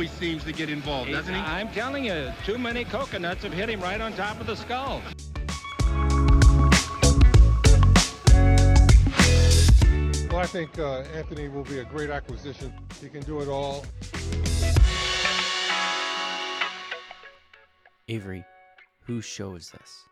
always 0.00 0.10
seems 0.12 0.42
to 0.44 0.52
get 0.52 0.70
involved, 0.70 1.10
doesn't 1.10 1.34
he? 1.34 1.40
I'm 1.40 1.68
telling 1.72 2.06
you, 2.06 2.32
too 2.46 2.56
many 2.56 2.84
coconuts 2.84 3.42
have 3.42 3.52
hit 3.52 3.68
him 3.68 3.82
right 3.82 4.00
on 4.00 4.14
top 4.14 4.40
of 4.40 4.46
the 4.46 4.56
skull. 4.56 5.02
Well, 10.30 10.38
I 10.38 10.46
think 10.46 10.78
uh, 10.78 11.00
Anthony 11.14 11.48
will 11.48 11.64
be 11.64 11.80
a 11.80 11.84
great 11.84 12.08
acquisition. 12.08 12.72
He 12.98 13.10
can 13.10 13.20
do 13.24 13.42
it 13.42 13.48
all. 13.48 13.84
Avery, 18.08 18.42
whose 19.02 19.26
show 19.26 19.54
is 19.54 19.70
this? 19.70 20.09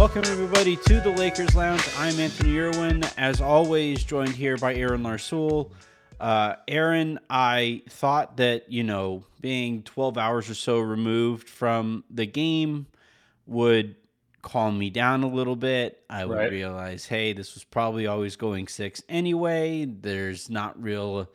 Welcome 0.00 0.24
everybody 0.24 0.76
to 0.76 0.98
the 1.02 1.10
Lakers 1.10 1.54
Lounge. 1.54 1.86
I'm 1.98 2.18
Anthony 2.18 2.58
Irwin, 2.58 3.04
as 3.18 3.42
always, 3.42 4.02
joined 4.02 4.30
here 4.30 4.56
by 4.56 4.74
Aaron 4.74 5.02
Larsuel. 5.02 5.72
Uh, 6.18 6.54
Aaron, 6.66 7.20
I 7.28 7.82
thought 7.86 8.38
that 8.38 8.72
you 8.72 8.82
know 8.82 9.26
being 9.42 9.82
12 9.82 10.16
hours 10.16 10.48
or 10.48 10.54
so 10.54 10.80
removed 10.80 11.50
from 11.50 12.04
the 12.08 12.24
game 12.24 12.86
would 13.46 13.94
calm 14.40 14.78
me 14.78 14.88
down 14.88 15.22
a 15.22 15.28
little 15.28 15.54
bit. 15.54 16.02
I 16.08 16.24
would 16.24 16.38
Right. 16.38 16.50
realize, 16.50 17.04
hey, 17.04 17.34
this 17.34 17.52
was 17.52 17.64
probably 17.64 18.06
always 18.06 18.36
going 18.36 18.68
six 18.68 19.02
anyway. 19.06 19.84
There's 19.84 20.48
not 20.48 20.82
real, 20.82 21.28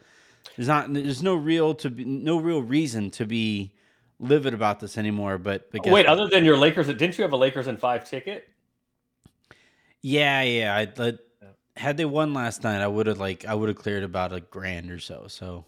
there's 0.57 0.67
not, 0.67 0.91
there's 0.91 1.22
no 1.22 1.35
real 1.35 1.75
to 1.75 1.91
be, 1.91 2.03
no 2.03 2.39
real 2.39 2.63
reason 2.63 3.11
to 3.11 3.27
be 3.27 3.75
livid 4.19 4.55
about 4.55 4.79
this 4.79 4.97
anymore. 4.97 5.38
But, 5.38 5.72
but 5.72 5.85
Wait, 5.85 5.91
what? 5.91 6.05
other 6.07 6.27
than 6.27 6.44
your 6.44 6.57
Lakers, 6.57 6.88
didn't 6.88 7.16
you 7.19 7.22
have 7.22 7.33
a 7.33 7.38
Lakers 7.38 7.67
in 7.67 7.77
five 7.77 8.09
ticket? 8.09 8.50
Yeah, 10.08 10.44
yeah. 10.44 10.86
I 11.00 11.14
had 11.75 11.98
they 11.98 12.06
won 12.06 12.36
last 12.36 12.64
night, 12.64 12.80
I 12.80 12.88
would 12.88 13.08
have 13.08 13.20
like 13.20 13.44
I 13.45 13.56
would 13.56 13.70
have 13.70 13.78
cleared 13.78 14.03
about 14.03 14.34
a 14.34 14.39
grand 14.39 14.92
or 14.92 15.00
so. 15.00 15.25
So 15.28 15.66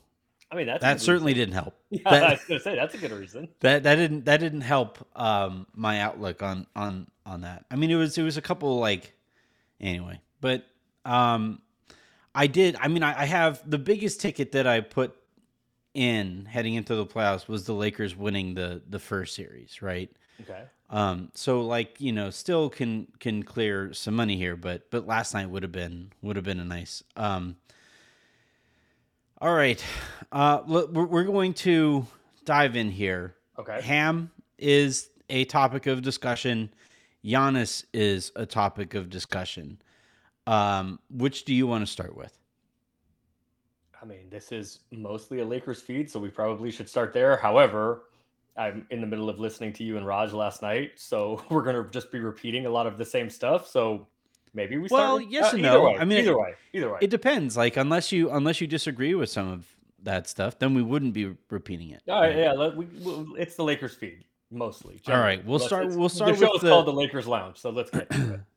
I 0.51 0.55
mean, 0.55 0.67
that's 0.67 0.81
that 0.81 1.01
certainly 1.01 1.33
reason. 1.33 1.49
didn't 1.49 1.63
help. 1.63 1.73
Yeah, 1.89 2.01
I 2.05 2.31
was 2.33 2.43
gonna 2.47 2.59
say 2.59 2.75
that's 2.75 2.93
a 2.93 2.99
good 2.99 3.11
reason. 3.13 3.47
that 3.61 3.81
that 3.81 3.95
didn't 3.95 4.25
that 4.25 4.37
didn't 4.37 4.61
help 4.61 4.99
um 5.15 5.65
my 5.73 6.01
outlook 6.01 6.43
on 6.43 6.67
on 6.75 7.07
on 7.25 7.41
that. 7.41 7.65
I 7.71 7.77
mean, 7.77 7.89
it 7.89 7.95
was 7.95 8.15
it 8.15 8.21
was 8.21 8.37
a 8.37 8.41
couple 8.43 8.77
like 8.77 9.15
anyway, 9.81 10.21
but 10.39 10.65
um 11.03 11.59
I 12.35 12.45
did. 12.45 12.75
I 12.79 12.89
mean, 12.89 13.01
I, 13.01 13.21
I 13.21 13.25
have 13.25 13.67
the 13.67 13.79
biggest 13.79 14.21
ticket 14.21 14.51
that 14.51 14.67
I 14.67 14.81
put 14.81 15.15
in 15.95 16.45
heading 16.45 16.75
into 16.75 16.93
the 16.93 17.07
playoffs 17.07 17.47
was 17.47 17.65
the 17.65 17.73
Lakers 17.73 18.15
winning 18.15 18.53
the 18.53 18.83
the 18.87 18.99
first 18.99 19.33
series, 19.33 19.81
right? 19.81 20.11
Okay. 20.41 20.63
Um, 20.89 21.31
so 21.33 21.61
like 21.61 21.99
you 21.99 22.11
know, 22.11 22.29
still 22.29 22.69
can 22.69 23.07
can 23.19 23.43
clear 23.43 23.93
some 23.93 24.15
money 24.15 24.37
here, 24.37 24.55
but 24.55 24.89
but 24.89 25.05
last 25.05 25.33
night 25.33 25.49
would 25.49 25.63
have 25.63 25.71
been 25.71 26.11
would 26.21 26.35
have 26.35 26.45
been 26.45 26.59
a 26.59 26.65
nice. 26.65 27.03
Um, 27.15 27.57
all 29.39 29.53
right, 29.53 29.83
uh, 30.31 30.61
look, 30.65 30.91
we're 30.91 31.05
we're 31.05 31.23
going 31.23 31.53
to 31.55 32.07
dive 32.45 32.75
in 32.75 32.89
here. 32.89 33.35
Okay. 33.59 33.81
Ham 33.81 34.31
is 34.57 35.09
a 35.29 35.45
topic 35.45 35.87
of 35.87 36.01
discussion. 36.01 36.69
Giannis 37.23 37.83
is 37.93 38.31
a 38.35 38.45
topic 38.45 38.93
of 38.93 39.09
discussion. 39.09 39.81
Um, 40.45 40.99
which 41.09 41.43
do 41.43 41.53
you 41.53 41.67
want 41.67 41.85
to 41.85 41.91
start 41.91 42.15
with? 42.15 42.37
I 44.01 44.05
mean, 44.05 44.29
this 44.29 44.51
is 44.51 44.79
mostly 44.91 45.39
a 45.39 45.45
Lakers 45.45 45.81
feed, 45.81 46.09
so 46.09 46.19
we 46.19 46.29
probably 46.29 46.71
should 46.71 46.87
start 46.87 47.13
there. 47.13 47.35
However, 47.35 48.03
I'm 48.57 48.85
in 48.89 49.01
the 49.01 49.07
middle 49.07 49.29
of 49.29 49.39
listening 49.39 49.73
to 49.73 49.83
you 49.83 49.97
and 49.97 50.05
Raj 50.05 50.33
last 50.33 50.61
night, 50.61 50.91
so 50.95 51.43
we're 51.49 51.63
gonna 51.63 51.87
just 51.91 52.11
be 52.11 52.19
repeating 52.19 52.65
a 52.65 52.69
lot 52.69 52.87
of 52.87 52.97
the 52.97 53.05
same 53.05 53.29
stuff. 53.29 53.67
So 53.67 54.07
maybe 54.53 54.77
we 54.77 54.87
start. 54.87 55.01
Well, 55.01 55.17
with- 55.19 55.27
yes 55.29 55.53
and 55.53 55.65
either 55.65 55.77
no. 55.77 55.83
Way, 55.85 55.97
I 55.97 56.05
mean, 56.05 56.19
either 56.19 56.31
it- 56.31 56.39
way, 56.39 56.53
either 56.73 56.91
way. 56.93 56.99
It 57.01 57.09
depends. 57.09 57.55
Like 57.57 57.77
unless 57.77 58.11
you 58.11 58.31
unless 58.31 58.59
you 58.61 58.67
disagree 58.67 59.13
with 59.15 59.29
some 59.29 59.47
of 59.47 59.65
that 60.03 60.27
stuff, 60.27 60.57
then 60.59 60.73
we 60.73 60.81
wouldn't 60.81 61.13
be 61.13 61.35
repeating 61.49 61.89
it. 61.91 62.01
All 62.07 62.21
right, 62.21 62.35
yeah, 62.37 62.51
let, 62.53 62.75
we, 62.75 62.85
we, 62.85 63.39
it's 63.39 63.55
the 63.55 63.63
Lakers 63.63 63.95
feed 63.95 64.23
mostly. 64.51 65.01
All 65.07 65.19
right, 65.19 65.43
we'll 65.45 65.59
start- 65.59 65.89
we'll 65.89 66.07
start 66.09 66.31
The 66.35 66.37
show 66.37 66.51
with 66.53 66.55
is 66.57 66.61
the- 66.61 66.69
called 66.69 66.87
the 66.87 66.93
Lakers 66.93 67.27
Lounge, 67.27 67.57
so 67.57 67.69
let's 67.71 67.89
get 67.91 68.09
to 68.11 68.33
it. 68.35 68.39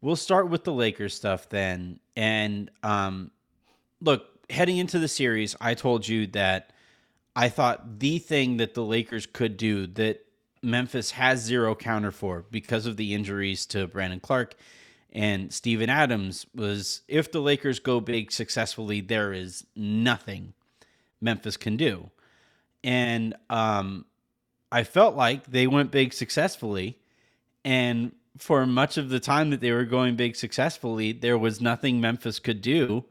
We'll 0.00 0.16
start 0.16 0.48
with 0.50 0.64
the 0.64 0.72
Lakers 0.72 1.14
stuff 1.14 1.48
then. 1.48 2.00
And 2.16 2.72
um, 2.82 3.30
look, 4.00 4.26
heading 4.50 4.78
into 4.78 4.98
the 4.98 5.06
series, 5.06 5.54
I 5.60 5.74
told 5.74 6.08
you 6.08 6.26
that 6.28 6.71
I 7.34 7.48
thought 7.48 7.98
the 7.98 8.18
thing 8.18 8.58
that 8.58 8.74
the 8.74 8.84
Lakers 8.84 9.26
could 9.26 9.56
do 9.56 9.86
that 9.88 10.24
Memphis 10.62 11.12
has 11.12 11.40
zero 11.40 11.74
counter 11.74 12.12
for 12.12 12.44
because 12.50 12.86
of 12.86 12.96
the 12.96 13.14
injuries 13.14 13.66
to 13.66 13.86
Brandon 13.86 14.20
Clarke 14.20 14.54
and 15.12 15.52
Steven 15.52 15.90
Adams 15.90 16.46
was 16.54 17.02
if 17.06 17.30
the 17.30 17.40
Lakers 17.40 17.78
go 17.78 18.00
big 18.00 18.32
successfully, 18.32 19.00
there 19.00 19.32
is 19.32 19.66
nothing 19.76 20.54
Memphis 21.20 21.58
can 21.58 21.76
do. 21.76 22.10
And 22.82 23.34
um, 23.50 24.06
I 24.72 24.84
felt 24.84 25.14
like 25.14 25.46
they 25.46 25.66
went 25.66 25.90
big 25.90 26.14
successfully. 26.14 26.98
And 27.64 28.12
for 28.38 28.64
much 28.66 28.96
of 28.96 29.10
the 29.10 29.20
time 29.20 29.50
that 29.50 29.60
they 29.60 29.70
were 29.70 29.84
going 29.84 30.16
big 30.16 30.34
successfully, 30.34 31.12
there 31.12 31.38
was 31.38 31.60
nothing 31.60 32.00
Memphis 32.00 32.38
could 32.38 32.62
do 32.62 33.04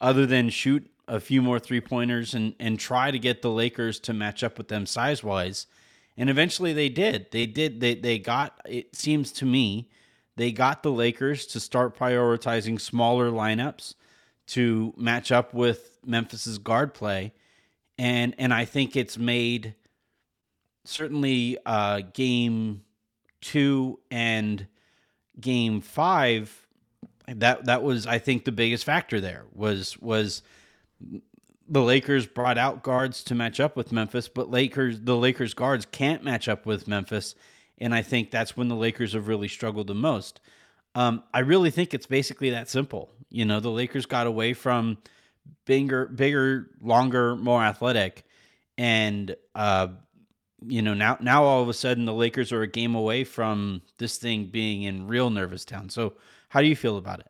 other 0.00 0.26
than 0.26 0.50
shoot 0.50 0.88
a 1.08 1.20
few 1.20 1.42
more 1.42 1.58
three 1.58 1.80
pointers 1.80 2.34
and, 2.34 2.54
and 2.60 2.78
try 2.78 3.10
to 3.10 3.18
get 3.18 3.42
the 3.42 3.50
Lakers 3.50 3.98
to 4.00 4.12
match 4.12 4.42
up 4.42 4.58
with 4.58 4.68
them 4.68 4.86
size 4.86 5.22
wise. 5.22 5.66
And 6.16 6.28
eventually 6.28 6.72
they 6.72 6.88
did. 6.88 7.30
They 7.30 7.46
did. 7.46 7.80
They, 7.80 7.94
they 7.94 8.18
got, 8.18 8.60
it 8.66 8.94
seems 8.94 9.32
to 9.32 9.46
me, 9.46 9.88
they 10.36 10.52
got 10.52 10.82
the 10.82 10.92
Lakers 10.92 11.46
to 11.46 11.60
start 11.60 11.98
prioritizing 11.98 12.80
smaller 12.80 13.30
lineups 13.30 13.94
to 14.48 14.94
match 14.96 15.30
up 15.32 15.54
with 15.54 15.98
Memphis's 16.04 16.58
guard 16.58 16.94
play. 16.94 17.32
And, 17.98 18.34
and 18.38 18.52
I 18.52 18.64
think 18.64 18.96
it's 18.96 19.18
made 19.18 19.74
certainly 20.84 21.58
uh, 21.66 22.00
game 22.12 22.82
two 23.40 23.98
and 24.10 24.66
game 25.40 25.80
five 25.80 26.66
that 27.26 27.64
that 27.64 27.82
was 27.82 28.06
i 28.06 28.18
think 28.18 28.44
the 28.44 28.52
biggest 28.52 28.84
factor 28.84 29.20
there 29.20 29.44
was 29.54 29.96
was 29.98 30.42
the 31.68 31.82
lakers 31.82 32.26
brought 32.26 32.58
out 32.58 32.82
guards 32.82 33.22
to 33.24 33.34
match 33.34 33.60
up 33.60 33.76
with 33.76 33.92
memphis 33.92 34.28
but 34.28 34.50
lakers 34.50 35.00
the 35.02 35.16
lakers 35.16 35.54
guards 35.54 35.86
can't 35.86 36.24
match 36.24 36.48
up 36.48 36.66
with 36.66 36.88
memphis 36.88 37.34
and 37.78 37.94
i 37.94 38.02
think 38.02 38.30
that's 38.30 38.56
when 38.56 38.68
the 38.68 38.76
lakers 38.76 39.12
have 39.12 39.28
really 39.28 39.48
struggled 39.48 39.86
the 39.86 39.94
most 39.94 40.40
um, 40.94 41.22
i 41.32 41.38
really 41.38 41.70
think 41.70 41.94
it's 41.94 42.06
basically 42.06 42.50
that 42.50 42.68
simple 42.68 43.10
you 43.28 43.44
know 43.44 43.60
the 43.60 43.70
lakers 43.70 44.06
got 44.06 44.26
away 44.26 44.52
from 44.52 44.98
bigger 45.66 46.06
bigger 46.06 46.70
longer 46.80 47.36
more 47.36 47.62
athletic 47.62 48.24
and 48.80 49.36
uh, 49.54 49.88
you 50.66 50.82
know 50.82 50.94
now 50.94 51.18
now 51.20 51.44
all 51.44 51.62
of 51.62 51.68
a 51.68 51.74
sudden 51.74 52.06
the 52.06 52.14
Lakers 52.14 52.50
are 52.52 52.62
a 52.62 52.66
game 52.66 52.94
away 52.94 53.24
from 53.24 53.82
this 53.98 54.16
thing 54.16 54.46
being 54.46 54.82
in 54.82 55.06
real 55.06 55.30
nervous 55.30 55.64
town. 55.64 55.90
So 55.90 56.14
how 56.48 56.60
do 56.60 56.66
you 56.66 56.76
feel 56.76 56.96
about 56.96 57.20
it? 57.20 57.29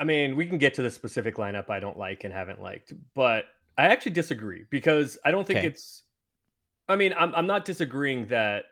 I 0.00 0.04
mean, 0.04 0.34
we 0.34 0.46
can 0.46 0.56
get 0.56 0.72
to 0.74 0.82
the 0.82 0.90
specific 0.90 1.36
lineup 1.36 1.68
I 1.68 1.78
don't 1.78 1.98
like 1.98 2.24
and 2.24 2.32
haven't 2.32 2.62
liked, 2.62 2.94
but 3.14 3.44
I 3.76 3.84
actually 3.86 4.12
disagree 4.12 4.64
because 4.70 5.18
I 5.24 5.30
don't 5.30 5.46
think 5.46 5.58
Okay. 5.58 5.68
it's. 5.68 6.04
I 6.88 6.96
mean, 6.96 7.14
I'm 7.16 7.34
I'm 7.34 7.46
not 7.46 7.66
disagreeing 7.66 8.26
that 8.28 8.64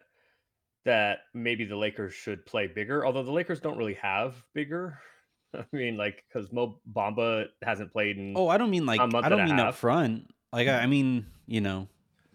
that 0.87 1.19
maybe 1.35 1.67
the 1.67 1.77
Lakers 1.77 2.15
should 2.15 2.47
play 2.47 2.67
bigger, 2.67 3.05
although 3.05 3.23
the 3.23 3.31
Lakers 3.31 3.61
don't 3.61 3.77
really 3.77 3.95
have 3.95 4.43
bigger. 4.55 4.99
I 5.55 5.65
mean, 5.73 5.99
like 5.99 6.25
because 6.33 6.51
Mo 6.51 6.81
Bamba 6.91 7.47
hasn't 7.63 7.93
played 7.93 8.17
in. 8.17 8.33
Oh, 8.35 8.49
I 8.49 8.57
don't 8.57 8.71
mean 8.71 8.87
like 8.87 9.01
I 9.01 9.29
don't 9.29 9.45
mean 9.45 9.61
up 9.61 9.75
front. 9.75 10.33
Like 10.51 10.67
I, 10.67 10.79
I 10.79 10.81
mm-hmm. 10.81 10.91
mean, 10.91 11.27
you 11.47 11.61
know, 11.61 11.89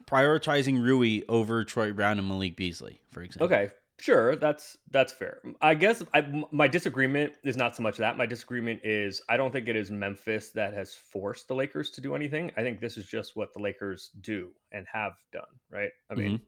prioritizing 0.06 0.84
Rui 0.84 1.24
over 1.28 1.66
Troy 1.66 1.92
Brown 1.94 2.20
and 2.20 2.28
Malik 2.28 2.56
Beasley, 2.56 3.02
for 3.12 3.24
example. 3.24 3.48
Okay, 3.48 3.72
Sure, 4.00 4.36
that's 4.36 4.78
that's 4.92 5.14
fair. 5.14 5.40
I 5.62 5.76
guess 5.76 6.04
I, 6.14 6.26
my 6.52 6.68
disagreement 6.68 7.34
is 7.44 7.56
not 7.56 7.76
so 7.76 7.84
much 7.84 7.98
that. 7.98 8.18
My 8.18 8.26
disagreement 8.26 8.82
is 8.84 9.22
I 9.30 9.38
don't 9.38 9.52
think 9.52 9.68
it 9.68 9.76
is 9.76 9.92
Memphis 9.92 10.50
that 10.52 10.74
has 10.74 10.94
forced 10.94 11.48
the 11.48 11.56
Lakers 11.56 11.92
to 11.92 12.02
do 12.02 12.16
anything. 12.16 12.52
I 12.58 12.64
think 12.64 12.82
this 12.82 12.98
is 12.98 13.06
just 13.06 13.36
what 13.36 13.54
the 13.54 13.60
Lakers 13.60 14.10
do 14.22 14.50
and 14.72 14.86
have 14.92 15.14
done. 15.32 15.44
Right. 15.70 15.92
I 16.10 16.16
mean, 16.16 16.42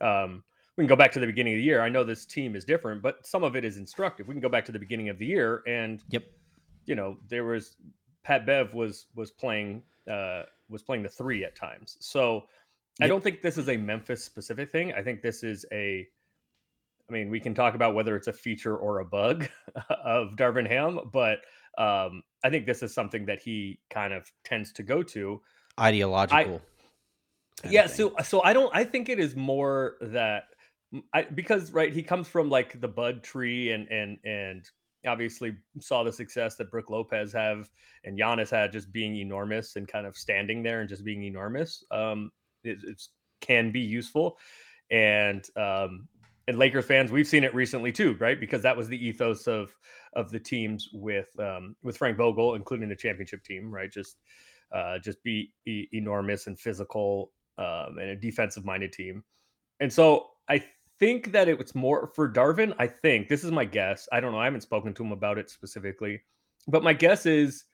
mm-hmm. 0.00 0.06
um, 0.06 0.44
we 0.76 0.82
can 0.82 0.88
go 0.88 0.96
back 0.96 1.10
to 1.12 1.20
the 1.20 1.26
beginning 1.26 1.54
of 1.54 1.58
the 1.58 1.64
year. 1.64 1.80
I 1.80 1.88
know 1.88 2.04
this 2.04 2.26
team 2.26 2.54
is 2.54 2.64
different, 2.64 3.02
but 3.02 3.26
some 3.26 3.44
of 3.44 3.56
it 3.56 3.64
is 3.64 3.76
instructive. 3.78 4.28
We 4.28 4.34
can 4.34 4.40
go 4.40 4.48
back 4.48 4.66
to 4.66 4.72
the 4.72 4.78
beginning 4.78 5.08
of 5.08 5.18
the 5.18 5.26
year, 5.26 5.62
and 5.66 6.02
yep, 6.10 6.24
you 6.84 6.94
know 6.94 7.16
there 7.28 7.44
was 7.44 7.76
Pat 8.24 8.44
Bev 8.44 8.74
was 8.74 9.06
was 9.14 9.30
playing 9.30 9.82
uh, 10.08 10.42
was 10.68 10.82
playing 10.82 11.02
the 11.02 11.08
three 11.08 11.44
at 11.44 11.56
times. 11.56 11.96
So 12.00 12.34
yep. 12.34 13.06
I 13.06 13.08
don't 13.08 13.24
think 13.24 13.40
this 13.40 13.58
is 13.58 13.68
a 13.70 13.76
Memphis 13.76 14.22
specific 14.22 14.70
thing. 14.70 14.92
I 14.92 15.02
think 15.02 15.22
this 15.22 15.42
is 15.42 15.64
a 15.72 16.06
I 17.10 17.12
mean, 17.12 17.30
we 17.30 17.40
can 17.40 17.54
talk 17.54 17.74
about 17.74 17.94
whether 17.94 18.16
it's 18.16 18.28
a 18.28 18.32
feature 18.32 18.76
or 18.76 19.00
a 19.00 19.04
bug 19.04 19.48
of 20.04 20.36
Darvin 20.36 20.68
Ham, 20.68 21.00
but 21.12 21.38
um, 21.76 22.22
I 22.44 22.50
think 22.50 22.66
this 22.66 22.82
is 22.82 22.94
something 22.94 23.26
that 23.26 23.42
he 23.42 23.80
kind 23.90 24.12
of 24.12 24.30
tends 24.44 24.72
to 24.74 24.82
go 24.82 25.02
to. 25.02 25.40
Ideological. 25.78 26.62
I, 27.64 27.68
yeah. 27.68 27.86
So, 27.86 28.14
so 28.24 28.42
I 28.42 28.52
don't. 28.52 28.70
I 28.74 28.84
think 28.84 29.08
it 29.08 29.18
is 29.18 29.34
more 29.34 29.96
that 30.00 30.44
I 31.12 31.22
because 31.22 31.72
right, 31.72 31.92
he 31.92 32.02
comes 32.02 32.28
from 32.28 32.48
like 32.48 32.80
the 32.80 32.88
bud 32.88 33.22
tree 33.22 33.72
and 33.72 33.88
and 33.88 34.18
and 34.24 34.64
obviously 35.06 35.56
saw 35.80 36.02
the 36.02 36.12
success 36.12 36.56
that 36.56 36.70
Brook 36.70 36.90
Lopez 36.90 37.32
have 37.32 37.70
and 38.04 38.18
Giannis 38.18 38.50
had 38.50 38.72
just 38.72 38.92
being 38.92 39.16
enormous 39.16 39.76
and 39.76 39.88
kind 39.88 40.06
of 40.06 40.16
standing 40.16 40.62
there 40.62 40.80
and 40.80 40.88
just 40.88 41.04
being 41.04 41.24
enormous. 41.24 41.84
Um, 41.90 42.30
it 42.64 42.78
it's, 42.86 43.10
can 43.40 43.72
be 43.72 43.80
useful. 43.80 44.38
And 44.90 45.44
um, 45.56 46.08
and 46.50 46.58
Lakers 46.58 46.84
fans, 46.84 47.12
we've 47.12 47.28
seen 47.28 47.44
it 47.44 47.54
recently 47.54 47.92
too, 47.92 48.16
right? 48.18 48.38
Because 48.38 48.60
that 48.62 48.76
was 48.76 48.88
the 48.88 49.06
ethos 49.06 49.46
of 49.46 49.72
of 50.14 50.32
the 50.32 50.40
teams 50.40 50.88
with 50.92 51.28
um, 51.38 51.76
with 51.80 51.96
Frank 51.96 52.16
Vogel, 52.16 52.56
including 52.56 52.88
the 52.88 52.96
championship 52.96 53.44
team, 53.44 53.70
right? 53.70 53.90
Just 53.90 54.16
uh, 54.74 54.98
just 54.98 55.22
be 55.22 55.52
e- 55.64 55.86
enormous 55.92 56.48
and 56.48 56.58
physical 56.58 57.30
um, 57.56 57.98
and 58.00 58.10
a 58.10 58.16
defensive 58.16 58.64
minded 58.64 58.92
team. 58.92 59.22
And 59.78 59.92
so 59.92 60.30
I 60.48 60.64
think 60.98 61.30
that 61.30 61.48
it 61.48 61.56
was 61.56 61.72
more 61.76 62.10
for 62.16 62.28
Darvin. 62.28 62.74
I 62.80 62.88
think 62.88 63.28
this 63.28 63.44
is 63.44 63.52
my 63.52 63.64
guess. 63.64 64.08
I 64.10 64.18
don't 64.18 64.32
know. 64.32 64.40
I 64.40 64.46
haven't 64.46 64.62
spoken 64.62 64.92
to 64.94 65.04
him 65.04 65.12
about 65.12 65.38
it 65.38 65.50
specifically, 65.50 66.20
but 66.66 66.82
my 66.82 66.92
guess 66.92 67.26
is 67.26 67.64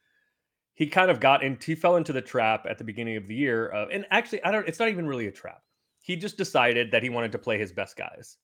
he 0.74 0.86
kind 0.86 1.10
of 1.10 1.18
got 1.18 1.42
in. 1.42 1.56
He 1.64 1.74
fell 1.74 1.96
into 1.96 2.12
the 2.12 2.20
trap 2.20 2.66
at 2.68 2.76
the 2.76 2.84
beginning 2.84 3.16
of 3.16 3.26
the 3.26 3.34
year. 3.34 3.72
Uh, 3.72 3.86
and 3.90 4.04
actually, 4.10 4.44
I 4.44 4.50
don't. 4.50 4.68
It's 4.68 4.78
not 4.78 4.90
even 4.90 5.06
really 5.06 5.28
a 5.28 5.32
trap. 5.32 5.62
He 5.98 6.14
just 6.14 6.36
decided 6.36 6.90
that 6.90 7.02
he 7.02 7.08
wanted 7.08 7.32
to 7.32 7.38
play 7.38 7.58
his 7.58 7.72
best 7.72 7.96
guys 7.96 8.36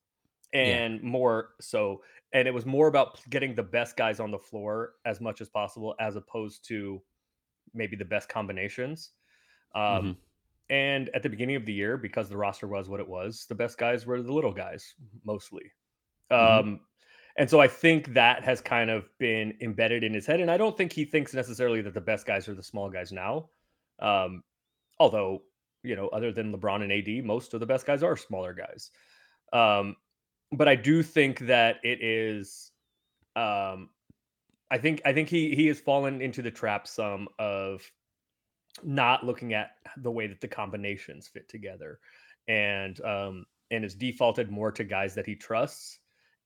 and 0.52 0.94
yeah. 0.94 1.08
more 1.08 1.50
so 1.60 2.02
and 2.32 2.48
it 2.48 2.54
was 2.54 2.64
more 2.66 2.88
about 2.88 3.20
getting 3.30 3.54
the 3.54 3.62
best 3.62 3.96
guys 3.96 4.20
on 4.20 4.30
the 4.30 4.38
floor 4.38 4.94
as 5.04 5.20
much 5.20 5.40
as 5.40 5.48
possible 5.48 5.94
as 6.00 6.16
opposed 6.16 6.66
to 6.66 7.00
maybe 7.74 7.96
the 7.96 8.04
best 8.04 8.28
combinations 8.28 9.10
um, 9.74 9.82
mm-hmm. 9.82 10.10
and 10.70 11.10
at 11.14 11.22
the 11.22 11.28
beginning 11.28 11.56
of 11.56 11.64
the 11.64 11.72
year 11.72 11.96
because 11.96 12.28
the 12.28 12.36
roster 12.36 12.66
was 12.66 12.88
what 12.88 13.00
it 13.00 13.08
was 13.08 13.46
the 13.48 13.54
best 13.54 13.78
guys 13.78 14.06
were 14.06 14.20
the 14.20 14.32
little 14.32 14.52
guys 14.52 14.94
mostly 15.24 15.72
mm-hmm. 16.30 16.68
um, 16.68 16.80
and 17.38 17.48
so 17.48 17.60
i 17.60 17.68
think 17.68 18.12
that 18.12 18.44
has 18.44 18.60
kind 18.60 18.90
of 18.90 19.08
been 19.18 19.54
embedded 19.60 20.04
in 20.04 20.12
his 20.12 20.26
head 20.26 20.40
and 20.40 20.50
i 20.50 20.56
don't 20.56 20.76
think 20.76 20.92
he 20.92 21.04
thinks 21.04 21.32
necessarily 21.32 21.80
that 21.80 21.94
the 21.94 22.00
best 22.00 22.26
guys 22.26 22.48
are 22.48 22.54
the 22.54 22.62
small 22.62 22.90
guys 22.90 23.10
now 23.10 23.48
um, 24.00 24.42
although 24.98 25.42
you 25.82 25.96
know 25.96 26.08
other 26.08 26.30
than 26.30 26.54
lebron 26.54 26.82
and 26.82 26.92
ad 26.92 27.24
most 27.24 27.54
of 27.54 27.60
the 27.60 27.66
best 27.66 27.86
guys 27.86 28.02
are 28.02 28.16
smaller 28.16 28.52
guys 28.52 28.90
um, 29.54 29.96
but 30.52 30.68
I 30.68 30.76
do 30.76 31.02
think 31.02 31.40
that 31.40 31.76
it 31.82 32.02
is 32.02 32.70
um 33.34 33.88
I 34.70 34.78
think 34.78 35.02
I 35.04 35.12
think 35.12 35.28
he 35.28 35.54
he 35.54 35.66
has 35.66 35.80
fallen 35.80 36.20
into 36.20 36.42
the 36.42 36.50
trap 36.50 36.86
some 36.86 37.28
of 37.38 37.82
not 38.82 39.24
looking 39.24 39.54
at 39.54 39.72
the 39.98 40.10
way 40.10 40.26
that 40.26 40.40
the 40.40 40.48
combinations 40.48 41.28
fit 41.28 41.48
together 41.48 41.98
and 42.48 43.00
um 43.02 43.46
and 43.70 43.84
has 43.84 43.94
defaulted 43.94 44.50
more 44.50 44.70
to 44.72 44.84
guys 44.84 45.14
that 45.14 45.26
he 45.26 45.34
trusts 45.34 45.98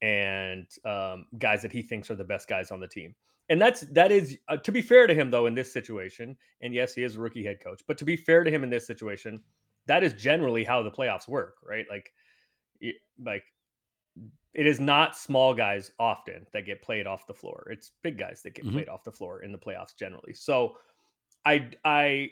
and 0.03 0.67
um 0.85 1.27
guys 1.39 1.63
that 1.63 1.73
he 1.73 1.83
thinks 1.83 2.11
are 2.11 2.17
the 2.17 2.25
best 2.25 2.49
guys 2.49 2.71
on 2.71 2.81
the 2.81 2.89
team. 2.89 3.15
And 3.49 3.61
that's 3.61 3.83
that 3.93 4.11
is 4.11 4.37
uh, 4.49 4.57
to 4.59 4.73
be 4.73 4.83
fair 4.83 5.07
to 5.07 5.15
him 5.15 5.31
though 5.31 5.47
in 5.47 5.55
this 5.55 5.73
situation 5.73 6.37
and 6.63 6.75
yes 6.75 6.95
he 6.95 7.05
is 7.05 7.17
a 7.17 7.21
rookie 7.21 7.45
head 7.45 7.59
coach 7.63 7.81
but 7.87 7.97
to 7.99 8.05
be 8.05 8.17
fair 8.17 8.43
to 8.43 8.51
him 8.51 8.65
in 8.65 8.71
this 8.71 8.87
situation 8.87 9.41
that 9.87 10.03
is 10.03 10.13
generally 10.15 10.65
how 10.65 10.83
the 10.83 10.91
playoffs 10.91 11.29
work 11.29 11.55
right 11.65 11.87
like 11.89 12.13
like 13.25 13.45
it 14.57 14.67
is 14.67 14.81
not 14.81 15.17
small 15.17 15.53
guys 15.53 15.93
often 16.01 16.47
that 16.55 16.65
get 16.65 16.81
played 16.81 17.07
off 17.07 17.27
the 17.27 17.35
floor. 17.35 17.69
It's 17.71 17.93
big 18.03 18.19
guys 18.19 18.41
that 18.43 18.55
get 18.55 18.65
mm-hmm. 18.65 18.75
played 18.75 18.89
off 18.89 19.05
the 19.05 19.13
floor 19.13 19.43
in 19.43 19.53
the 19.53 19.59
playoffs 19.59 19.95
generally. 19.97 20.33
So 20.33 20.79
I 21.45 21.69
I 21.85 22.31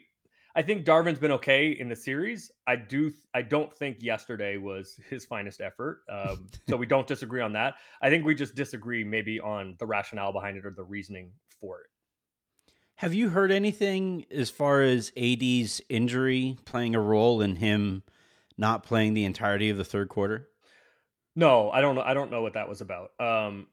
I 0.56 0.62
think 0.62 0.86
Darvin's 0.86 1.18
been 1.18 1.32
okay 1.32 1.72
in 1.72 1.90
the 1.90 1.94
series. 1.94 2.50
I 2.66 2.76
do 2.76 3.12
I 3.34 3.42
don't 3.42 3.72
think 3.76 4.02
yesterday 4.02 4.56
was 4.56 4.98
his 5.10 5.26
finest 5.26 5.60
effort. 5.60 6.00
Um, 6.08 6.48
so 6.68 6.78
we 6.78 6.86
don't 6.86 7.06
disagree 7.06 7.42
on 7.42 7.52
that. 7.52 7.74
I 8.00 8.08
think 8.08 8.24
we 8.24 8.34
just 8.34 8.54
disagree 8.54 9.04
maybe 9.04 9.38
on 9.38 9.76
the 9.78 9.84
rationale 9.84 10.32
behind 10.32 10.56
it 10.56 10.64
or 10.64 10.70
the 10.70 10.82
reasoning 10.82 11.30
for 11.60 11.80
it. 11.80 11.86
Have 12.96 13.12
you 13.12 13.28
heard 13.28 13.52
anything 13.52 14.24
as 14.30 14.48
far 14.48 14.80
as 14.80 15.12
AD's 15.14 15.82
injury 15.90 16.56
playing 16.64 16.94
a 16.94 17.00
role 17.00 17.42
in 17.42 17.56
him 17.56 18.02
not 18.56 18.82
playing 18.82 19.12
the 19.12 19.26
entirety 19.26 19.68
of 19.68 19.76
the 19.76 19.84
third 19.84 20.08
quarter? 20.08 20.48
No, 21.36 21.70
I 21.70 21.80
don't 21.80 21.94
know. 21.94 22.02
I 22.02 22.14
don't 22.14 22.30
know 22.30 22.42
what 22.42 22.54
that 22.54 22.68
was 22.68 22.80
about. 22.80 23.10
Um, 23.18 23.66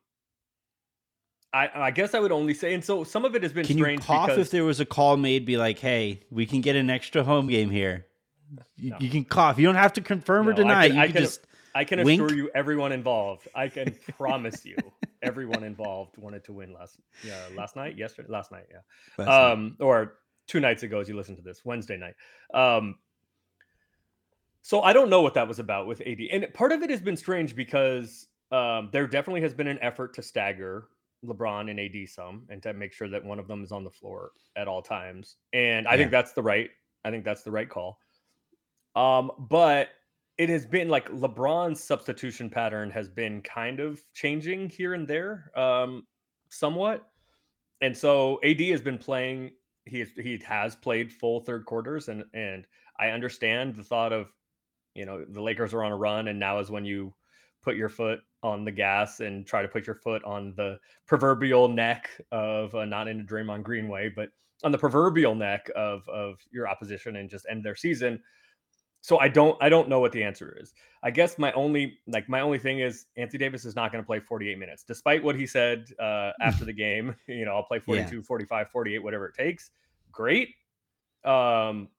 I 1.54 1.70
I 1.74 1.92
guess 1.92 2.14
I 2.14 2.20
would 2.20 2.32
only 2.32 2.54
say, 2.54 2.74
and 2.74 2.84
so 2.84 3.04
some 3.04 3.26
of 3.26 3.36
it 3.36 3.44
has 3.44 3.54
been 3.54 3.66
can 3.66 3.78
you 3.78 3.98
cough 4.00 4.28
because, 4.28 4.48
if 4.48 4.52
there 4.52 4.64
was 4.64 4.80
a 4.80 4.86
call 4.86 5.18
made? 5.18 5.46
Be 5.46 5.58
like, 5.58 5.80
hey, 5.80 6.22
we 6.32 6.46
can 6.46 6.62
get 6.62 6.76
an 6.76 6.90
extra 6.90 7.24
home 7.24 7.48
game 7.48 7.70
here. 7.70 8.06
You, 8.78 8.92
no. 8.92 8.98
you 9.00 9.10
can 9.10 9.26
cough. 9.26 9.58
You 9.58 9.66
don't 9.66 9.76
have 9.76 9.94
to 9.94 10.02
confirm 10.02 10.46
no, 10.46 10.52
or 10.52 10.56
deny. 10.56 10.86
I 10.86 10.88
can, 10.88 10.96
you 10.96 11.02
I 11.02 11.08
can, 11.08 11.22
just 11.22 11.48
I 11.76 11.84
can 11.84 12.04
wink. 12.04 12.22
assure 12.22 12.36
you, 12.36 12.50
everyone 12.56 12.92
involved. 12.92 13.48
I 13.54 13.68
can 13.68 13.96
promise 14.18 14.66
you, 14.66 14.76
everyone 15.22 15.64
involved 15.64 16.18
wanted 16.18 16.44
to 16.46 16.54
win 16.54 16.74
last 16.74 16.98
yeah 17.24 17.38
last 17.56 17.76
night, 17.76 17.98
yesterday, 17.98 18.30
last 18.30 18.52
night, 18.52 18.66
yeah, 18.72 19.26
last 19.26 19.54
um, 19.54 19.64
night. 19.64 19.86
or 19.86 20.14
two 20.48 20.60
nights 20.60 20.84
ago 20.84 21.00
as 21.00 21.08
you 21.08 21.16
listen 21.16 21.36
to 21.36 21.42
this 21.42 21.64
Wednesday 21.64 21.98
night. 21.98 22.16
Um, 22.54 22.96
so 24.62 24.82
I 24.82 24.94
don't 24.94 25.10
know 25.10 25.22
what 25.22 25.34
that 25.34 25.48
was 25.48 25.60
about 25.60 25.88
with 25.88 26.02
AD, 26.02 26.20
and 26.32 26.48
part 26.54 26.72
of 26.72 26.82
it 26.84 26.90
has 26.90 27.02
been 27.02 27.18
strange 27.18 27.56
because 27.56 28.28
um, 28.52 28.90
there 28.92 29.08
definitely 29.08 29.42
has 29.42 29.54
been 29.54 29.68
an 29.68 29.80
effort 29.82 30.14
to 30.16 30.22
stagger 30.22 30.88
LeBron 31.26 31.70
and 31.70 31.80
AD 31.80 32.10
some, 32.10 32.44
and 32.50 32.62
to 32.64 32.74
make 32.74 32.94
sure 32.94 33.08
that 33.08 33.24
one 33.24 33.40
of 33.40 33.48
them 33.48 33.64
is 33.64 33.72
on 33.72 33.84
the 33.84 33.90
floor 33.90 34.32
at 34.56 34.68
all 34.68 34.82
times. 34.82 35.38
And 35.54 35.88
I 35.88 35.92
yeah. 35.92 35.98
think 35.98 36.12
that's 36.12 36.34
the 36.34 36.42
right. 36.42 36.70
I 37.06 37.12
think 37.12 37.24
that's 37.24 37.44
the 37.44 37.52
right 37.52 37.70
call. 37.70 38.00
Um, 38.96 39.32
but 39.38 39.90
it 40.38 40.50
has 40.50 40.66
been 40.66 40.90
like 40.90 41.10
LeBron's 41.10 41.84
substitution 41.84 42.50
pattern 42.50 42.90
has 42.92 43.08
been 43.08 43.42
kind 43.42 43.80
of 43.80 44.02
changing 44.14 44.70
here 44.70 44.94
and 44.94 45.08
there, 45.08 45.52
um, 45.56 46.08
somewhat. 46.50 47.08
And 47.82 47.96
so 47.96 48.40
AD 48.44 48.60
has 48.62 48.82
been 48.82 48.98
playing. 48.98 49.52
He 49.86 50.06
he 50.18 50.40
has 50.46 50.76
played 50.76 51.12
full 51.12 51.42
third 51.42 51.66
quarters, 51.66 52.08
and 52.08 52.24
and 52.34 52.66
I 53.00 53.10
understand 53.10 53.76
the 53.76 53.84
thought 53.84 54.14
of 54.14 54.32
you 54.96 55.06
know 55.06 55.24
the 55.26 55.42
Lakers 55.42 55.74
are 55.74 55.84
on 55.84 55.92
a 55.92 55.98
run, 55.98 56.28
and 56.28 56.40
now 56.40 56.60
is 56.60 56.72
when 56.72 56.86
you 56.86 57.14
put 57.64 57.76
your 57.76 57.90
foot 57.90 58.20
on 58.44 58.66
the 58.66 58.72
gas 58.72 59.20
and 59.20 59.46
try 59.46 59.62
to 59.62 59.68
put 59.68 59.86
your 59.86 59.96
foot 59.96 60.24
on 60.24 60.54
the 60.58 60.80
proverbial 61.06 61.68
neck 61.68 62.10
of 62.32 62.74
uh, 62.74 62.86
not 62.86 63.08
in 63.08 63.20
a 63.20 63.24
Draymond 63.24 63.64
Green 63.64 63.88
way, 63.88 64.10
but 64.14 64.30
on 64.64 64.72
the 64.72 64.78
proverbial 64.78 65.36
neck 65.36 65.70
of 65.76 66.08
of 66.10 66.38
your 66.52 66.68
opposition 66.68 67.18
and 67.18 67.30
just 67.30 67.46
end 67.50 67.64
their 67.64 67.76
season. 67.76 68.20
So 69.02 69.20
I 69.20 69.28
don't 69.28 69.58
I 69.62 69.70
don't 69.70 69.90
know 69.90 70.00
what 70.00 70.12
the 70.12 70.24
answer 70.24 70.56
is. 70.60 70.74
I 71.04 71.10
guess 71.10 71.40
my 71.40 71.52
only 71.54 72.00
like 72.08 72.30
my 72.30 72.42
only 72.42 72.60
thing 72.60 72.80
is 72.80 73.08
Anthony 73.18 73.40
Davis 73.40 73.66
is 73.66 73.76
not 73.76 73.92
going 73.92 74.04
to 74.04 74.06
play 74.06 74.20
48 74.20 74.60
minutes 74.60 74.84
despite 74.88 75.24
what 75.24 75.36
he 75.36 75.48
said 75.48 75.88
uh, 76.00 76.32
after 76.40 76.66
the 76.66 76.74
game, 76.74 77.16
you 77.28 77.46
know, 77.46 77.56
I'll 77.56 77.64
play 77.64 77.80
42, 77.80 78.18
yeah. 78.18 78.22
45, 78.22 78.70
48 78.70 79.04
whatever 79.04 79.26
it 79.28 79.36
takes. 79.36 79.72
Great. 80.12 80.50
Um 81.24 81.90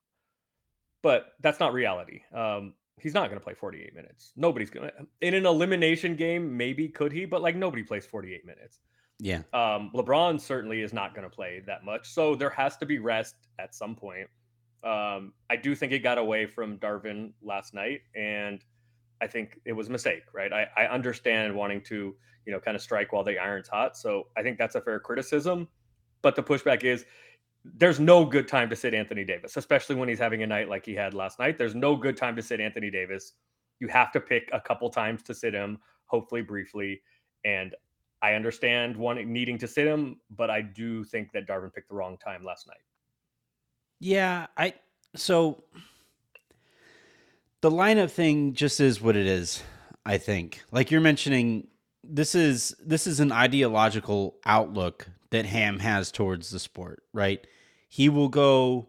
but 1.02 1.32
that's 1.40 1.58
not 1.58 1.72
reality. 1.72 2.20
Um 2.32 2.74
he's 3.02 3.14
not 3.14 3.28
going 3.28 3.38
to 3.38 3.44
play 3.44 3.54
48 3.54 3.94
minutes. 3.94 4.32
Nobody's 4.36 4.70
going 4.70 4.88
to 4.88 5.06
in 5.20 5.34
an 5.34 5.44
elimination 5.44 6.14
game. 6.14 6.56
Maybe 6.56 6.88
could 6.88 7.12
he, 7.12 7.24
but 7.24 7.42
like 7.42 7.56
nobody 7.56 7.82
plays 7.82 8.06
48 8.06 8.46
minutes. 8.46 8.78
Yeah. 9.18 9.42
Um, 9.52 9.90
LeBron 9.94 10.40
certainly 10.40 10.80
is 10.80 10.92
not 10.92 11.14
going 11.14 11.28
to 11.28 11.34
play 11.34 11.62
that 11.66 11.84
much, 11.84 12.08
so 12.08 12.34
there 12.34 12.50
has 12.50 12.76
to 12.78 12.86
be 12.86 12.98
rest 12.98 13.36
at 13.58 13.74
some 13.74 13.94
point. 13.94 14.28
Um, 14.84 15.32
I 15.48 15.56
do 15.56 15.74
think 15.74 15.92
it 15.92 16.00
got 16.00 16.18
away 16.18 16.46
from 16.46 16.78
Darvin 16.78 17.32
last 17.42 17.74
night, 17.74 18.00
and 18.16 18.64
I 19.20 19.26
think 19.26 19.60
it 19.64 19.72
was 19.72 19.88
a 19.88 19.90
mistake. 19.92 20.22
Right. 20.32 20.52
I, 20.52 20.66
I 20.76 20.86
understand 20.86 21.54
wanting 21.54 21.82
to 21.82 22.14
you 22.46 22.52
know 22.52 22.58
kind 22.58 22.74
of 22.74 22.82
strike 22.82 23.12
while 23.12 23.24
the 23.24 23.38
iron's 23.38 23.68
hot, 23.68 23.96
so 23.96 24.28
I 24.36 24.42
think 24.42 24.58
that's 24.58 24.74
a 24.74 24.80
fair 24.80 24.98
criticism. 24.98 25.68
But 26.22 26.36
the 26.36 26.42
pushback 26.42 26.84
is 26.84 27.04
there's 27.64 28.00
no 28.00 28.24
good 28.24 28.48
time 28.48 28.68
to 28.70 28.76
sit 28.76 28.92
Anthony 28.94 29.24
Davis, 29.24 29.56
especially 29.56 29.96
when 29.96 30.08
he's 30.08 30.18
having 30.18 30.42
a 30.42 30.46
night 30.46 30.68
like 30.68 30.84
he 30.84 30.94
had 30.94 31.14
last 31.14 31.38
night. 31.38 31.58
There's 31.58 31.74
no 31.74 31.94
good 31.96 32.16
time 32.16 32.34
to 32.36 32.42
sit 32.42 32.60
Anthony 32.60 32.90
Davis. 32.90 33.34
You 33.80 33.88
have 33.88 34.12
to 34.12 34.20
pick 34.20 34.48
a 34.52 34.60
couple 34.60 34.90
times 34.90 35.22
to 35.24 35.34
sit 35.34 35.54
him. 35.54 35.78
hopefully 36.06 36.42
briefly. 36.42 37.00
And 37.44 37.74
I 38.20 38.34
understand 38.34 38.96
wanting 38.96 39.32
needing 39.32 39.58
to 39.58 39.66
sit 39.66 39.86
him, 39.86 40.20
but 40.30 40.50
I 40.50 40.62
do 40.62 41.02
think 41.02 41.32
that 41.32 41.48
Darvin 41.48 41.72
picked 41.72 41.88
the 41.88 41.94
wrong 41.94 42.16
time 42.18 42.44
last 42.44 42.68
night. 42.68 42.76
Yeah, 43.98 44.46
I 44.56 44.74
so 45.16 45.64
the 47.60 47.70
lineup 47.70 48.10
thing 48.10 48.54
just 48.54 48.80
is 48.80 49.00
what 49.00 49.16
it 49.16 49.26
is. 49.26 49.62
I 50.04 50.18
think, 50.18 50.62
like 50.72 50.90
you're 50.90 51.00
mentioning, 51.00 51.68
this 52.04 52.34
is 52.34 52.74
this 52.84 53.06
is 53.06 53.20
an 53.20 53.32
ideological 53.32 54.36
outlook 54.44 55.08
that 55.30 55.46
Ham 55.46 55.78
has 55.78 56.12
towards 56.12 56.50
the 56.50 56.58
sport, 56.58 57.02
right? 57.12 57.44
He 57.92 58.08
will 58.08 58.30
go, 58.30 58.88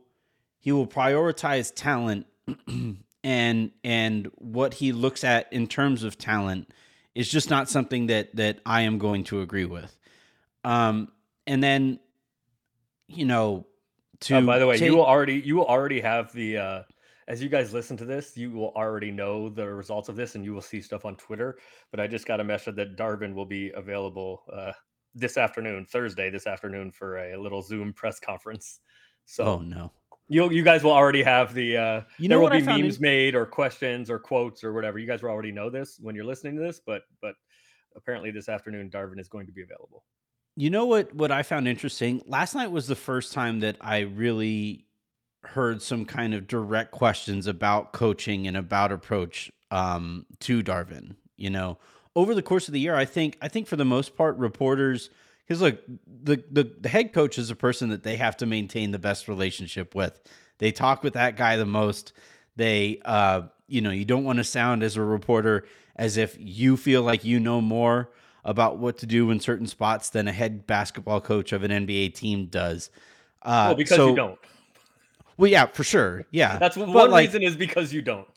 he 0.62 0.72
will 0.72 0.88
prioritize 0.88 1.76
talent, 1.76 2.26
and 3.26 3.72
and 3.84 4.32
what 4.36 4.76
he 4.76 4.94
looks 4.94 5.26
at 5.26 5.52
in 5.52 5.68
terms 5.68 6.04
of 6.04 6.18
talent 6.18 6.72
is 7.14 7.30
just 7.30 7.50
not 7.50 7.70
something 7.70 8.08
that 8.08 8.34
that 8.38 8.60
I 8.66 8.84
am 8.84 9.00
going 9.00 9.26
to 9.26 9.42
agree 9.42 9.66
with. 9.66 9.94
Um, 10.64 11.10
and 11.46 11.62
then, 11.62 12.00
you 13.10 13.26
know, 13.26 13.68
to 14.22 14.38
Uh, 14.38 14.42
by 14.44 14.58
the 14.58 14.68
way, 14.68 14.78
take- 14.78 14.90
you 14.90 14.96
will 14.96 15.06
already 15.06 15.34
you 15.34 15.58
will 15.58 15.68
already 15.68 16.00
have 16.00 16.32
the 16.32 16.58
uh 16.58 16.84
as 17.28 17.44
you 17.44 17.50
guys 17.50 17.74
listen 17.74 17.98
to 17.98 18.06
this, 18.06 18.38
you 18.38 18.52
will 18.52 18.72
already 18.74 19.12
know 19.12 19.50
the 19.50 19.68
results 19.68 20.08
of 20.08 20.16
this 20.16 20.36
and 20.36 20.46
you 20.46 20.54
will 20.54 20.62
see 20.62 20.80
stuff 20.80 21.04
on 21.04 21.18
Twitter. 21.18 21.58
But 21.92 22.00
I 22.00 22.08
just 22.08 22.26
got 22.26 22.40
a 22.40 22.44
message 22.46 22.76
that 22.76 22.96
Darvin 22.96 23.34
will 23.34 23.46
be 23.46 23.70
available 23.72 24.44
uh 24.50 24.72
this 25.16 25.38
afternoon, 25.38 25.86
Thursday 25.86 26.30
this 26.30 26.48
afternoon 26.48 26.92
for 26.92 27.18
a 27.18 27.38
little 27.38 27.62
Zoom 27.62 27.94
press 27.94 28.20
conference. 28.20 28.80
So 29.26 29.44
oh 29.46 29.60
no, 29.60 29.92
you 30.28 30.50
you 30.52 30.64
guys 30.64 30.84
will 30.84 30.92
already 30.92 31.24
have 31.24 31.54
the 31.54 31.78
uh 31.78 32.02
You 32.18 32.30
there 32.30 32.40
will 32.40 32.50
be 32.50 32.62
memes 32.62 32.98
in- 32.98 33.02
made 33.02 33.36
or 33.36 33.46
questions 33.46 34.10
or 34.10 34.20
quotes 34.20 34.64
or 34.64 34.74
whatever. 34.74 35.00
You 35.00 35.08
guys 35.08 35.22
will 35.22 35.30
already 35.30 35.52
know 35.52 35.70
this 35.70 35.98
when 36.00 36.16
you're 36.16 36.26
listening 36.26 36.56
to 36.56 36.62
this, 36.62 36.82
but 36.86 37.04
but 37.22 37.36
apparently 37.96 38.32
this 38.32 38.50
afternoon 38.50 38.90
Darvin 38.90 39.20
is 39.20 39.28
going 39.28 39.46
to 39.46 39.54
be 39.54 39.62
available. 39.62 40.04
You 40.56 40.70
know 40.70 40.86
what 40.86 41.14
what 41.16 41.32
I 41.32 41.44
found 41.44 41.68
interesting? 41.68 42.22
Last 42.26 42.56
night 42.56 42.72
was 42.72 42.88
the 42.88 42.96
first 42.96 43.34
time 43.34 43.60
that 43.62 43.78
I 43.82 44.00
really 44.00 44.86
heard 45.44 45.82
some 45.82 46.06
kind 46.06 46.34
of 46.34 46.48
direct 46.48 46.92
questions 46.92 47.48
about 47.48 47.92
coaching 47.92 48.48
and 48.48 48.56
about 48.56 48.92
approach 48.92 49.52
um, 49.72 50.26
to 50.40 50.64
Darvin. 50.64 51.16
You 51.36 51.50
know, 51.50 51.80
over 52.16 52.36
the 52.36 52.42
course 52.42 52.68
of 52.68 52.74
the 52.74 52.80
year, 52.80 52.96
I 52.96 53.06
think 53.06 53.38
I 53.42 53.48
think 53.48 53.68
for 53.68 53.76
the 53.76 53.86
most 53.86 54.16
part, 54.16 54.38
reporters 54.38 55.10
because 55.48 55.62
look, 55.62 55.80
the, 56.08 56.44
the 56.52 56.72
the 56.80 56.90
head 56.90 57.14
coach 57.14 57.38
is 57.38 57.50
a 57.50 57.56
person 57.56 57.90
that 57.90 58.04
they 58.04 58.18
have 58.18 58.38
to 58.38 58.46
maintain 58.46 58.92
the 58.92 59.00
best 59.00 59.28
relationship 59.28 59.96
with. 59.96 60.20
They 60.60 60.72
talk 60.72 61.04
with 61.04 61.14
that 61.14 61.36
guy 61.36 61.58
the 61.58 61.66
most. 61.66 62.14
They, 62.56 63.02
uh, 63.04 63.44
you 63.68 63.82
know, 63.82 63.90
you 63.90 64.06
don't 64.06 64.24
want 64.24 64.38
to 64.38 64.44
sound 64.44 64.84
as 64.84 64.96
a 64.96 65.02
reporter 65.02 65.66
as 65.96 66.18
if 66.18 66.38
you 66.40 66.78
feel 66.78 67.02
like 67.02 67.24
you 67.24 67.40
know 67.40 67.62
more 67.62 68.12
about 68.46 68.78
what 68.78 68.98
to 69.00 69.06
do 69.06 69.32
in 69.32 69.40
certain 69.40 69.68
spots 69.68 70.10
than 70.10 70.28
a 70.28 70.32
head 70.32 70.68
basketball 70.68 71.22
coach 71.22 71.52
of 71.52 71.64
an 71.64 71.72
NBA 71.72 72.14
team 72.14 72.48
does. 72.48 72.90
Uh, 73.42 73.66
well, 73.70 73.76
because 73.76 73.98
so- 73.98 74.10
you 74.10 74.16
don't. 74.16 74.40
Well, 75.36 75.50
yeah, 75.50 75.66
for 75.66 75.84
sure. 75.84 76.26
Yeah, 76.30 76.60
That's 76.60 76.78
But, 76.78 76.90
one 76.90 77.10
like, 77.10 77.26
reason 77.28 77.42
is 77.42 77.56
because 77.56 77.92
you 77.92 78.04
don't. 78.04 78.28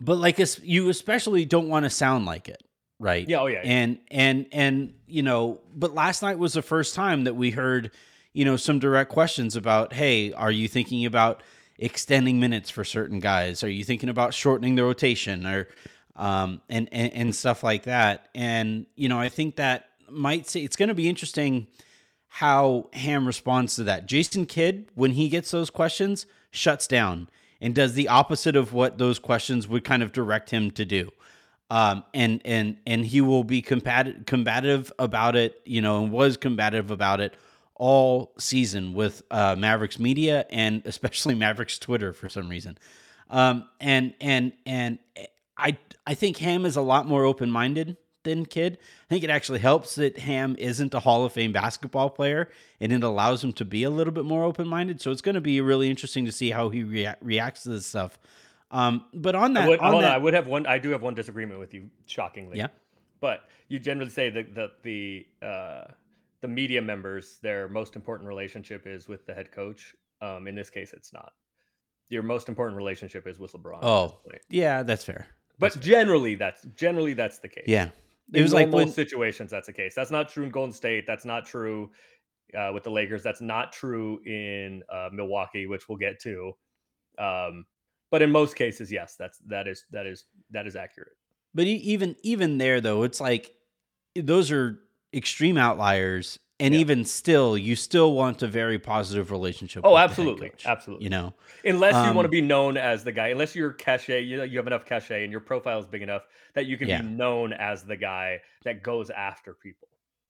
But 0.00 0.16
like, 0.16 0.38
you 0.62 0.88
especially 0.88 1.44
don't 1.44 1.68
want 1.68 1.84
to 1.84 1.90
sound 1.90 2.24
like 2.24 2.48
it, 2.48 2.62
right? 2.98 3.28
Yeah, 3.28 3.40
oh, 3.40 3.46
yeah, 3.46 3.60
yeah. 3.64 3.70
And 3.70 3.98
and 4.10 4.46
and 4.52 4.94
you 5.06 5.22
know, 5.22 5.60
but 5.74 5.94
last 5.94 6.22
night 6.22 6.38
was 6.38 6.52
the 6.52 6.62
first 6.62 6.94
time 6.94 7.24
that 7.24 7.34
we 7.34 7.50
heard, 7.50 7.90
you 8.32 8.44
know, 8.44 8.56
some 8.56 8.78
direct 8.78 9.10
questions 9.10 9.56
about, 9.56 9.92
hey, 9.92 10.32
are 10.32 10.50
you 10.50 10.68
thinking 10.68 11.04
about 11.06 11.42
extending 11.78 12.40
minutes 12.40 12.70
for 12.70 12.84
certain 12.84 13.20
guys? 13.20 13.62
Are 13.62 13.70
you 13.70 13.84
thinking 13.84 14.08
about 14.08 14.34
shortening 14.34 14.74
the 14.74 14.84
rotation 14.84 15.46
or 15.46 15.68
um 16.16 16.60
and 16.68 16.88
and, 16.92 17.12
and 17.12 17.34
stuff 17.34 17.62
like 17.62 17.84
that? 17.84 18.28
And 18.34 18.86
you 18.96 19.08
know, 19.08 19.18
I 19.18 19.28
think 19.28 19.56
that 19.56 19.88
might 20.10 20.48
say 20.48 20.60
it's 20.60 20.76
going 20.76 20.88
to 20.88 20.94
be 20.94 21.08
interesting 21.08 21.66
how 22.28 22.88
Ham 22.92 23.26
responds 23.26 23.76
to 23.76 23.84
that. 23.84 24.06
Jason 24.06 24.46
Kidd, 24.46 24.90
when 24.94 25.12
he 25.12 25.28
gets 25.28 25.50
those 25.50 25.70
questions, 25.70 26.26
shuts 26.50 26.86
down 26.86 27.28
and 27.60 27.74
does 27.74 27.94
the 27.94 28.08
opposite 28.08 28.54
of 28.54 28.72
what 28.72 28.98
those 28.98 29.18
questions 29.18 29.66
would 29.66 29.84
kind 29.84 30.02
of 30.02 30.12
direct 30.12 30.50
him 30.50 30.70
to 30.72 30.84
do. 30.84 31.10
Um, 31.70 32.04
and 32.14 32.40
and 32.44 32.78
and 32.86 33.04
he 33.04 33.20
will 33.20 33.44
be 33.44 33.60
combative 33.60 34.24
combative 34.24 34.92
about 34.98 35.36
it, 35.36 35.60
you 35.64 35.82
know, 35.82 36.02
and 36.02 36.10
was 36.10 36.36
combative 36.36 36.90
about 36.90 37.20
it 37.20 37.34
all 37.74 38.32
season 38.38 38.92
with 38.94 39.22
uh, 39.30 39.54
Mavericks 39.56 39.98
media 39.98 40.46
and 40.50 40.82
especially 40.86 41.34
Mavericks 41.34 41.78
Twitter 41.78 42.12
for 42.12 42.28
some 42.28 42.48
reason. 42.48 42.78
Um, 43.30 43.68
and 43.80 44.14
and 44.20 44.52
and 44.64 44.98
I 45.56 45.76
I 46.06 46.14
think 46.14 46.38
Ham 46.38 46.64
is 46.64 46.76
a 46.76 46.82
lot 46.82 47.06
more 47.06 47.24
open 47.24 47.50
minded 47.50 47.96
than 48.24 48.46
Kidd. 48.46 48.78
I 48.80 49.08
think 49.08 49.24
it 49.24 49.30
actually 49.30 49.58
helps 49.58 49.94
that 49.96 50.18
Ham 50.18 50.56
isn't 50.58 50.94
a 50.94 51.00
Hall 51.00 51.24
of 51.24 51.32
Fame 51.32 51.52
basketball 51.52 52.10
player, 52.10 52.48
and 52.80 52.92
it 52.92 53.02
allows 53.02 53.44
him 53.44 53.52
to 53.54 53.64
be 53.64 53.84
a 53.84 53.90
little 53.90 54.12
bit 54.12 54.24
more 54.24 54.44
open 54.44 54.66
minded. 54.66 55.00
So 55.00 55.10
it's 55.10 55.22
going 55.22 55.34
to 55.34 55.40
be 55.40 55.60
really 55.60 55.90
interesting 55.90 56.24
to 56.24 56.32
see 56.32 56.50
how 56.50 56.68
he 56.70 56.82
rea- 56.82 57.14
reacts 57.20 57.62
to 57.64 57.70
this 57.70 57.86
stuff. 57.86 58.18
Um, 58.70 59.06
but 59.14 59.34
on 59.34 59.54
that, 59.54 59.64
I 59.64 59.68
would, 59.68 59.80
on 59.80 59.92
hold 59.92 60.04
on, 60.04 60.10
that, 60.10 60.14
I 60.14 60.18
would 60.18 60.34
have 60.34 60.46
one. 60.46 60.66
I 60.66 60.78
do 60.78 60.90
have 60.90 61.02
one 61.02 61.14
disagreement 61.14 61.58
with 61.58 61.72
you, 61.72 61.88
shockingly. 62.06 62.58
Yeah. 62.58 62.68
But 63.20 63.44
you 63.68 63.78
generally 63.78 64.10
say 64.10 64.30
that 64.30 64.54
the 64.54 64.70
the 64.82 65.46
uh, 65.46 65.84
the 66.40 66.48
media 66.48 66.82
members, 66.82 67.38
their 67.42 67.68
most 67.68 67.96
important 67.96 68.28
relationship 68.28 68.86
is 68.86 69.08
with 69.08 69.26
the 69.26 69.34
head 69.34 69.50
coach. 69.52 69.94
Um, 70.20 70.46
in 70.48 70.54
this 70.54 70.70
case, 70.70 70.92
it's 70.92 71.12
not. 71.12 71.32
Your 72.10 72.22
most 72.22 72.48
important 72.48 72.76
relationship 72.76 73.26
is 73.26 73.38
with 73.38 73.52
LeBron. 73.52 73.78
oh 73.82 74.18
yeah, 74.50 74.82
that's 74.82 75.04
fair. 75.04 75.26
but 75.58 75.78
generally, 75.80 76.34
that's 76.34 76.62
generally 76.76 77.14
that's 77.14 77.38
the 77.38 77.48
case. 77.48 77.64
Yeah, 77.66 77.88
In 78.32 78.40
it 78.40 78.42
was 78.42 78.52
like 78.52 78.70
when 78.70 78.90
situations 78.90 79.50
that's 79.50 79.66
the 79.66 79.72
case. 79.72 79.94
That's 79.94 80.10
not 80.10 80.28
true 80.28 80.44
in 80.44 80.50
Golden 80.50 80.72
State. 80.72 81.06
That's 81.06 81.24
not 81.24 81.46
true 81.46 81.90
uh, 82.56 82.70
with 82.72 82.84
the 82.84 82.90
Lakers. 82.90 83.22
That's 83.22 83.40
not 83.40 83.72
true 83.72 84.20
in 84.24 84.82
uh, 84.92 85.08
Milwaukee, 85.12 85.66
which 85.66 85.88
we'll 85.88 85.98
get 85.98 86.20
to. 86.22 86.52
Um, 87.18 87.66
but 88.10 88.22
in 88.22 88.30
most 88.30 88.56
cases, 88.56 88.90
yes, 88.90 89.16
that's 89.18 89.38
that 89.46 89.66
is 89.68 89.84
that 89.90 90.06
is 90.06 90.24
that 90.50 90.66
is 90.66 90.76
accurate. 90.76 91.12
But 91.54 91.66
even 91.66 92.16
even 92.22 92.58
there 92.58 92.80
though, 92.80 93.02
it's 93.02 93.20
like 93.20 93.54
those 94.14 94.50
are 94.50 94.78
extreme 95.14 95.56
outliers, 95.56 96.38
and 96.60 96.74
Yeah. 96.74 96.80
even 96.80 97.04
still, 97.04 97.56
you 97.56 97.76
still 97.76 98.12
want 98.14 98.42
a 98.42 98.48
very 98.48 98.78
positive 98.78 99.30
relationship. 99.30 99.82
Oh, 99.84 99.90
with 99.90 99.94
the 99.94 100.00
head 100.00 100.10
absolutely, 100.10 100.48
coach, 100.50 100.66
absolutely. 100.66 101.04
You 101.04 101.10
know, 101.10 101.34
Unless 101.64 101.94
you 102.06 102.12
want 102.12 102.24
to 102.24 102.28
Um, 102.28 102.30
be 102.30 102.40
known 102.40 102.76
as 102.76 103.04
the 103.04 103.12
guy, 103.12 103.28
unless 103.28 103.54
you're 103.54 103.72
cachet, 103.72 104.22
you 104.22 104.36
know, 104.36 104.42
you 104.44 104.58
have 104.58 104.66
enough 104.66 104.84
cachet 104.84 105.22
and 105.24 105.30
your 105.32 105.40
profile 105.40 105.78
is 105.78 105.86
big 105.86 106.02
enough 106.02 106.22
that 106.54 106.66
you 106.66 106.76
can 106.76 106.88
Yeah. 106.88 107.02
be 107.02 107.08
known 107.08 107.52
as 107.52 107.84
the 107.84 107.96
guy 107.96 108.40
that 108.64 108.82
goes 108.82 109.10
after 109.10 109.54
people. 109.54 109.88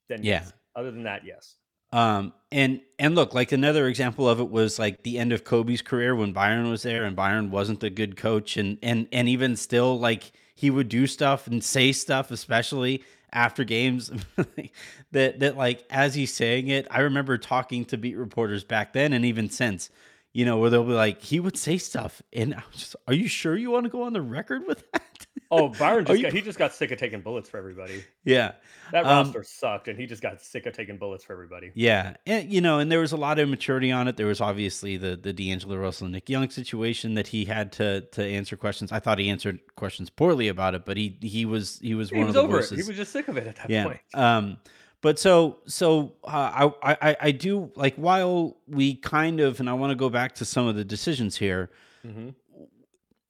Then 0.09 0.23
Yeah. 0.23 0.41
yes. 0.43 0.53
Other 0.77 0.91
than 0.91 1.03
that, 1.05 1.25
yes. 1.25 1.57
Um, 1.93 2.33
and 2.51 2.81
and 2.99 3.15
look, 3.15 3.35
like 3.35 3.53
another 3.53 3.87
example 3.87 4.29
of 4.29 4.41
it 4.41 4.51
was 4.51 4.79
like 4.79 5.03
the 5.03 5.19
end 5.19 5.33
of 5.33 5.45
Kobe's 5.45 5.83
career 5.83 6.15
when 6.15 6.33
Byron 6.33 6.71
was 6.71 6.83
there, 6.83 7.05
and 7.05 7.15
Byron 7.17 7.51
wasn't 7.51 7.83
a 7.83 7.91
good 7.91 8.17
coach, 8.17 8.57
and 8.57 8.79
and 8.83 9.07
and 9.13 9.29
even 9.29 9.57
still, 9.57 9.99
like 9.99 10.33
he 10.55 10.71
would 10.71 10.89
do 10.89 11.07
stuff 11.07 11.47
and 11.47 11.63
say 11.63 11.93
stuff, 11.93 12.31
especially 12.31 13.03
after 13.33 13.65
games, 13.65 14.11
that 15.13 15.41
that 15.41 15.57
like 15.57 15.85
as 15.91 16.15
he's 16.15 16.33
saying 16.33 16.69
it, 16.69 16.87
I 16.91 17.01
remember 17.01 17.39
talking 17.39 17.85
to 17.87 17.99
beat 17.99 18.17
reporters 18.17 18.65
back 18.65 18.93
then, 18.93 19.13
and 19.13 19.25
even 19.25 19.51
since, 19.51 19.91
you 20.33 20.45
know, 20.45 20.59
where 20.59 20.71
they'll 20.71 20.85
be 20.85 20.93
like, 20.93 21.23
he 21.23 21.41
would 21.41 21.57
say 21.57 21.79
stuff, 21.79 22.23
and 22.33 22.55
I 22.55 22.63
was 22.71 22.81
just, 22.81 22.97
are 23.07 23.15
you 23.15 23.29
sure 23.29 23.57
you 23.57 23.71
want 23.71 23.85
to 23.85 23.91
go 23.91 24.03
on 24.03 24.13
the 24.15 24.23
record 24.23 24.67
with 24.67 24.91
that? 24.93 25.03
Oh, 25.51 25.69
Byron 25.69 26.05
just 26.07 26.19
you- 26.19 26.23
got, 26.25 26.33
he 26.33 26.41
just 26.43 26.59
got 26.59 26.75
sick 26.75 26.91
of 26.91 26.99
taking 26.99 27.21
bullets 27.21 27.49
for 27.49 27.57
everybody. 27.59 28.05
yeah, 28.25 28.53
That 28.93 29.05
Um, 29.07 29.27
roster 29.27 29.43
sucked, 29.43 29.89
and 29.89 29.99
he 29.99 30.07
just 30.07 30.23
got 30.23 30.41
sick 30.43 30.67
of 30.67 30.75
taking 30.75 30.97
bullets 30.99 31.25
for 31.25 31.33
everybody. 31.33 31.71
Yeah, 31.75 32.15
and 32.27 32.53
you 32.53 32.61
know, 32.61 32.79
and 32.79 32.91
there 32.91 33.01
was 33.01 33.13
a 33.13 33.17
lot 33.17 33.39
of 33.39 33.49
maturity 33.49 33.91
on 33.93 34.09
it. 34.09 34.17
There 34.17 34.27
was 34.27 34.41
obviously 34.41 34.97
the 34.97 35.17
the 35.17 35.33
D'Angelo 35.33 35.77
Russell 35.77 36.07
and 36.07 36.13
Nick 36.15 36.29
Young 36.29 36.49
situation 36.51 37.15
that 37.15 37.29
he 37.29 37.45
had 37.45 37.73
to 37.73 38.03
to 38.13 38.25
answer 38.25 38.57
questions. 38.57 38.93
I 38.93 39.01
thought 39.01 39.19
he 39.19 39.29
answered 39.29 39.59
questions 39.77 40.11
poorly 40.11 40.49
about 40.49 40.75
it, 40.75 40.85
but 40.85 40.97
he 40.97 41.17
he 41.21 41.45
was 41.45 41.79
he 41.83 41.95
was 41.95 42.11
He 42.11 42.17
one 42.19 42.27
was 42.29 42.37
of 42.37 42.43
the 42.43 42.47
over 42.49 42.57
worst. 42.59 42.73
it. 42.73 42.77
He 42.77 42.83
was 42.83 42.97
just 42.97 43.13
sick 43.13 43.29
of 43.29 43.37
it 43.37 43.47
at 43.47 43.57
that 43.57 43.71
yeah. 43.71 43.85
point. 43.85 44.01
Um, 44.15 44.57
but 45.01 45.19
so 45.19 45.59
so 45.67 46.15
uh, 46.25 46.71
I 46.83 46.97
I 47.03 47.17
I 47.21 47.31
do 47.31 47.71
like 47.77 47.95
while 47.97 48.57
we 48.67 48.97
kind 48.97 49.39
of 49.41 49.61
and 49.61 49.71
I 49.71 49.75
want 49.75 49.91
to 49.93 49.97
go 49.97 50.09
back 50.11 50.35
to 50.37 50.45
some 50.45 50.67
of 50.67 50.75
the 50.77 50.85
decisions 50.85 51.37
here. 51.37 51.71
Mhm. 52.07 52.35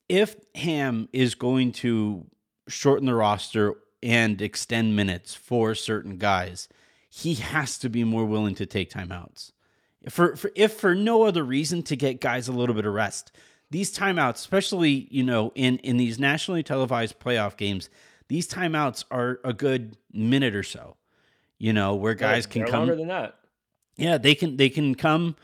If 0.09 0.37
Ham 0.55 1.09
is 1.12 1.35
going 1.35 1.73
to 1.73 2.27
shorten 2.69 3.07
the 3.07 3.15
roster 3.15 3.75
and 4.03 4.41
extend 4.41 4.97
minutes 4.97 5.35
for 5.35 5.75
certain 5.75 6.19
guys, 6.19 6.69
he 7.11 7.35
has 7.35 7.79
to 7.79 7.88
be 7.88 8.05
more 8.05 8.25
willing 8.25 8.55
to 8.57 8.67
take 8.67 8.91
timeouts. 8.91 9.53
For, 10.09 10.37
for 10.37 10.50
if 10.55 10.75
for 10.75 10.95
no 10.95 11.25
other 11.25 11.43
reason 11.45 11.83
to 11.85 11.97
get 11.97 12.21
guys 12.21 12.49
a 12.49 12.53
little 12.53 12.75
bit 12.75 12.87
of 12.87 12.95
rest. 12.95 13.33
These 13.71 13.95
timeouts, 13.95 14.37
especially 14.37 15.09
you 15.11 15.23
know 15.23 15.53
in 15.55 15.77
in 15.79 15.99
these 15.99 16.19
nationally 16.19 16.62
televised 16.62 17.19
playoff 17.19 17.57
games, 17.59 17.91
these 18.29 18.49
timeouts 18.49 19.05
are 19.11 19.41
a 19.45 19.53
good 19.53 19.97
minute 20.12 20.55
or 20.55 20.62
so. 20.62 20.97
You 21.59 21.73
know 21.75 21.95
where 21.97 22.15
guys 22.15 22.47
They're- 22.47 22.65
can 22.65 22.71
come. 22.73 22.81
longer 22.81 22.97
than 22.97 23.09
that. 23.09 23.35
yeah, 23.97 24.17
they 24.17 24.35
can 24.35 24.57
they 24.57 24.71
can 24.71 24.95
come. 24.95 25.37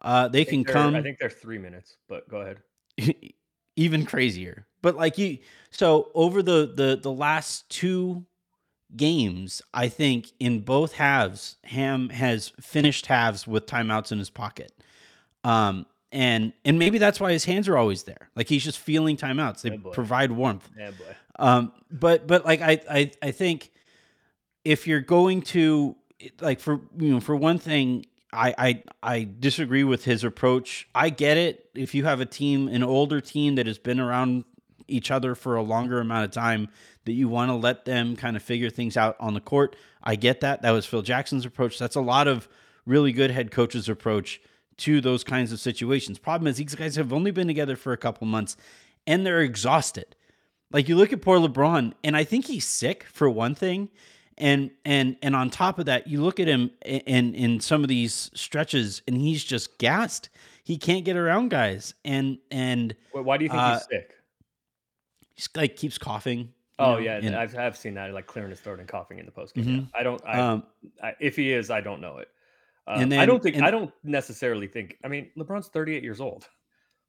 Uh, 0.00 0.28
they 0.28 0.44
can 0.44 0.62
come 0.64 0.94
I 0.94 1.02
think 1.02 1.18
they're 1.18 1.30
three 1.30 1.58
minutes, 1.58 1.96
but 2.08 2.28
go 2.28 2.42
ahead. 2.42 2.58
even 3.76 4.04
crazier. 4.06 4.66
But 4.82 4.96
like 4.96 5.16
you, 5.18 5.38
so 5.70 6.10
over 6.14 6.42
the 6.42 6.72
the 6.74 6.98
the 7.00 7.12
last 7.12 7.68
two 7.68 8.24
games, 8.96 9.62
I 9.72 9.88
think 9.88 10.32
in 10.38 10.60
both 10.60 10.92
halves, 10.94 11.56
Ham 11.64 12.08
has 12.10 12.52
finished 12.60 13.06
halves 13.06 13.46
with 13.46 13.66
timeouts 13.66 14.12
in 14.12 14.18
his 14.18 14.30
pocket. 14.30 14.72
Um, 15.44 15.86
and 16.10 16.52
and 16.64 16.78
maybe 16.78 16.98
that's 16.98 17.18
why 17.20 17.32
his 17.32 17.44
hands 17.44 17.68
are 17.68 17.76
always 17.78 18.02
there. 18.02 18.28
Like 18.36 18.48
he's 18.48 18.64
just 18.64 18.78
feeling 18.78 19.16
timeouts. 19.16 19.62
They 19.62 19.70
Oh, 19.84 19.90
provide 19.90 20.30
warmth. 20.32 20.68
Yeah, 20.76 20.90
boy. 20.90 21.16
Um, 21.38 21.72
but 21.90 22.26
but 22.26 22.44
like 22.44 22.60
I 22.60 22.80
I 22.90 23.10
I 23.22 23.30
think 23.30 23.70
if 24.64 24.86
you're 24.86 25.00
going 25.00 25.42
to 25.42 25.96
like 26.40 26.60
for 26.60 26.80
you 26.98 27.14
know 27.14 27.20
for 27.20 27.34
one 27.34 27.58
thing, 27.58 28.04
I 28.32 28.54
I 28.58 28.82
I 29.02 29.28
disagree 29.38 29.84
with 29.84 30.04
his 30.04 30.24
approach. 30.24 30.88
I 30.94 31.10
get 31.10 31.36
it 31.36 31.68
if 31.74 31.94
you 31.94 32.04
have 32.04 32.20
a 32.20 32.26
team, 32.26 32.68
an 32.68 32.82
older 32.82 33.20
team 33.20 33.56
that 33.56 33.66
has 33.66 33.78
been 33.78 34.00
around 34.00 34.44
each 34.88 35.10
other 35.10 35.34
for 35.34 35.56
a 35.56 35.62
longer 35.62 36.00
amount 36.00 36.24
of 36.24 36.30
time, 36.30 36.68
that 37.04 37.12
you 37.12 37.28
want 37.28 37.50
to 37.50 37.54
let 37.54 37.84
them 37.84 38.16
kind 38.16 38.36
of 38.36 38.42
figure 38.42 38.70
things 38.70 38.96
out 38.96 39.16
on 39.20 39.34
the 39.34 39.40
court. 39.40 39.76
I 40.02 40.16
get 40.16 40.40
that. 40.40 40.62
That 40.62 40.72
was 40.72 40.86
Phil 40.86 41.02
Jackson's 41.02 41.46
approach. 41.46 41.78
That's 41.78 41.96
a 41.96 42.00
lot 42.00 42.28
of 42.28 42.48
really 42.86 43.12
good 43.12 43.30
head 43.30 43.50
coaches' 43.50 43.88
approach 43.88 44.40
to 44.78 45.00
those 45.00 45.22
kinds 45.22 45.52
of 45.52 45.60
situations. 45.60 46.18
Problem 46.18 46.48
is, 46.48 46.56
these 46.56 46.74
guys 46.74 46.96
have 46.96 47.12
only 47.12 47.30
been 47.30 47.46
together 47.46 47.76
for 47.76 47.92
a 47.92 47.96
couple 47.98 48.26
months 48.26 48.56
and 49.06 49.24
they're 49.26 49.40
exhausted. 49.40 50.16
Like 50.72 50.88
you 50.88 50.96
look 50.96 51.12
at 51.12 51.22
poor 51.22 51.38
LeBron, 51.38 51.92
and 52.02 52.16
I 52.16 52.24
think 52.24 52.46
he's 52.46 52.66
sick 52.66 53.04
for 53.04 53.28
one 53.28 53.54
thing. 53.54 53.90
And 54.38 54.70
and 54.84 55.16
and 55.22 55.36
on 55.36 55.50
top 55.50 55.78
of 55.78 55.86
that, 55.86 56.06
you 56.06 56.22
look 56.22 56.40
at 56.40 56.48
him 56.48 56.70
in 56.84 57.34
in 57.34 57.60
some 57.60 57.82
of 57.82 57.88
these 57.88 58.30
stretches, 58.34 59.02
and 59.06 59.16
he's 59.20 59.44
just 59.44 59.78
gassed. 59.78 60.30
He 60.64 60.78
can't 60.78 61.04
get 61.04 61.16
around 61.16 61.50
guys, 61.50 61.94
and 62.04 62.38
and 62.50 62.94
Wait, 63.12 63.24
why 63.24 63.36
do 63.36 63.44
you 63.44 63.50
think 63.50 63.60
Uh, 63.62 63.74
he's 63.74 63.84
sick? 63.90 64.14
he's 65.34 65.48
like 65.54 65.76
keeps 65.76 65.98
coughing. 65.98 66.38
you 66.38 66.48
Oh 66.78 66.92
know, 66.92 66.98
yeah, 66.98 67.18
and- 67.22 67.36
I've 67.36 67.56
I've 67.58 67.76
seen 67.76 67.94
that 67.94 68.12
like 68.14 68.26
clearing 68.26 68.50
his 68.50 68.60
throat 68.60 68.78
and 68.78 68.88
coughing 68.88 69.18
in 69.18 69.26
the 69.26 69.32
post 69.32 69.54
game. 69.54 69.64
Mhm. 69.64 69.90
I 69.94 70.02
don't. 70.02 70.22
I, 70.26 70.40
um, 70.40 70.62
I, 71.02 71.14
if 71.20 71.36
he 71.36 71.52
is, 71.52 71.70
I 71.70 71.80
don't 71.80 72.00
know 72.00 72.18
it. 72.18 72.28
Um, 72.86 73.02
And 73.02 73.14
I 73.14 73.26
don't 73.26 73.42
think. 73.42 73.56
and- 73.56 73.64
I 73.64 73.70
don't 73.70 73.92
necessarily 74.02 74.66
think. 74.66 74.96
I 75.04 75.08
mean, 75.08 75.30
LeBron's 75.36 75.68
38 75.68 76.02
years 76.02 76.20
old. 76.20 76.48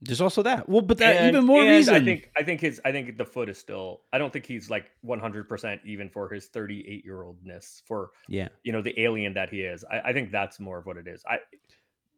There's 0.05 0.21
also 0.21 0.43
that. 0.43 0.67
Well, 0.69 0.81
but 0.81 0.97
that 0.99 1.15
And- 1.17 1.35
even 1.35 1.45
more 1.45 1.61
and 1.61 1.69
reason. 1.69 1.95
I 1.95 2.03
think. 2.03 2.29
I 2.37 2.43
think 2.43 2.61
his. 2.61 2.81
I 2.85 2.91
think 2.91 3.17
the 3.17 3.25
foot 3.25 3.49
is 3.49 3.57
still. 3.57 4.01
I 4.11 4.17
don't 4.17 4.31
think 4.31 4.45
he's 4.45 4.69
like 4.69 4.91
100 5.01 5.47
percent 5.49 5.81
even 5.85 6.09
for 6.09 6.29
his 6.29 6.47
38 6.47 7.03
year 7.05 7.23
oldness. 7.23 7.81
For 7.85 8.11
yeah, 8.27 8.49
you 8.63 8.71
know 8.71 8.81
the 8.81 8.99
alien 9.01 9.33
that 9.33 9.49
he 9.49 9.61
is. 9.61 9.83
I, 9.91 9.99
I 10.09 10.13
think 10.13 10.31
that's 10.31 10.59
more 10.59 10.77
of 10.77 10.85
what 10.85 10.97
it 10.97 11.07
is. 11.07 11.23
I. 11.27 11.39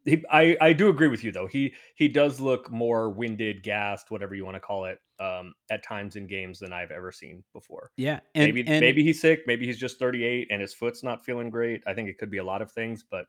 He, 0.04 0.22
I 0.30 0.56
I 0.60 0.72
do 0.72 0.88
agree 0.88 1.08
with 1.08 1.24
you 1.24 1.32
though. 1.32 1.48
He 1.48 1.74
he 1.96 2.06
does 2.06 2.38
look 2.38 2.70
more 2.70 3.10
winded, 3.10 3.64
gassed, 3.64 4.08
whatever 4.12 4.36
you 4.36 4.44
want 4.44 4.54
to 4.54 4.60
call 4.60 4.84
it, 4.84 5.00
um, 5.18 5.52
at 5.68 5.82
times 5.82 6.14
in 6.14 6.28
games 6.28 6.60
than 6.60 6.72
I've 6.72 6.92
ever 6.92 7.10
seen 7.10 7.42
before. 7.52 7.90
yeah, 7.96 8.20
and 8.36 8.44
maybe 8.46 8.60
and, 8.68 8.80
maybe 8.80 9.02
he's 9.02 9.20
sick. 9.20 9.42
Maybe 9.48 9.66
he's 9.66 9.78
just 9.78 9.98
38 9.98 10.46
and 10.52 10.60
his 10.60 10.72
foot's 10.72 11.02
not 11.02 11.24
feeling 11.24 11.50
great. 11.50 11.82
I 11.88 11.92
think 11.92 12.08
it 12.08 12.18
could 12.18 12.30
be 12.30 12.38
a 12.38 12.44
lot 12.44 12.62
of 12.62 12.70
things, 12.70 13.04
but 13.10 13.26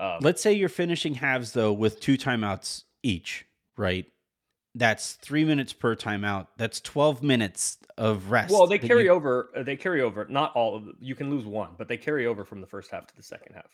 um, 0.00 0.18
Let's 0.20 0.42
say 0.42 0.52
you're 0.52 0.68
finishing 0.68 1.14
halves 1.14 1.52
though 1.52 1.72
with 1.72 2.00
two 2.00 2.18
timeouts 2.18 2.82
each, 3.04 3.46
right? 3.78 4.06
That's 4.74 5.14
three 5.14 5.44
minutes 5.44 5.72
per 5.72 5.96
timeout. 5.96 6.48
That's 6.56 6.80
12 6.80 7.22
minutes 7.22 7.78
of 7.96 8.30
rest. 8.30 8.52
well, 8.52 8.66
they 8.66 8.78
carry 8.78 9.04
you- 9.04 9.10
over. 9.10 9.50
uh, 9.56 9.62
They 9.62 9.76
carry 9.76 10.02
over. 10.02 10.26
Not 10.28 10.52
all 10.54 10.76
of. 10.76 10.84
You 11.00 11.14
can 11.14 11.30
lose 11.30 11.46
one, 11.46 11.70
but 11.78 11.88
they 11.88 11.96
carry 11.96 12.26
over 12.26 12.44
from 12.44 12.60
the 12.60 12.66
first 12.66 12.90
half 12.90 13.06
to 13.06 13.16
the 13.16 13.22
second 13.22 13.54
half. 13.54 13.70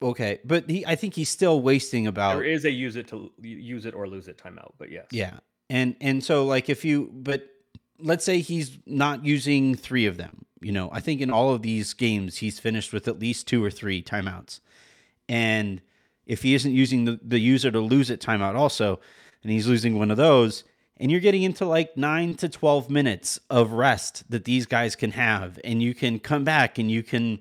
Okay, 0.00 0.38
but 0.44 0.70
he, 0.70 0.86
I 0.86 0.94
think 0.94 1.14
he's 1.14 1.28
still 1.28 1.60
wasting 1.60 2.06
about 2.06 2.34
There 2.36 2.44
is 2.44 2.64
a 2.64 2.70
use 2.70 2.94
it 2.94 3.08
to 3.08 3.32
use 3.40 3.84
it 3.84 3.94
or 3.94 4.06
lose 4.06 4.28
it 4.28 4.38
timeout, 4.38 4.72
but 4.78 4.92
yes. 4.92 5.06
yeah, 5.10 5.38
and 5.70 5.96
and 6.00 6.22
so 6.22 6.44
like 6.44 6.68
if 6.68 6.84
you 6.84 7.10
but 7.12 7.48
let's 7.98 8.24
say 8.24 8.38
he's 8.38 8.78
not 8.86 9.24
using 9.24 9.74
three 9.74 10.06
of 10.06 10.16
them. 10.16 10.44
You 10.60 10.70
know, 10.70 10.88
I 10.92 11.00
think 11.00 11.20
in 11.20 11.30
all 11.32 11.52
of 11.52 11.62
these 11.62 11.94
games 11.94 12.36
he's 12.36 12.60
finished 12.60 12.92
with 12.92 13.08
at 13.08 13.18
least 13.18 13.48
two 13.48 13.64
or 13.64 13.72
three 13.72 14.00
timeouts, 14.00 14.60
and 15.28 15.80
if 16.26 16.42
he 16.42 16.54
isn't 16.54 16.72
using 16.72 17.04
the, 17.04 17.18
the 17.20 17.40
user 17.40 17.70
to 17.72 17.80
lose 17.80 18.08
it 18.10 18.20
timeout 18.20 18.54
also, 18.54 19.00
and 19.42 19.52
he's 19.52 19.66
losing 19.66 19.98
one 19.98 20.10
of 20.10 20.16
those, 20.16 20.64
and 21.00 21.10
you're 21.10 21.20
getting 21.20 21.42
into 21.42 21.64
like 21.64 21.96
nine 21.96 22.34
to 22.34 22.48
12 22.48 22.90
minutes 22.90 23.38
of 23.50 23.72
rest 23.72 24.28
that 24.30 24.44
these 24.44 24.66
guys 24.66 24.96
can 24.96 25.12
have, 25.12 25.58
and 25.64 25.82
you 25.82 25.94
can 25.94 26.18
come 26.18 26.44
back 26.44 26.78
and 26.78 26.90
you 26.90 27.02
can, 27.02 27.38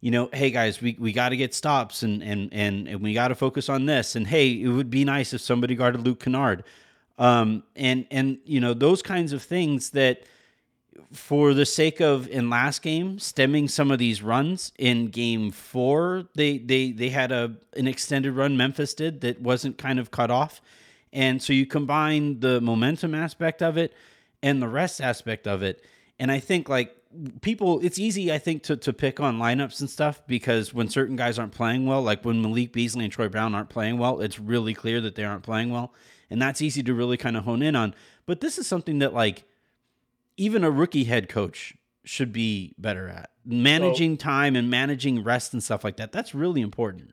you 0.00 0.10
know, 0.10 0.28
hey 0.32 0.50
guys, 0.50 0.80
we, 0.80 0.96
we 0.98 1.12
got 1.12 1.30
to 1.30 1.36
get 1.36 1.54
stops 1.54 2.02
and, 2.02 2.22
and, 2.22 2.52
and, 2.52 2.86
and 2.88 3.00
we 3.00 3.12
got 3.12 3.28
to 3.28 3.34
focus 3.34 3.68
on 3.68 3.86
this. 3.86 4.16
And 4.16 4.26
hey, 4.26 4.52
it 4.52 4.68
would 4.68 4.90
be 4.90 5.04
nice 5.04 5.34
if 5.34 5.40
somebody 5.40 5.74
guarded 5.74 6.02
Luke 6.02 6.20
Kennard. 6.20 6.64
Um, 7.18 7.64
and, 7.76 8.06
and, 8.10 8.38
you 8.44 8.60
know, 8.60 8.72
those 8.72 9.02
kinds 9.02 9.32
of 9.32 9.42
things 9.42 9.90
that, 9.90 10.22
for 11.12 11.54
the 11.54 11.66
sake 11.66 12.00
of 12.00 12.28
in 12.28 12.50
last 12.50 12.82
game 12.82 13.18
stemming 13.18 13.66
some 13.68 13.90
of 13.90 13.98
these 13.98 14.22
runs 14.22 14.72
in 14.78 15.08
game 15.08 15.50
four 15.50 16.24
they 16.34 16.58
they 16.58 16.92
they 16.92 17.08
had 17.08 17.32
a 17.32 17.52
an 17.76 17.88
extended 17.88 18.32
run 18.32 18.56
memphis 18.56 18.94
did 18.94 19.20
that 19.20 19.40
wasn't 19.40 19.76
kind 19.76 19.98
of 19.98 20.10
cut 20.10 20.30
off 20.30 20.60
and 21.12 21.42
so 21.42 21.52
you 21.52 21.66
combine 21.66 22.40
the 22.40 22.60
momentum 22.60 23.14
aspect 23.14 23.62
of 23.62 23.76
it 23.76 23.92
and 24.42 24.62
the 24.62 24.68
rest 24.68 25.00
aspect 25.00 25.46
of 25.46 25.62
it 25.62 25.84
and 26.18 26.30
i 26.30 26.38
think 26.38 26.68
like 26.68 26.96
people 27.40 27.80
it's 27.80 27.98
easy 27.98 28.32
i 28.32 28.38
think 28.38 28.62
to, 28.62 28.76
to 28.76 28.92
pick 28.92 29.18
on 29.20 29.38
lineups 29.38 29.80
and 29.80 29.90
stuff 29.90 30.22
because 30.26 30.72
when 30.72 30.88
certain 30.88 31.16
guys 31.16 31.38
aren't 31.38 31.52
playing 31.52 31.86
well 31.86 32.02
like 32.02 32.24
when 32.24 32.40
malik 32.40 32.72
beasley 32.72 33.04
and 33.04 33.12
troy 33.12 33.28
brown 33.28 33.54
aren't 33.54 33.68
playing 33.68 33.98
well 33.98 34.20
it's 34.20 34.38
really 34.38 34.74
clear 34.74 35.00
that 35.00 35.14
they 35.14 35.24
aren't 35.24 35.42
playing 35.42 35.70
well 35.70 35.92
and 36.30 36.40
that's 36.40 36.62
easy 36.62 36.82
to 36.82 36.94
really 36.94 37.16
kind 37.16 37.36
of 37.36 37.44
hone 37.44 37.62
in 37.62 37.74
on 37.74 37.94
but 38.26 38.40
this 38.40 38.58
is 38.58 38.66
something 38.66 39.00
that 39.00 39.12
like 39.12 39.44
even 40.36 40.64
a 40.64 40.70
rookie 40.70 41.04
head 41.04 41.28
coach 41.28 41.74
should 42.04 42.32
be 42.32 42.74
better 42.78 43.08
at 43.08 43.30
managing 43.44 44.16
time 44.16 44.56
and 44.56 44.70
managing 44.70 45.22
rest 45.22 45.52
and 45.52 45.62
stuff 45.62 45.84
like 45.84 45.96
that. 45.96 46.12
That's 46.12 46.34
really 46.34 46.60
important. 46.60 47.12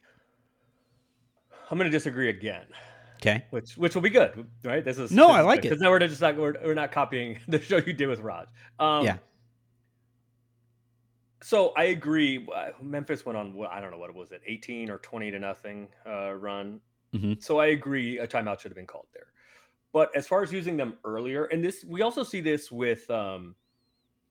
I'm 1.70 1.78
going 1.78 1.90
to 1.90 1.96
disagree 1.96 2.30
again, 2.30 2.66
Okay. 3.18 3.46
which 3.50 3.78
which 3.78 3.94
will 3.96 4.02
be 4.02 4.10
good, 4.10 4.48
right? 4.64 4.84
This 4.86 4.98
is 5.00 5.12
No, 5.12 5.30
I 5.30 5.42
like 5.42 5.60
it. 5.60 5.70
because 5.70 5.80
now 5.82 5.90
we're 5.90 6.00
just 6.00 6.22
not 6.22 6.36
we're, 6.38 6.56
we're 6.64 6.74
not 6.74 6.92
copying 6.92 7.40
the 7.48 7.60
show 7.62 7.78
you 7.78 7.94
did 7.94 8.08
with 8.08 8.20
Raj. 8.20 8.48
Um, 8.80 9.06
Yeah. 9.06 9.18
So 11.44 11.70
I 11.78 11.86
agree. 11.86 12.48
uh, 12.54 12.70
Memphis 12.82 13.26
went 13.26 13.38
on. 13.38 13.56
I 13.70 13.80
don't 13.80 13.92
know 13.92 13.98
what 13.98 14.10
it 14.10 14.16
was. 14.16 14.32
It 14.32 14.42
18 14.46 14.90
or 14.90 14.98
20 15.00 15.32
to 15.32 15.40
nothing 15.40 15.88
uh, 16.06 16.34
run. 16.34 16.80
Mhm. 17.14 17.42
So 17.42 17.60
I 17.60 17.68
agree. 17.68 18.18
A 18.20 18.28
timeout 18.28 18.60
should 18.60 18.72
have 18.72 18.76
been 18.76 18.88
called 18.88 19.08
there. 19.14 19.28
But 19.94 20.14
as 20.16 20.28
far 20.28 20.44
as 20.44 20.52
using 20.52 20.76
them 20.78 20.98
earlier, 21.06 21.46
and 21.46 21.64
this 21.64 21.86
we 21.88 22.02
also 22.02 22.24
see 22.24 22.42
this 22.42 22.72
with, 22.72 23.10
um, 23.10 23.56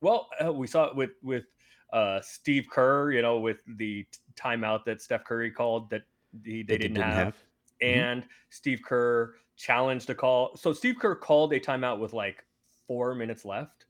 well, 0.00 0.28
uh, 0.44 0.52
we 0.52 0.66
saw 0.66 0.84
it 0.86 0.96
with 0.96 1.12
with 1.22 1.46
uh, 1.92 2.20
Steve 2.20 2.66
Kerr. 2.70 3.12
You 3.12 3.22
know, 3.22 3.38
with 3.38 3.58
the 3.66 4.04
timeout 4.34 4.84
that 4.84 5.00
Steph 5.00 5.24
Curry 5.24 5.50
called 5.50 5.88
that 5.90 6.02
he, 6.44 6.62
they 6.62 6.74
That 6.74 6.82
didn't, 6.82 6.96
have, 6.96 7.34
Mhm. 7.34 7.36
And 7.80 8.26
Steve 8.50 8.80
Kerr 8.84 9.36
challenged 9.56 10.10
a 10.10 10.14
call. 10.14 10.56
So 10.56 10.72
Steve 10.72 10.96
Kerr 10.98 11.14
called 11.16 11.52
a 11.52 11.60
timeout 11.60 11.98
with 12.00 12.12
like 12.12 12.44
four 12.86 13.14
minutes 13.14 13.44
left, 13.44 13.86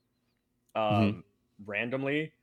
um, 0.75 1.23
Mhm. 1.23 1.23
randomly, 1.65 2.33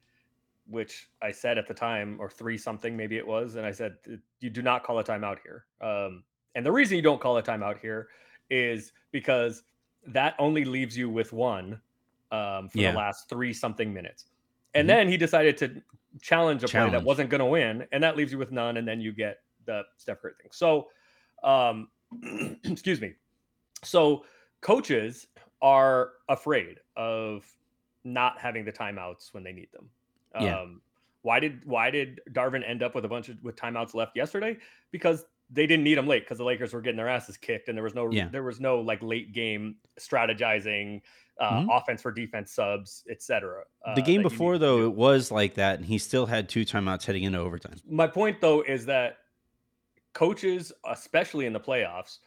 which 0.67 1.11
I 1.23 1.33
said 1.33 1.59
at 1.59 1.67
the 1.69 1.75
time, 1.75 2.21
or 2.21 2.31
three 2.31 2.59
something 2.59 2.97
maybe 2.97 3.17
it 3.19 3.27
was, 3.27 3.57
and 3.57 3.67
I 3.67 3.73
said 3.73 3.99
you 4.41 4.51
do 4.51 4.63
not 4.63 4.85
call 4.85 4.99
a 4.99 5.05
timeout 5.05 5.39
here. 5.43 5.67
Um, 5.81 6.25
and 6.55 6.65
the 6.65 6.73
reason 6.73 6.97
you 6.97 7.03
don't 7.03 7.21
call 7.21 7.37
a 7.39 7.43
timeout 7.43 7.79
here 7.81 8.09
is 8.51 8.93
because 9.13 9.65
that 10.07 10.35
only 10.39 10.65
leaves 10.65 10.97
you 10.97 11.11
with 11.11 11.33
one 11.33 11.81
um, 12.31 12.69
for 12.69 12.83
Yeah. 12.83 12.83
the 12.83 12.93
last 12.93 13.29
three 13.29 13.53
something 13.53 13.93
minutes. 13.93 14.27
And 14.75 14.89
Mhm. 14.89 14.91
then 14.91 15.09
he 15.09 15.17
decided 15.17 15.57
to 15.59 15.83
challenge 16.23 16.65
a 16.65 16.69
play 16.69 16.91
that 16.91 17.03
wasn't 17.03 17.31
going 17.31 17.41
to 17.41 17.47
win, 17.47 17.87
and 17.93 18.03
that 18.03 18.17
leaves 18.17 18.33
you 18.33 18.39
with 18.39 18.53
none, 18.53 18.77
and 18.77 18.87
then 18.89 19.01
you 19.01 19.13
get 19.13 19.39
the 19.67 19.83
Steph 19.97 20.21
Curry 20.21 20.35
thing. 20.41 20.51
So, 20.53 20.91
um, 21.45 21.89
excuse 22.65 23.01
me. 23.01 23.13
So 23.83 24.25
coaches 24.61 25.27
are 25.63 26.13
afraid 26.29 26.79
of 26.97 27.45
not 28.05 28.39
having 28.39 28.65
the 28.65 28.73
timeouts 28.73 29.33
when 29.33 29.45
they 29.45 29.53
need 29.53 29.69
them. 29.73 29.89
Yeah. 30.41 30.61
Um, 30.61 30.81
why 31.23 31.41
did 31.41 31.65
why 31.65 31.91
did 31.91 32.21
Darvin 32.33 32.69
end 32.69 32.83
up 32.83 32.95
with 32.95 33.05
a 33.05 33.09
bunch 33.09 33.29
of 33.29 33.43
with 33.43 33.57
timeouts 33.57 33.95
left 33.95 34.15
yesterday? 34.17 34.59
Because 34.91 35.25
they 35.51 35.67
didn't 35.67 35.85
need 35.85 35.97
them 35.97 36.07
late 36.07 36.25
because 36.25 36.39
the 36.39 36.45
Lakers 36.45 36.73
were 36.73 36.81
getting 36.81 36.97
their 36.97 37.09
asses 37.09 37.37
kicked 37.37 37.69
and 37.69 37.77
there 37.77 37.83
was 37.85 37.95
no 37.95 38.11
Yeah. 38.11 38.29
there 38.29 38.43
was 38.43 38.61
no 38.61 38.81
like 38.81 39.03
late 39.03 39.33
game 39.33 39.77
strategizing, 39.99 41.01
uh, 41.39 41.61
Mhm. 41.63 41.69
offense 41.71 42.03
for 42.03 42.11
defense 42.13 42.53
subs, 42.53 43.05
etc. 43.11 43.65
the 43.95 44.03
game 44.03 44.23
before, 44.23 44.57
though, 44.59 44.85
it 44.85 44.93
was 44.95 45.31
like 45.31 45.55
that, 45.55 45.77
and 45.79 45.87
he 45.87 45.99
still 45.99 46.27
had 46.27 46.49
two 46.49 46.65
timeouts 46.65 47.05
heading 47.05 47.25
into 47.25 47.39
overtime. 47.39 47.77
my 47.89 48.07
point 48.07 48.41
though 48.41 48.63
is 48.63 48.87
that 48.87 49.19
coaches, 50.15 50.73
especially 50.91 51.45
in 51.47 51.53
the 51.53 51.61
playoffs, 51.61 52.19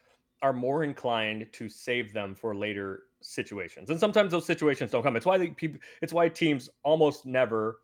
are 0.43 0.53
more 0.53 0.83
inclined 0.83 1.47
to 1.53 1.67
save 1.67 2.13
them 2.13 2.35
for 2.35 2.55
later 2.55 3.03
situations, 3.21 3.89
and 3.89 3.99
sometimes 3.99 4.31
those 4.31 4.45
situations 4.45 4.91
don't 4.91 5.01
come. 5.01 5.15
It's 5.15 5.25
why 5.25 5.39
the 5.39 5.49
people. 5.49 5.79
It's 6.03 6.13
why 6.13 6.29
teams 6.29 6.69
almost 6.83 7.25
never, 7.25 7.79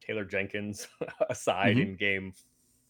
Taylor 0.00 0.24
Jenkins 0.24 0.88
aside 1.28 1.76
Mhm. 1.76 1.82
in 1.82 1.96
game 1.96 2.32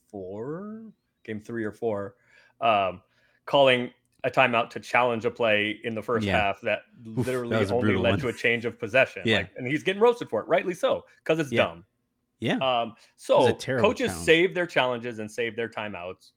four, 0.07 0.83
game 1.25 1.41
three 1.41 1.65
or 1.65 1.73
four, 1.73 2.15
um, 2.61 3.03
calling 3.45 3.91
a 4.25 4.31
timeout 4.31 4.71
to 4.71 4.81
challenge 4.81 5.25
a 5.25 5.31
play 5.31 5.81
in 5.85 5.95
the 5.95 6.03
first 6.03 6.27
Yeah. 6.27 6.37
half 6.39 6.61
that 6.63 6.83
Oof, 7.07 7.27
literally 7.27 7.65
that 7.65 7.73
only 7.73 7.97
led 7.97 8.11
one. 8.11 8.19
to 8.21 8.29
a 8.29 8.33
change 8.33 8.65
of 8.65 8.79
possession. 8.79 9.23
Yeah. 9.25 9.39
Like, 9.39 9.51
and 9.57 9.67
he's 9.67 9.83
getting 9.83 10.03
roasted 10.03 10.29
for 10.29 10.41
it, 10.43 10.49
rightly 10.49 10.75
so, 10.75 11.05
because 11.23 11.39
it's 11.39 11.53
Yeah. 11.53 11.65
dumb. 11.65 11.85
Yeah. 12.41 12.57
Um, 12.59 12.95
so 13.17 13.53
coaches 13.55 14.09
challenge. 14.09 14.25
save 14.25 14.55
their 14.55 14.67
challenges 14.67 15.19
and 15.19 15.31
save 15.31 15.57
their 15.57 15.69
timeouts 15.69 16.33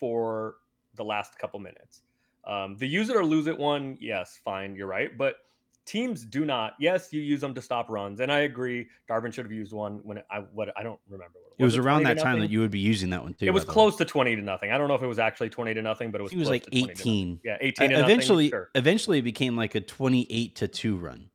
for 0.00 0.56
the 0.96 1.04
last 1.04 1.38
couple 1.38 1.60
minutes. 1.60 2.02
Um, 2.44 2.76
the 2.78 2.88
use 2.88 3.10
it 3.10 3.16
or 3.16 3.24
lose 3.24 3.46
it 3.46 3.56
one, 3.56 3.96
yes, 4.00 4.40
fine, 4.42 4.74
you're 4.74 4.88
right. 4.88 5.16
But 5.16 5.36
teams 5.84 6.24
do 6.24 6.44
not. 6.44 6.74
Yes, 6.78 7.12
you 7.12 7.20
use 7.20 7.40
them 7.40 7.54
to 7.54 7.62
stop 7.62 7.90
runs, 7.90 8.20
and 8.20 8.32
I 8.32 8.40
agree. 8.40 8.88
Darvin 9.08 9.32
should 9.32 9.44
have 9.44 9.52
used 9.52 9.72
one 9.72 10.00
when 10.02 10.18
it, 10.18 10.26
I 10.30 10.38
what 10.52 10.72
I 10.76 10.82
don't 10.82 10.98
remember. 11.08 11.38
What 11.44 11.56
it 11.58 11.64
was 11.64 11.76
around 11.76 12.04
that 12.04 12.18
time 12.18 12.40
that 12.40 12.50
you 12.50 12.60
would 12.60 12.70
be 12.70 12.78
using 12.78 13.10
that 13.10 13.22
one 13.22 13.34
too. 13.34 13.46
It 13.46 13.50
was 13.50 13.64
by 13.64 13.66
the 13.66 13.70
way. 13.70 13.74
close 13.74 13.96
to 13.96 14.04
twenty 14.04 14.34
to 14.36 14.42
nothing. 14.42 14.72
I 14.72 14.78
don't 14.78 14.88
know 14.88 14.94
if 14.94 15.02
it 15.02 15.06
was 15.06 15.18
actually 15.18 15.50
twenty 15.50 15.74
to 15.74 15.82
nothing, 15.82 16.10
but 16.10 16.20
it 16.20 16.22
was. 16.22 16.32
He 16.32 16.38
was 16.38 16.48
close 16.48 16.54
like 16.54 16.64
to 16.64 16.70
20 16.70 16.82
to 16.82 16.88
nothing. 16.88 17.12
18. 17.12 17.40
Yeah, 17.44 17.56
eighteen. 17.60 17.90
to 17.90 17.96
nothing, 17.96 18.10
eventually, 18.10 18.48
sure. 18.48 18.70
eventually, 18.74 19.18
it 19.18 19.22
became 19.22 19.56
like 19.56 19.74
a 19.74 19.80
twenty-eight 19.80 20.56
to 20.56 20.68
two 20.68 20.96
run. 20.96 21.28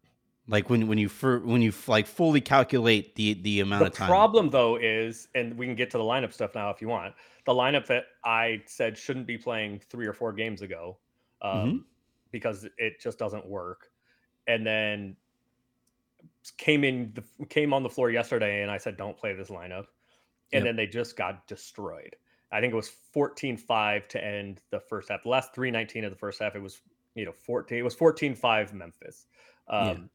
Like 0.47 0.69
when 0.69 0.87
when 0.87 0.97
you 0.99 1.09
fir- 1.09 1.39
when 1.39 1.61
you 1.61 1.73
like 1.87 2.05
fully 2.05 2.39
calculate 2.39 3.15
the 3.15 3.33
the 3.33 3.61
amount 3.61 3.81
The 3.81 3.87
of 3.87 3.93
time. 3.93 4.07
The 4.07 4.11
problem 4.11 4.49
though 4.51 4.75
is, 4.75 5.27
and 5.33 5.57
we 5.57 5.65
can 5.65 5.75
get 5.75 5.89
to 5.91 5.97
the 5.97 6.03
lineup 6.03 6.33
stuff 6.33 6.53
now 6.53 6.69
if 6.69 6.81
you 6.81 6.87
want. 6.87 7.15
The 7.45 7.53
lineup 7.53 7.87
that 7.87 8.05
I 8.23 8.61
said 8.67 8.97
shouldn't 8.97 9.25
be 9.25 9.37
playing 9.37 9.79
three 9.79 10.05
or 10.05 10.13
four 10.13 10.33
games 10.33 10.61
ago, 10.61 10.99
um, 11.41 11.51
Mhm. 11.51 11.83
because 12.31 12.67
it 12.77 12.99
just 13.01 13.17
doesn't 13.17 13.45
work. 13.47 13.91
And 14.47 14.65
then 14.65 15.17
came 16.57 16.83
in 16.83 17.13
the 17.13 17.45
came 17.47 17.73
on 17.73 17.83
the 17.83 17.89
floor 17.89 18.11
yesterday, 18.11 18.61
and 18.61 18.69
I 18.71 18.77
said 18.77 18.97
don't 18.97 19.17
play 19.17 19.33
this 19.33 19.49
lineup, 19.49 19.87
and 20.53 20.63
Yep. 20.63 20.65
then 20.65 20.75
they 20.75 20.87
just 20.87 21.15
got 21.17 21.47
destroyed. 21.47 22.15
I 22.51 22.61
think 22.61 22.71
it 22.73 22.75
was 22.75 22.89
14-5 22.89 24.07
to 24.09 24.23
end 24.23 24.61
the 24.69 24.79
first 24.79 25.09
half. 25.09 25.23
The 25.23 25.29
last 25.29 25.53
319 25.55 26.03
of 26.05 26.11
the 26.11 26.17
first 26.17 26.39
half, 26.39 26.55
it 26.55 26.61
was 26.61 26.81
you 27.15 27.25
know 27.25 27.33
14. 27.33 27.79
It 27.79 27.83
was 27.83 27.95
14-5 27.95 28.73
Memphis 28.73 29.27
um, 29.67 30.09
Yeah. 30.09 30.14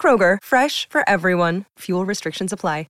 Kroger, 0.00 0.38
fresh 0.42 0.88
for 0.88 1.08
everyone. 1.08 1.66
Fuel 1.78 2.04
restrictions 2.04 2.52
apply. 2.52 2.88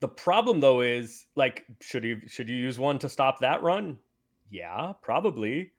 The 0.00 0.08
problem 0.08 0.60
though 0.60 0.80
is 0.82 1.26
like 1.34 1.64
should 1.80 2.04
you 2.04 2.20
should 2.28 2.48
you 2.48 2.54
use 2.54 2.78
one 2.78 3.00
to 3.00 3.08
stop 3.08 3.40
that 3.40 3.62
run? 3.64 3.98
Yeah, 4.48 4.92
probably. 5.02 5.72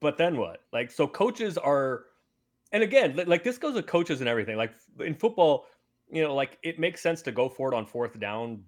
But 0.00 0.18
then 0.18 0.36
what? 0.36 0.62
Like 0.72 0.90
so 0.90 1.06
coaches 1.06 1.56
are 1.56 2.06
and 2.72 2.82
again, 2.82 3.20
like 3.28 3.44
this 3.44 3.58
goes 3.58 3.74
with 3.74 3.86
coaches 3.86 4.18
and 4.20 4.28
everything. 4.28 4.56
Like 4.56 4.72
in 4.98 5.14
football, 5.14 5.66
you 6.10 6.22
know, 6.24 6.34
like 6.34 6.58
it 6.64 6.80
makes 6.80 7.00
sense 7.00 7.22
to 7.22 7.30
go 7.30 7.48
for 7.48 7.72
it 7.72 7.76
on 7.76 7.86
fourth 7.86 8.18
down 8.18 8.64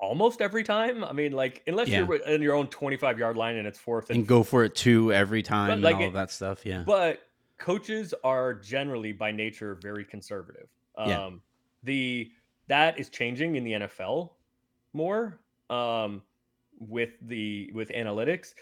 almost 0.00 0.40
every 0.40 0.64
time. 0.64 1.04
I 1.04 1.12
mean, 1.12 1.32
like 1.32 1.62
unless 1.66 1.88
Yeah. 1.88 2.06
you're 2.06 2.16
in 2.22 2.40
your 2.40 2.54
own 2.54 2.68
25 2.68 3.18
yard 3.18 3.36
line 3.36 3.56
and 3.56 3.66
it's 3.68 3.78
fourth 3.78 4.08
and 4.08 4.20
and 4.20 4.26
go 4.26 4.42
for 4.42 4.64
it 4.64 4.74
two 4.74 5.12
every 5.12 5.42
time 5.42 5.72
and 5.72 5.82
like 5.82 5.96
all 5.96 6.02
it- 6.04 6.06
of 6.06 6.12
that 6.14 6.30
stuff. 6.30 6.64
Yeah. 6.64 6.84
but 6.86 7.20
coaches 7.58 8.14
are 8.24 8.54
generally 8.54 9.12
by 9.12 9.32
nature 9.32 9.74
very 9.74 10.04
conservative. 10.04 10.68
Um, 10.96 11.20
Yeah. 11.20 11.22
The 11.82 12.32
that 12.68 12.98
is 12.98 13.08
changing 13.10 13.56
in 13.56 13.64
the 13.64 13.74
NFL 13.74 14.38
more 14.92 15.40
um, 15.70 16.22
with 16.78 17.12
the 17.22 17.70
with 17.74 17.88
analytics, 17.90 18.54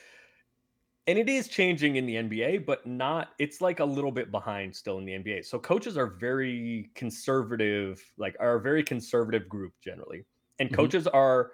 and 1.07 1.19
it 1.19 1.29
is 1.29 1.47
changing 1.49 1.97
in 1.97 2.07
the 2.07 2.17
NBA, 2.17 2.59
but 2.59 2.85
not. 2.87 3.35
It's 3.39 3.61
like 3.61 3.79
a 3.81 3.85
little 3.85 4.11
bit 4.11 4.31
behind 4.31 4.75
still 4.75 4.99
in 4.99 5.05
the 5.05 5.15
NBA. 5.15 5.43
So 5.43 5.59
coaches 5.59 5.97
are 5.97 6.09
very 6.09 6.91
conservative, 6.95 8.03
like 8.17 8.37
are 8.41 8.57
a 8.57 8.61
very 8.61 8.83
conservative 8.83 9.49
group 9.49 9.75
generally, 9.81 10.25
and 10.59 10.73
Mhm. 10.73 10.73
coaches 10.73 11.07
are 11.07 11.53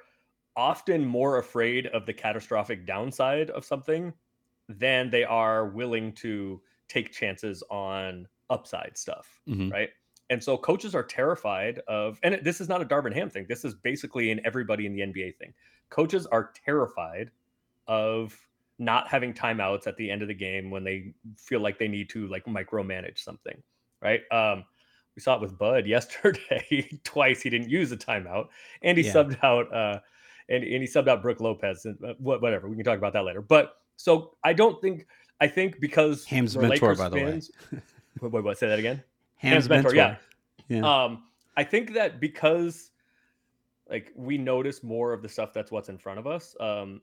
often 0.57 1.05
more 1.05 1.39
afraid 1.39 1.87
of 1.89 2.07
the 2.07 2.15
catastrophic 2.15 2.87
downside 2.87 3.51
of 3.51 3.65
something 3.65 4.15
than 4.69 5.11
they 5.11 5.25
are 5.25 5.69
willing 5.69 6.13
to 6.15 6.63
take 6.93 7.11
chances 7.13 7.63
on 7.71 8.29
upside 8.51 8.97
stuff, 8.99 9.41
Mhm. 9.49 9.73
right? 9.73 9.91
And 10.31 10.43
so 10.43 10.57
coaches 10.57 10.95
are 10.95 11.03
terrified 11.03 11.79
of, 11.89 12.19
and 12.23 12.35
this 12.45 12.61
is 12.61 12.69
not 12.69 12.81
a 12.83 12.85
Darvin 12.85 13.15
Ham 13.15 13.31
thing. 13.31 13.47
This 13.49 13.65
is 13.65 13.75
basically 13.75 14.31
an 14.31 14.41
everybody 14.45 14.87
in 14.87 14.95
the 14.95 15.03
NBA 15.03 15.33
thing. 15.39 15.55
Coaches 15.91 16.27
are 16.27 16.53
terrified 16.65 17.31
of 17.87 18.39
not 18.79 19.09
having 19.09 19.33
timeouts 19.35 19.87
at 19.87 19.97
the 19.97 20.11
end 20.11 20.23
of 20.23 20.29
the 20.29 20.35
game 20.35 20.71
when 20.71 20.85
they 20.85 21.15
feel 21.37 21.61
like 21.61 21.79
they 21.79 21.89
need 21.89 22.09
to 22.11 22.27
like 22.29 22.45
micromanage 22.47 23.19
something, 23.19 23.63
right? 24.01 24.23
Um, 24.31 24.65
we 25.15 25.21
saw 25.21 25.37
it 25.37 25.41
with 25.43 25.59
Bud 25.59 25.87
yesterday. 25.97 26.89
Twice 27.05 27.43
he 27.43 27.51
didn't 27.51 27.69
use 27.71 27.93
a 27.93 27.97
timeout, 27.97 28.49
and 28.83 28.97
he 28.99 29.05
Yeah. 29.05 29.13
subbed 29.15 29.43
out 29.43 29.73
uh, 29.73 30.01
and, 30.49 30.65
and 30.65 30.83
he 30.83 30.89
subbed 30.89 31.09
out 31.09 31.23
Brook 31.23 31.41
Lopez 31.41 31.85
and 31.85 32.03
uh, 32.05 32.15
whatever. 32.19 32.69
We 32.69 32.77
can 32.77 32.85
talk 32.85 32.99
about 32.99 33.13
that 33.13 33.25
later. 33.25 33.43
But 33.43 33.77
so 33.97 34.37
I 34.45 34.53
don't 34.55 34.81
think 34.81 35.07
I 35.43 35.49
think 35.49 35.81
because 35.81 36.25
Ham's 36.27 36.57
mentor, 36.57 36.71
Lakers 36.95 36.99
by 36.99 37.09
the 37.09 37.17
way. 37.17 37.25
fans- 37.33 37.51
Wait, 38.21 38.31
wait, 38.31 38.45
what? 38.45 38.57
Say 38.59 38.69
that 38.69 38.79
again. 38.79 39.03
Ham's, 39.39 39.69
mentor, 39.69 39.93
mentor. 39.93 40.17
yeah. 40.69 40.79
Yeah. 40.81 41.05
Um, 41.05 41.25
I 41.57 41.65
think 41.65 41.93
that 41.95 42.21
because 42.21 42.93
like 43.91 44.13
we 44.15 44.39
notice 44.39 44.85
more 44.85 45.13
of 45.13 45.21
the 45.23 45.29
stuff 45.29 45.53
that's 45.53 45.73
what's 45.73 45.89
in 45.89 45.99
front 45.99 46.21
of 46.21 46.27
us. 46.29 46.55
Um, 46.61 47.01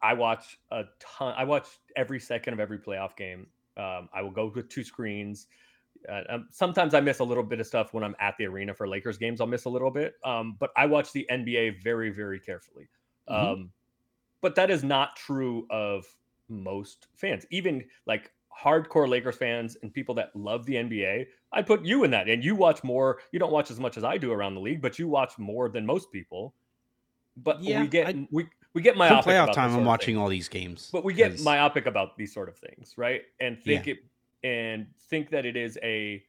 I 0.00 0.14
watch 0.14 0.58
a 0.70 0.84
ton. 1.00 1.34
I 1.36 1.42
watch 1.42 1.66
every 1.96 2.20
second 2.20 2.54
of 2.54 2.60
every 2.60 2.78
playoff 2.78 3.16
game. 3.16 3.48
Um, 3.76 4.08
I 4.14 4.22
will 4.22 4.30
go 4.30 4.52
with 4.54 4.68
two 4.68 4.84
screens. 4.84 5.48
Uh, 6.08 6.20
um, 6.28 6.48
sometimes 6.52 6.94
I 6.94 7.00
miss 7.00 7.18
a 7.18 7.24
little 7.24 7.42
bit 7.42 7.58
of 7.58 7.66
stuff 7.66 7.92
when 7.92 8.04
I'm 8.04 8.14
at 8.20 8.36
the 8.38 8.46
arena 8.46 8.72
for 8.74 8.86
Lakers 8.86 9.18
games. 9.18 9.40
I'll 9.40 9.46
miss 9.48 9.64
a 9.64 9.68
little 9.70 9.90
bit, 9.90 10.14
um, 10.24 10.56
but 10.60 10.70
I 10.76 10.86
watch 10.86 11.12
the 11.12 11.26
NBA 11.32 11.82
very, 11.82 12.10
very 12.10 12.38
carefully. 12.38 12.88
Mhm. 13.28 13.34
Um, 13.52 13.70
but 14.42 14.54
that 14.54 14.70
is 14.70 14.84
not 14.84 15.16
true 15.16 15.66
of 15.70 16.04
most 16.48 17.06
fans, 17.14 17.46
even 17.50 17.84
like 18.06 18.30
hardcore 18.56 19.08
Lakers 19.08 19.36
fans 19.36 19.76
and 19.82 19.92
people 19.92 20.14
that 20.14 20.34
love 20.34 20.64
the 20.66 20.74
NBA. 20.74 21.26
I 21.52 21.62
put 21.62 21.84
you 21.84 22.04
in 22.04 22.10
that, 22.12 22.28
and 22.28 22.42
you 22.44 22.54
watch 22.54 22.82
more. 22.84 23.18
You 23.32 23.38
don't 23.38 23.52
watch 23.52 23.70
as 23.70 23.78
much 23.78 23.96
as 23.96 24.04
I 24.04 24.16
do 24.18 24.32
around 24.32 24.54
the 24.54 24.60
league, 24.60 24.80
but 24.80 24.98
you 24.98 25.08
watch 25.08 25.38
more 25.38 25.68
than 25.68 25.84
most 25.84 26.10
people. 26.10 26.54
But 27.36 27.62
Yeah, 27.62 27.82
we 27.82 27.88
get 27.88 28.06
I- 28.08 28.28
we 28.30 28.46
we 28.72 28.82
get 28.82 28.92
Come 28.92 28.98
myopic. 28.98 29.32
playoff 29.32 29.44
about 29.44 29.54
time, 29.54 29.74
I'm 29.74 29.84
watching 29.86 30.16
thing. 30.16 30.22
all 30.22 30.28
these 30.28 30.48
games. 30.48 30.90
But 30.92 31.02
we 31.04 31.14
get 31.14 31.32
'cause- 31.32 31.44
myopic 31.44 31.86
about 31.86 32.16
these 32.18 32.32
sort 32.32 32.48
of 32.48 32.56
things, 32.58 32.94
right? 32.98 33.22
And 33.40 33.62
think 33.62 33.88
it 33.88 33.98
and 34.44 34.86
think 35.08 35.30
that 35.30 35.44
it 35.46 35.56
is 35.56 35.78
a 35.82 36.22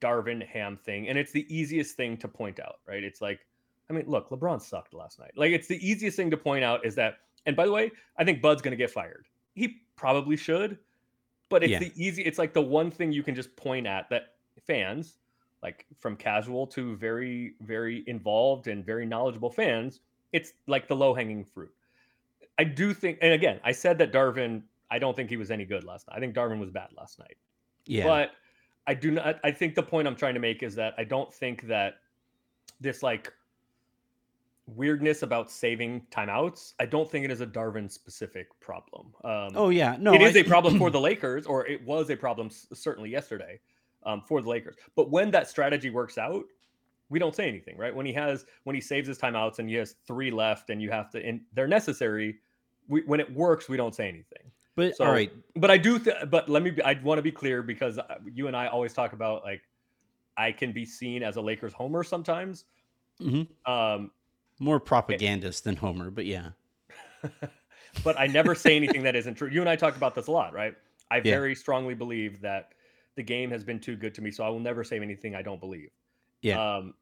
Darvin 0.00 0.44
Ham 0.46 0.76
thing, 0.78 1.08
and 1.08 1.18
it's 1.18 1.30
the 1.32 1.46
easiest 1.54 1.94
thing 1.96 2.16
to 2.18 2.26
point 2.28 2.58
out, 2.58 2.80
right? 2.86 3.04
It's 3.04 3.20
like, 3.20 3.46
I 3.88 3.92
mean, 3.92 4.06
look, 4.06 4.30
LeBron 4.30 4.60
sucked 4.62 4.94
last 4.94 5.18
night. 5.18 5.32
Like, 5.36 5.52
it's 5.52 5.66
the 5.68 5.76
easiest 5.86 6.16
thing 6.16 6.30
to 6.30 6.36
point 6.38 6.64
out 6.64 6.84
is 6.86 6.94
that. 6.94 7.18
And 7.46 7.54
by 7.56 7.66
the 7.66 7.72
way, 7.72 7.90
I 8.16 8.24
think 8.24 8.40
Bud's 8.42 8.62
going 8.62 8.72
to 8.72 8.76
get 8.76 8.90
fired. 8.90 9.26
He 9.60 9.82
probably 9.96 10.36
should, 10.36 10.78
but 11.50 11.62
it's 11.62 11.72
Yeah. 11.72 11.78
the 11.80 11.92
easy. 11.96 12.22
It's 12.22 12.38
like 12.38 12.54
the 12.54 12.62
one 12.62 12.90
thing 12.90 13.12
you 13.12 13.22
can 13.22 13.34
just 13.34 13.54
point 13.56 13.86
at 13.86 14.08
that 14.08 14.34
fans, 14.66 15.18
like 15.62 15.86
from 15.98 16.16
casual 16.16 16.66
to 16.68 16.96
very, 16.96 17.54
very 17.60 18.02
involved 18.06 18.66
and 18.68 18.84
very 18.84 19.04
knowledgeable 19.04 19.50
fans, 19.50 20.00
it's 20.32 20.54
like 20.66 20.88
the 20.88 20.96
low 20.96 21.12
hanging 21.14 21.44
fruit. 21.44 21.72
I 22.58 22.64
do 22.64 22.94
think, 22.94 23.18
and 23.20 23.32
again, 23.34 23.60
I 23.64 23.72
said 23.72 23.98
that 23.98 24.12
Darvin, 24.12 24.62
I 24.90 24.98
don't 24.98 25.14
think 25.14 25.28
he 25.28 25.36
was 25.36 25.50
any 25.50 25.64
good 25.64 25.84
last 25.84 26.08
night. 26.08 26.16
I 26.16 26.20
think 26.20 26.34
Darvin 26.34 26.58
was 26.58 26.70
bad 26.70 26.88
last 26.96 27.18
night. 27.18 27.36
yeah. 27.86 28.04
But 28.04 28.32
I 28.86 28.94
do 28.94 29.10
not, 29.10 29.38
I 29.44 29.50
think 29.50 29.74
the 29.74 29.82
point 29.82 30.08
I'm 30.08 30.16
trying 30.16 30.34
to 30.34 30.40
make 30.40 30.62
is 30.62 30.74
that 30.76 30.94
I 30.98 31.04
don't 31.04 31.32
think 31.32 31.66
that 31.68 32.00
this 32.80 33.02
like 33.02 33.32
weirdness 34.76 35.22
about 35.22 35.50
saving 35.50 36.06
timeouts, 36.10 36.74
I 36.80 36.86
don't 36.86 37.10
think 37.10 37.24
it 37.24 37.30
is 37.30 37.40
a 37.40 37.46
Darvin 37.46 37.90
specific 37.90 38.48
problem. 38.60 39.12
Um, 39.24 39.52
oh 39.54 39.70
yeah, 39.70 39.96
no, 39.98 40.14
it 40.14 40.22
is 40.22 40.36
a 40.36 40.42
problem 40.42 40.78
for 40.78 40.90
the 40.96 41.00
Lakers, 41.00 41.46
or 41.46 41.66
it 41.66 41.84
was 41.84 42.10
a 42.10 42.16
problem 42.16 42.50
certainly 42.50 43.10
yesterday 43.10 43.60
um, 44.04 44.22
for 44.26 44.40
the 44.42 44.48
Lakers. 44.48 44.76
But 44.96 45.10
when 45.10 45.30
that 45.32 45.48
strategy 45.48 45.90
works 45.90 46.18
out, 46.18 46.44
we 47.08 47.18
don't 47.18 47.34
say 47.34 47.48
anything, 47.48 47.76
right? 47.76 47.94
When 47.94 48.06
he 48.06 48.12
has 48.12 48.46
when 48.64 48.74
he 48.74 48.80
saves 48.80 49.08
his 49.08 49.18
timeouts 49.18 49.58
and 49.58 49.68
he 49.68 49.74
has 49.76 49.96
three 50.06 50.30
left 50.30 50.70
and 50.70 50.80
you 50.80 50.90
have 50.90 51.10
to 51.10 51.24
and 51.24 51.40
they're 51.52 51.68
necessary. 51.68 52.38
We, 52.88 53.02
when 53.02 53.20
it 53.20 53.32
works, 53.32 53.68
we 53.68 53.76
don't 53.76 53.94
say 53.94 54.08
anything. 54.08 54.50
But 54.76 54.96
So, 54.96 55.04
all 55.04 55.12
right, 55.12 55.32
but 55.56 55.70
I 55.70 55.76
do. 55.76 55.98
Th- 55.98 56.16
but 56.30 56.48
let 56.48 56.62
me. 56.62 56.70
Be, 56.70 56.82
I 56.82 56.94
want 57.02 57.18
to 57.18 57.22
be 57.22 57.32
clear 57.32 57.62
because 57.62 57.98
uh, 57.98 58.04
you 58.24 58.46
and 58.46 58.56
I 58.56 58.68
always 58.68 58.92
talk 58.92 59.12
about 59.12 59.44
like 59.44 59.62
I 60.36 60.52
can 60.52 60.72
be 60.72 60.86
seen 60.86 61.22
as 61.22 61.36
a 61.36 61.40
Lakers 61.40 61.72
homer 61.72 62.02
sometimes. 62.02 62.64
Mhm. 63.20 63.46
Um, 63.66 64.10
more 64.60 64.78
propagandist 64.78 65.64
than 65.64 65.74
Homer, 65.76 66.10
but 66.10 66.26
yeah. 66.26 66.50
but 68.04 68.18
I 68.18 68.26
never 68.28 68.54
say 68.54 68.76
anything 68.76 69.02
that 69.02 69.16
isn't 69.16 69.34
true. 69.34 69.48
You 69.48 69.60
and 69.60 69.68
I 69.68 69.76
talk 69.76 69.96
about 69.96 70.14
this 70.14 70.28
a 70.28 70.30
lot, 70.32 70.52
right? 70.52 70.74
I 71.10 71.16
Yeah. 71.16 71.22
very 71.22 71.54
strongly 71.54 71.94
believe 71.94 72.40
that 72.42 72.72
the 73.16 73.22
game 73.22 73.50
has 73.50 73.64
been 73.64 73.80
too 73.80 73.96
good 73.96 74.14
to 74.14 74.22
me, 74.22 74.30
so 74.30 74.44
I 74.44 74.48
will 74.48 74.60
never 74.60 74.84
say 74.84 74.96
anything 74.96 75.34
I 75.34 75.42
don't 75.42 75.60
believe. 75.60 75.90
Yeah. 76.42 76.76
Um, 76.76 76.94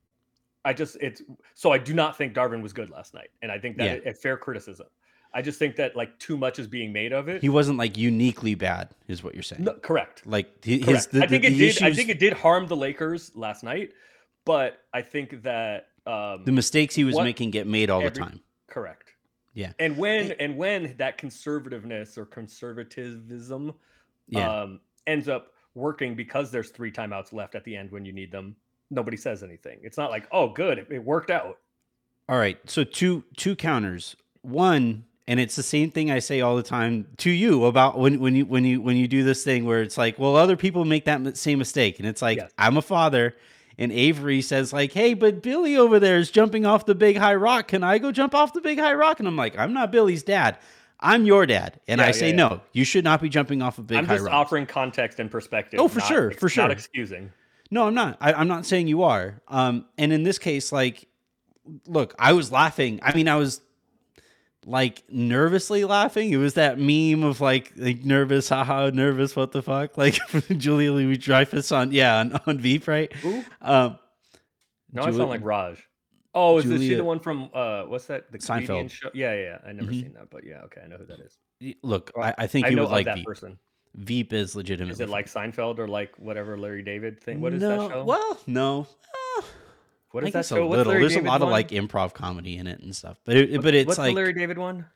I 0.65 0.73
just 0.73 0.97
it's 1.01 1.23
so 1.55 1.71
I 1.71 1.79
do 1.79 1.95
not 1.95 2.17
think 2.17 2.35
Darvin 2.35 2.63
was 2.63 2.73
good 2.73 2.91
last 2.91 3.15
night, 3.15 3.29
and 3.43 3.53
I 3.53 3.59
think 3.59 3.77
that 3.77 4.03
Yeah. 4.05 4.11
a 4.11 4.15
fair 4.15 4.37
criticism. 4.37 4.87
I 5.35 5.43
just 5.43 5.59
think 5.59 5.77
that 5.77 5.95
like 5.95 6.19
too 6.19 6.39
much 6.39 6.59
is 6.59 6.67
being 6.67 6.91
made 6.93 7.13
of 7.13 7.29
it. 7.29 7.43
He 7.43 7.51
wasn't 7.51 7.77
like 7.79 7.97
uniquely 7.99 8.55
bad, 8.55 8.89
is 9.09 9.23
what 9.23 9.35
you're 9.35 9.43
saying. 9.43 9.63
No, 9.65 9.75
correct. 9.75 10.27
Like 10.27 10.47
hi- 10.65 10.73
his, 10.73 10.85
Correct. 10.87 11.11
the, 11.13 11.23
I 11.23 11.27
think 11.27 11.43
the, 11.43 11.49
it 11.49 11.51
the 11.53 11.73
did. 11.75 11.83
I 11.83 11.93
think 11.93 12.09
it 12.09 12.19
did 12.19 12.33
harm 12.33 12.67
the 12.67 12.77
Lakers 12.77 13.31
last 13.37 13.63
night, 13.63 13.93
but 14.47 14.79
I 14.95 15.03
think 15.03 15.43
that 15.43 15.88
um, 16.09 16.45
the 16.45 16.53
mistakes 16.53 16.95
he 16.95 17.05
was 17.05 17.15
what- 17.15 17.25
making 17.25 17.51
get 17.51 17.67
made 17.67 17.91
all 17.91 18.01
every- 18.01 18.11
the 18.11 18.19
time. 18.21 18.41
Correct. 18.69 19.05
Yeah. 19.55 19.73
And 19.79 19.97
when 19.97 20.33
and 20.33 20.57
when 20.57 20.95
that 20.99 21.19
conservativeness 21.19 22.17
or 22.17 22.27
conservatism 22.27 23.75
Yeah. 24.29 24.63
um, 24.63 24.81
ends 25.07 25.29
up 25.29 25.53
working 25.75 26.15
because 26.15 26.51
there's 26.51 26.71
three 26.71 26.93
timeouts 26.93 27.33
left 27.33 27.55
at 27.55 27.65
the 27.65 27.77
end 27.77 27.91
when 27.91 28.05
you 28.05 28.13
need 28.13 28.31
them, 28.33 28.57
nobody 28.91 29.17
says 29.17 29.43
anything. 29.43 29.79
It's 29.83 29.97
not 29.97 30.11
like, 30.11 30.27
oh, 30.33 30.49
good, 30.49 30.79
it, 30.79 30.89
it 30.91 31.05
worked 31.05 31.31
out. 31.31 31.59
All 32.29 32.39
right. 32.39 32.59
So 32.69 32.85
two 32.85 33.25
two 33.37 33.57
counters. 33.57 34.17
One, 34.43 35.05
and 35.27 35.41
it's 35.41 35.57
the 35.57 35.63
same 35.63 35.91
thing 35.91 36.11
I 36.11 36.19
say 36.21 36.41
all 36.41 36.57
the 36.57 36.63
time 36.63 37.07
to 37.19 37.31
you 37.31 37.65
about 37.65 37.99
when 37.99 38.21
when 38.21 38.37
you 38.37 38.45
when 38.47 38.65
you 38.65 38.81
when 38.81 38.97
you 38.97 39.09
do 39.09 39.25
this 39.25 39.43
thing 39.45 39.65
where 39.65 39.83
it's 39.83 39.97
like, 39.99 40.19
well, 40.19 40.37
other 40.37 40.57
people 40.57 40.85
make 40.85 41.05
that 41.07 41.37
same 41.37 41.59
mistake, 41.59 41.99
and 41.99 42.07
it's 42.07 42.23
like 42.23 42.39
Yes. 42.39 42.53
I'm 42.59 42.77
a 42.77 42.83
father, 42.83 43.35
and 43.79 43.93
Avery 43.93 44.43
says 44.43 44.73
like, 44.73 44.93
hey, 44.93 45.15
but 45.15 45.43
Billy 45.43 45.77
over 45.77 45.99
there 46.01 46.19
is 46.19 46.31
jumping 46.31 46.67
off 46.67 46.85
the 46.85 46.95
big 46.95 47.17
high 47.17 47.35
rock. 47.37 47.69
Can 47.69 47.83
I 47.85 47.99
go 47.99 48.11
jump 48.13 48.35
off 48.35 48.53
the 48.53 48.61
big 48.61 48.79
high 48.79 48.95
rock? 48.95 49.19
And 49.21 49.29
I'm 49.29 49.37
like, 49.37 49.57
I'm 49.59 49.73
not 49.73 49.93
Billy's 49.93 50.23
dad. 50.23 50.59
I'm 51.01 51.25
your 51.27 51.47
dad, 51.47 51.79
and 51.87 52.01
Yeah, 52.01 52.05
I 52.05 52.09
yeah, 52.09 52.13
say 52.13 52.31
yeah. 52.31 52.37
no. 52.37 52.61
You 52.73 52.85
should 52.85 53.05
not 53.05 53.23
be 53.23 53.29
jumping 53.29 53.63
off 53.63 53.79
a 53.79 53.83
big 53.83 53.95
high. 53.99 54.03
rock." 54.03 54.11
I'm 54.11 54.17
just 54.19 54.31
offering 54.31 54.67
context 54.67 55.21
and 55.21 55.31
perspective. 55.31 55.79
Oh, 55.79 55.87
for 55.87 56.01
not 56.01 56.09
sure, 56.09 56.31
for 56.33 56.49
sure. 56.49 56.65
Not 56.65 56.73
excusing. 56.73 57.31
No, 57.71 57.87
I'm 57.87 57.95
not. 57.95 58.17
I, 58.21 58.33
I'm 58.33 58.49
not 58.49 58.67
saying 58.67 58.89
you 58.89 59.05
are. 59.05 59.41
Um, 59.47 59.87
and 59.97 60.13
in 60.13 60.25
this 60.25 60.39
case, 60.41 60.73
like, 60.73 61.07
look, 61.87 62.15
I 62.19 62.33
was 62.33 62.51
laughing. 62.51 62.99
I 63.03 63.15
mean, 63.15 63.29
I 63.29 63.37
was 63.37 63.61
like 64.69 65.03
nervously 65.11 65.85
laughing. 65.85 66.31
It 66.31 66.37
was 66.37 66.55
that 66.55 66.79
meme 66.79 67.25
of 67.25 67.41
like, 67.41 67.73
like 67.77 68.05
nervous, 68.05 68.49
haha, 68.51 68.91
nervous, 68.91 69.35
what 69.35 69.53
the 69.53 69.63
fuck, 69.63 69.97
like 70.05 70.19
Julia 70.57 70.93
Louis 70.93 71.17
Dreyfus 71.17 71.73
on, 71.73 71.91
yeah, 71.93 72.19
on, 72.21 72.39
on 72.47 72.59
Veep, 72.59 72.87
right? 72.87 73.13
Who? 73.15 73.43
Um, 73.63 73.99
No, 74.93 75.03
I 75.03 75.07
Julia- 75.07 75.19
sound 75.19 75.31
like 75.31 75.45
Raj. 75.45 75.83
Oh, 76.35 76.59
is 76.59 76.67
this 76.67 76.83
she 76.83 76.95
the 76.95 77.03
one 77.03 77.19
from 77.21 77.49
uh 77.55 77.85
what's 77.85 78.05
that? 78.07 78.31
The 78.31 78.39
comedian 78.39 78.87
Seinfeld. 78.87 78.91
show? 78.91 79.11
Yeah, 79.15 79.33
yeah, 79.35 79.41
yeah. 79.41 79.59
I 79.67 79.73
never 79.73 79.91
Mhm. 79.91 80.03
seen 80.03 80.13
that, 80.13 80.29
but 80.31 80.45
yeah, 80.45 80.61
okay, 80.67 80.83
I 80.85 80.87
know 80.87 80.97
who 80.99 81.07
that 81.07 81.19
is. 81.21 81.75
look, 81.83 82.13
Well, 82.15 82.27
I, 82.27 82.45
I 82.45 82.47
think 82.47 82.67
I 82.67 82.69
you 82.69 82.77
know 82.77 82.83
would 82.83 82.93
like 82.93 83.07
that 83.07 83.17
Veep. 83.17 83.27
person. 83.27 83.59
Veep 83.95 84.33
is 84.35 84.55
legitimately. 84.55 84.93
Is 84.93 85.01
it 85.01 85.09
like 85.09 85.27
Seinfeld 85.27 85.79
or 85.79 85.89
like 85.89 86.13
whatever 86.19 86.57
Larry 86.59 86.83
David 86.83 87.19
thing? 87.21 87.41
What 87.41 87.55
is 87.55 87.63
no, 87.63 87.89
that 87.89 87.91
show? 87.91 88.05
Well, 88.05 88.39
no. 88.47 88.87
What 90.11 90.25
I 90.25 90.29
is 90.29 90.33
that 90.33 90.39
guess 90.41 90.49
show? 90.49 90.63
a 90.63 90.67
What's 90.67 90.79
little. 90.79 90.91
Larry 90.93 91.03
There's 91.03 91.13
a 91.13 91.17
David 91.17 91.29
lot 91.29 91.43
of 91.43 91.49
like 91.51 91.69
improv 91.69 92.15
comedy 92.15 92.57
in 92.57 92.67
it 92.67 92.81
and 92.81 92.95
stuff, 92.97 93.19
but 93.25 93.37
it, 93.37 93.53
What- 93.53 93.63
but 93.63 93.75
it's 93.75 93.87
what's 93.89 93.99
like 93.99 94.11
the 94.11 94.15
Larry 94.17 94.33
David 94.33 94.59
one? 94.59 94.87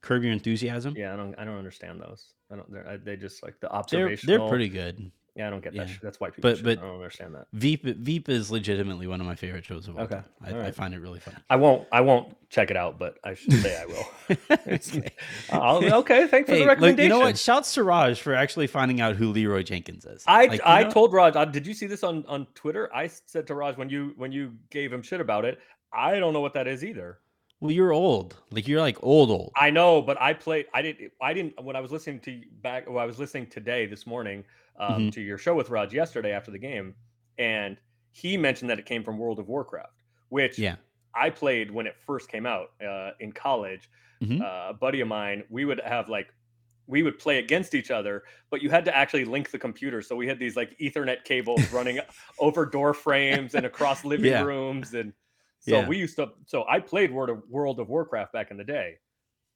Curb 0.00 0.22
Your 0.22 0.32
Enthusiasm. 0.32 0.94
Yeah, 0.96 1.12
I 1.14 1.16
don't 1.16 1.34
I 1.38 1.44
don't 1.44 1.56
understand 1.58 2.00
those. 2.00 2.26
I 2.50 2.56
don't. 2.56 2.70
They're, 2.72 2.88
I, 2.88 2.96
they 2.98 3.16
just 3.16 3.42
like 3.42 3.54
the 3.60 3.68
they're 3.68 3.74
observational. 3.76 4.38
they're 4.38 4.48
pretty 4.48 4.68
good. 4.68 5.10
Yeah, 5.36 5.48
I 5.48 5.50
don't 5.50 5.64
get 5.64 5.72
that. 5.74 5.88
yeah. 5.88 5.92
shit. 5.92 6.00
That's 6.00 6.20
white 6.20 6.32
people. 6.34 6.50
But- 6.50 6.56
shit. 6.58 6.64
but- 6.64 6.78
I 6.78 6.82
don't 6.82 6.94
understand 6.96 7.34
that. 7.34 7.46
Veep 7.52 7.82
Veep 7.84 8.28
is 8.28 8.50
legitimately 8.52 9.06
one 9.08 9.20
of 9.20 9.26
my 9.26 9.34
favorite 9.34 9.64
shows 9.64 9.88
of 9.88 9.96
all 9.96 10.04
Okay, 10.04 10.14
time. 10.14 10.24
I, 10.44 10.52
all 10.52 10.60
I 10.62 10.70
find 10.70 10.94
it 10.94 11.00
really 11.00 11.18
fun. 11.18 11.36
I 11.50 11.56
won't. 11.56 11.88
I 11.90 12.02
won't 12.02 12.36
check 12.50 12.70
it 12.70 12.76
out, 12.76 12.98
but 13.00 13.16
I 13.24 13.34
should 13.34 13.52
say 13.54 13.76
I 13.80 13.86
will. 13.86 14.06
Okay. 14.66 15.10
I'll- 15.50 15.94
okay, 16.00 16.26
thanks 16.28 16.48
for 16.48 16.54
Hey, 16.54 16.60
the 16.60 16.66
look, 16.66 16.68
recommendation. 16.68 17.02
you 17.02 17.08
know 17.08 17.18
what? 17.24 17.36
Shouts 17.36 17.74
to 17.74 17.82
Raj 17.84 18.20
for 18.20 18.34
actually 18.34 18.66
finding 18.68 19.00
out 19.00 19.16
who 19.16 19.30
Leeroy 19.32 19.62
Jenkins 19.64 20.04
is. 20.06 20.22
I 20.26 20.46
Like, 20.46 20.60
I 20.64 20.84
know- 20.84 20.90
told 20.90 21.12
Raj. 21.12 21.34
uh, 21.36 21.44
Did 21.44 21.66
you 21.66 21.74
see 21.74 21.86
this 21.86 22.04
on 22.04 22.24
on 22.26 22.46
Twitter? 22.54 22.88
I 22.94 23.08
said 23.08 23.46
to 23.48 23.54
Raj 23.54 23.76
when 23.76 23.88
you 23.88 24.12
when 24.16 24.30
you 24.32 24.52
gave 24.70 24.92
him 24.92 25.02
shit 25.02 25.20
about 25.20 25.44
it. 25.44 25.58
I 25.92 26.18
don't 26.18 26.32
know 26.32 26.40
what 26.40 26.54
that 26.54 26.66
is 26.68 26.84
either. 26.84 27.18
Well, 27.64 27.72
you're 27.72 27.94
old. 27.94 28.36
Like 28.50 28.68
you're 28.68 28.82
like 28.82 28.98
old 29.02 29.30
old. 29.30 29.50
I 29.56 29.70
know, 29.70 30.02
but 30.02 30.20
I 30.20 30.34
played. 30.34 30.66
I 30.74 30.82
didn't. 30.82 31.10
I 31.22 31.32
didn't. 31.32 31.64
When 31.64 31.76
I 31.76 31.80
was 31.80 31.90
listening 31.90 32.20
to 32.20 32.42
back, 32.60 32.86
well, 32.86 32.98
I 32.98 33.06
was 33.06 33.18
listening 33.18 33.46
today, 33.46 33.86
this 33.86 34.06
morning, 34.06 34.44
um, 34.78 35.06
Mhm. 35.06 35.12
to 35.12 35.22
your 35.22 35.38
show 35.38 35.54
with 35.54 35.70
Raj 35.70 35.94
yesterday 35.94 36.32
after 36.32 36.50
the 36.50 36.58
game, 36.58 36.94
and 37.38 37.78
he 38.12 38.36
mentioned 38.36 38.68
that 38.68 38.78
it 38.78 38.84
came 38.84 39.02
from 39.02 39.16
World 39.16 39.38
of 39.38 39.48
Warcraft, 39.48 40.02
which 40.28 40.58
Yeah. 40.58 40.76
I 41.14 41.30
played 41.30 41.70
when 41.70 41.86
it 41.86 41.96
first 41.96 42.28
came 42.28 42.44
out 42.44 42.72
uh, 42.82 43.12
in 43.18 43.32
college. 43.32 43.88
Mhm. 44.22 44.42
Uh, 44.42 44.68
a 44.68 44.74
buddy 44.74 45.00
of 45.00 45.08
mine, 45.08 45.44
we 45.48 45.64
would 45.64 45.80
have 45.80 46.10
like 46.10 46.34
we 46.86 47.02
would 47.02 47.18
play 47.18 47.38
against 47.38 47.74
each 47.74 47.90
other, 47.90 48.24
but 48.50 48.60
you 48.60 48.68
had 48.68 48.84
to 48.84 48.94
actually 48.94 49.24
link 49.24 49.50
the 49.50 49.58
computer. 49.58 50.02
So 50.02 50.14
we 50.16 50.26
had 50.26 50.38
these 50.38 50.54
like 50.54 50.76
Ethernet 50.78 51.24
cables 51.24 51.72
running 51.72 51.98
over 52.38 52.66
door 52.66 52.92
frames 52.92 53.54
and 53.54 53.64
across 53.64 54.04
living 54.04 54.30
Yeah. 54.32 54.42
rooms, 54.42 54.92
and 54.92 55.14
so 55.66 55.80
Yeah. 55.80 55.88
we 55.88 55.96
used 55.98 56.16
to. 56.16 56.30
So 56.46 56.64
I 56.68 56.78
played 56.80 57.10
World 57.12 57.30
of 57.30 57.42
World 57.48 57.80
of 57.80 57.88
Warcraft 57.88 58.32
back 58.32 58.50
in 58.50 58.56
the 58.56 58.64
day, 58.64 58.98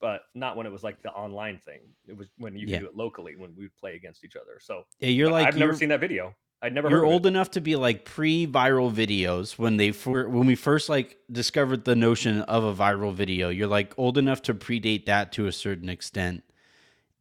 but 0.00 0.22
not 0.34 0.56
when 0.56 0.66
it 0.66 0.72
was 0.72 0.82
like 0.82 1.02
the 1.02 1.10
online 1.10 1.58
thing. 1.58 1.80
It 2.06 2.16
was 2.16 2.28
when 2.38 2.54
you 2.54 2.66
could 2.66 2.70
Yeah. 2.74 2.78
do 2.80 2.86
it 2.86 2.96
locally 2.96 3.36
when 3.36 3.54
we 3.56 3.64
would 3.64 3.76
play 3.76 3.94
against 3.96 4.24
each 4.24 4.36
other. 4.36 4.58
So 4.60 4.84
Yeah, 5.00 5.10
you're 5.10 5.30
like 5.30 5.46
I've 5.46 5.54
never 5.56 5.72
you're- 5.72 5.78
seen 5.78 5.88
that 5.90 6.00
video. 6.00 6.34
I'd 6.60 6.74
never. 6.74 6.88
You're 6.90 6.98
heard 7.00 7.04
of 7.04 7.10
it. 7.10 7.14
old 7.14 7.26
enough 7.26 7.50
to 7.52 7.60
be 7.60 7.76
like 7.76 8.04
pre-viral 8.04 8.92
videos 8.92 9.58
when 9.58 9.76
they 9.76 9.90
when 9.90 10.44
we 10.46 10.56
first 10.56 10.88
like 10.88 11.16
discovered 11.30 11.84
the 11.84 11.94
notion 11.94 12.40
of 12.42 12.64
a 12.64 12.74
viral 12.74 13.14
video. 13.14 13.48
You're 13.48 13.68
like 13.68 13.96
old 13.96 14.18
enough 14.18 14.42
to 14.42 14.54
predate 14.54 15.06
that 15.06 15.30
to 15.32 15.46
a 15.46 15.52
certain 15.52 15.88
extent. 15.88 16.42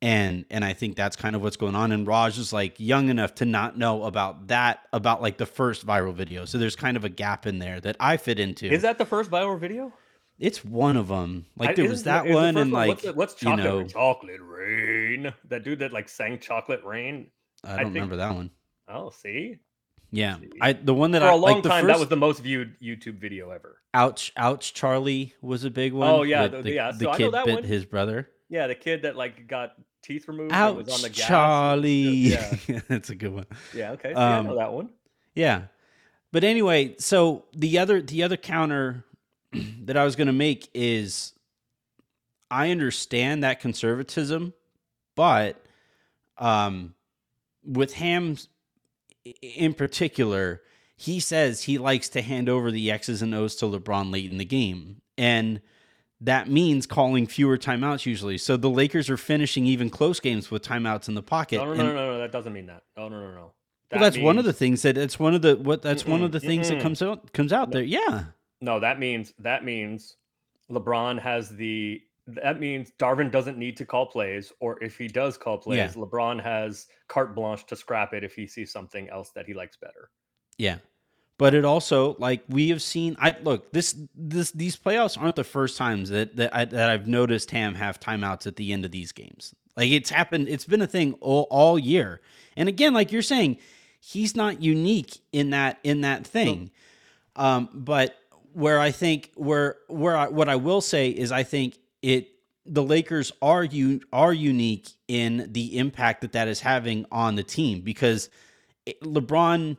And 0.02 0.46
and 0.52 0.64
I 0.64 0.74
think 0.74 0.96
that's 0.96 1.16
kind 1.16 1.36
of 1.36 1.42
what's 1.42 1.58
going 1.58 1.74
on. 1.76 1.92
And 1.92 2.06
Raj 2.06 2.38
is 2.38 2.54
like 2.54 2.80
young 2.80 3.10
enough 3.10 3.34
to 3.36 3.46
not 3.46 3.78
know 3.80 4.04
about 4.04 4.48
that 4.48 4.82
about 4.94 5.22
like 5.24 5.38
the 5.38 5.48
first 5.48 5.88
viral 5.88 6.14
video. 6.14 6.46
So 6.46 6.60
there's 6.60 6.76
kind 6.76 6.96
of 6.98 7.04
a 7.04 7.10
gap 7.10 7.48
in 7.48 7.58
there 7.58 7.80
that 7.82 7.96
I 8.00 8.18
fit 8.18 8.40
into. 8.40 8.68
Is 8.68 8.84
that 8.84 9.00
the 9.00 9.06
first 9.06 9.32
viral 9.32 9.60
video? 9.60 9.92
It's 10.38 10.64
one 10.64 10.98
of 10.98 11.08
them. 11.08 11.48
Like 11.58 11.80
I- 11.80 11.82
was 11.82 12.04
that 12.04 12.26
the 12.26 12.34
one, 12.34 12.58
and 12.58 12.72
like 12.72 12.90
what's, 13.04 13.06
what's 13.16 13.42
you 13.42 13.48
chocolate 13.50 13.66
know, 13.66 13.78
Rain? 13.80 13.88
chocolate 13.88 14.42
rain? 14.42 15.34
That 15.50 15.64
dude 15.64 15.80
that 15.80 15.92
like 15.94 16.10
sang 16.10 16.38
chocolate 16.38 16.84
rain. 16.84 17.32
I 17.64 17.74
I 17.74 17.76
don't 17.78 17.86
think- 17.86 17.96
remember 17.96 18.18
that 18.18 18.36
one. 18.36 18.52
Oh, 18.88 19.10
see, 19.10 19.56
Yeah, 20.12 20.38
I 20.62 20.74
the 20.74 20.94
one 20.94 21.12
that 21.12 21.22
for 21.24 21.28
I 21.28 21.32
a 21.32 21.36
long 21.36 21.54
like 21.56 21.64
the 21.64 21.70
time 21.70 21.86
first, 21.86 21.94
that 21.96 22.00
was 22.00 22.08
the 22.10 22.16
most 22.16 22.40
viewed 22.42 22.80
YouTube 22.80 23.18
video 23.20 23.50
ever. 23.50 23.82
ouch 23.96 24.32
ouch 24.38 24.76
Charlie 24.76 25.34
was 25.42 25.64
a 25.64 25.72
big 25.72 25.92
one. 25.94 26.08
Oh, 26.08 26.22
yeah, 26.22 26.48
the- 26.48 26.62
the, 26.62 26.72
yeah, 26.74 26.92
so 26.92 27.10
I 27.10 27.12
know 27.14 27.18
kid 27.18 27.34
that 27.34 27.46
bit 27.46 27.56
one. 27.56 27.64
his 27.64 27.84
brother. 27.84 28.30
Yeah, 28.50 28.68
the 28.68 28.76
kid 28.76 29.02
that 29.04 29.16
like 29.16 29.48
got 29.48 29.74
teeth 30.04 30.28
removed. 30.28 30.52
and 30.54 30.78
was 30.78 30.90
on 30.90 31.02
the 31.02 31.10
gas. 31.10 31.28
Charlie. 31.28 31.92
Yeah, 31.92 32.56
That's 32.88 33.10
a 33.10 33.16
good 33.16 33.34
one. 33.34 33.46
yeah. 33.74 33.92
Okay, 33.92 34.14
see, 34.14 34.16
I 34.20 34.42
know 34.42 34.52
Um, 34.52 34.58
that 34.58 34.72
one. 34.74 34.90
Yeah. 35.36 35.64
But 36.32 36.44
anyway, 36.44 36.96
so 37.00 37.46
the 37.56 37.78
other 37.80 38.02
the 38.02 38.24
other 38.24 38.38
counter 38.38 39.04
that 39.84 39.98
I 39.98 40.04
was 40.04 40.16
going 40.16 40.28
to 40.28 40.34
make 40.34 40.70
is 40.74 41.34
I 42.50 42.72
understand 42.72 43.44
that 43.44 43.60
conservatism, 43.60 44.54
but 45.16 45.62
um 46.38 46.94
with 47.66 47.94
Ham's 47.96 48.48
in 49.42 49.74
particular, 49.74 50.62
he 50.96 51.20
says 51.20 51.64
he 51.64 51.78
likes 51.78 52.08
to 52.10 52.22
hand 52.22 52.48
over 52.48 52.72
the 52.72 52.90
X's 52.92 53.22
and 53.22 53.36
O's 53.36 53.56
to 53.58 53.66
LeBron 53.66 54.12
late 54.12 54.32
in 54.32 54.38
the 54.38 54.46
game. 54.46 55.02
And 55.18 55.60
that 56.22 56.50
means 56.50 56.86
calling 56.86 57.28
fewer 57.28 57.58
timeouts 57.58 58.06
usually. 58.06 58.38
So 58.38 58.58
the 58.58 58.70
Lakers 58.70 59.10
are 59.10 59.18
finishing 59.18 59.66
even 59.66 59.90
close 59.90 60.20
games 60.20 60.50
with 60.50 60.64
timeouts 60.64 61.08
in 61.08 61.16
the 61.16 61.24
pocket. 61.24 61.58
No, 61.58 61.66
no, 61.66 61.74
no, 61.74 61.94
no, 61.94 62.12
no. 62.14 62.18
That 62.18 62.32
doesn't 62.32 62.54
mean 62.54 62.66
that. 62.68 62.84
No, 62.98 63.08
no, 63.10 63.20
no, 63.20 63.32
no. 63.32 63.54
well, 63.92 64.02
that's 64.02 64.18
one 64.18 64.38
of 64.38 64.46
the 64.46 64.54
things 64.54 64.82
that 64.82 64.98
it's 64.98 65.20
one 65.20 65.34
of 65.36 65.42
the 65.42 65.56
what 65.58 65.82
that's 65.82 66.06
one 66.06 66.24
of 66.24 66.32
the 66.32 66.40
things 66.40 66.70
that 66.70 66.82
comes 66.82 67.02
out 67.02 67.32
comes 67.34 67.54
out 67.54 67.72
there. 67.72 67.84
Yeah. 67.84 68.26
No, 68.62 68.80
that 68.80 69.00
means 69.00 69.34
that 69.40 69.64
means 69.64 70.16
LeBron 70.72 71.20
has 71.20 71.50
the 71.50 72.02
that 72.28 72.60
means 72.60 72.92
Darvin 73.00 73.32
doesn't 73.32 73.58
need 73.58 73.78
to 73.78 73.86
call 73.86 74.06
plays, 74.06 74.52
or 74.60 74.84
if 74.84 74.98
he 74.98 75.08
does 75.08 75.38
call 75.38 75.58
plays, 75.58 75.78
Yeah. 75.78 76.02
LeBron 76.04 76.42
has 76.44 76.88
carte 77.08 77.34
blanche 77.36 77.66
to 77.68 77.76
scrap 77.76 78.14
it 78.14 78.24
if 78.24 78.34
he 78.36 78.48
sees 78.48 78.72
something 78.72 79.10
else 79.10 79.32
that 79.32 79.46
he 79.46 79.54
likes 79.54 79.78
better. 79.78 80.10
Yeah. 80.58 80.80
But 81.38 81.54
it 81.54 81.66
also 81.66 82.16
like 82.18 82.44
we 82.50 82.70
have 82.70 82.82
seen 82.82 83.16
I 83.20 83.36
look, 83.44 83.72
this 83.72 83.96
this 84.16 84.52
these 84.52 84.76
playoffs 84.76 85.20
aren't 85.22 85.36
the 85.36 85.44
first 85.44 85.78
times 85.78 86.10
that 86.10 86.36
that, 86.38 86.56
I, 86.56 86.66
that 86.66 86.90
I've 86.90 87.08
noticed 87.08 87.52
Ham 87.52 87.76
have 87.76 88.00
timeouts 88.00 88.48
at 88.48 88.56
the 88.56 88.74
end 88.74 88.86
of 88.86 88.92
these 88.92 89.12
games. 89.12 89.54
Like 89.76 89.92
it's 89.92 90.10
happened 90.10 90.50
it's 90.50 90.66
been 90.66 90.82
a 90.82 90.88
thing 90.88 91.14
all, 91.22 91.48
all 91.52 91.78
year. 91.78 92.22
And 92.56 92.68
again, 92.68 92.94
like 92.94 93.12
you're 93.12 93.22
saying, 93.22 93.58
he's 94.00 94.36
not 94.36 94.62
unique 94.62 95.20
in 95.32 95.52
that 95.52 95.80
in 95.84 96.02
that 96.02 96.26
thing. 96.26 96.72
Um, 97.36 97.70
but 97.72 98.16
where 98.54 98.80
I 98.80 98.90
think 98.90 99.32
where 99.36 99.78
where 99.88 100.18
I, 100.18 100.28
what 100.30 100.50
I 100.50 100.56
will 100.56 100.82
say 100.82 101.10
is 101.10 101.32
I 101.32 101.44
think 101.44 101.78
it 102.02 102.30
the 102.66 102.84
Lakers 102.84 103.32
are 103.42 103.64
you 103.64 104.02
are 104.12 104.34
unique 104.34 104.90
in 105.08 105.50
the 105.52 105.78
impact 105.78 106.22
that 106.22 106.32
that 106.32 106.48
is 106.48 106.62
having 106.62 107.06
on 107.12 107.36
the 107.36 107.44
team 107.44 107.82
because 107.82 108.30
LeBron 109.04 109.78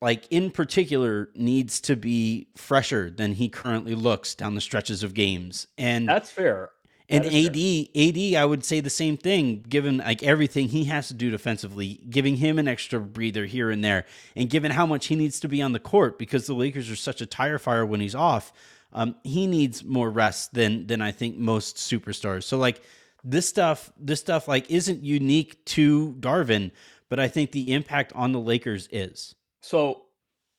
like 0.00 0.26
in 0.30 0.50
particular 0.50 1.28
needs 1.34 1.80
to 1.80 1.96
be 1.96 2.48
fresher 2.56 3.10
than 3.10 3.34
he 3.34 3.48
currently 3.48 3.94
looks 3.94 4.34
down 4.34 4.54
the 4.54 4.60
stretches 4.60 5.02
of 5.02 5.14
games 5.14 5.66
and 5.78 6.08
that's 6.08 6.30
fair 6.30 6.70
and 7.10 7.26
AD, 7.26 7.56
AD, 7.96 8.40
I 8.40 8.44
would 8.44 8.64
say 8.64 8.78
the 8.78 8.88
same 8.88 9.16
thing, 9.16 9.64
given 9.68 9.98
like 9.98 10.22
everything 10.22 10.68
he 10.68 10.84
has 10.84 11.08
to 11.08 11.14
do 11.14 11.28
defensively, 11.30 12.00
giving 12.08 12.36
him 12.36 12.56
an 12.58 12.68
extra 12.68 13.00
breather 13.00 13.46
here 13.46 13.68
and 13.70 13.82
there, 13.82 14.06
and 14.36 14.48
given 14.48 14.70
how 14.70 14.86
much 14.86 15.06
he 15.06 15.16
needs 15.16 15.40
to 15.40 15.48
be 15.48 15.60
on 15.60 15.72
the 15.72 15.80
court 15.80 16.18
because 16.18 16.46
the 16.46 16.54
Lakers 16.54 16.88
are 16.88 16.96
such 16.96 17.20
a 17.20 17.26
tire 17.26 17.58
fire 17.58 17.84
when 17.84 18.00
he's 18.00 18.14
off, 18.14 18.52
um, 18.92 19.16
he 19.24 19.48
needs 19.48 19.82
more 19.82 20.08
rest 20.08 20.54
than 20.54 20.86
than 20.86 21.02
I 21.02 21.10
think 21.10 21.36
most 21.36 21.76
superstars. 21.76 22.44
So 22.44 22.58
like 22.58 22.80
this 23.24 23.48
stuff, 23.48 23.92
this 23.98 24.20
stuff 24.20 24.46
like 24.46 24.70
isn't 24.70 25.02
unique 25.02 25.64
to 25.66 26.14
Darvin, 26.20 26.70
but 27.08 27.18
I 27.18 27.26
think 27.26 27.50
the 27.50 27.72
impact 27.72 28.12
on 28.14 28.30
the 28.30 28.40
Lakers 28.40 28.88
is. 28.92 29.34
So, 29.60 30.06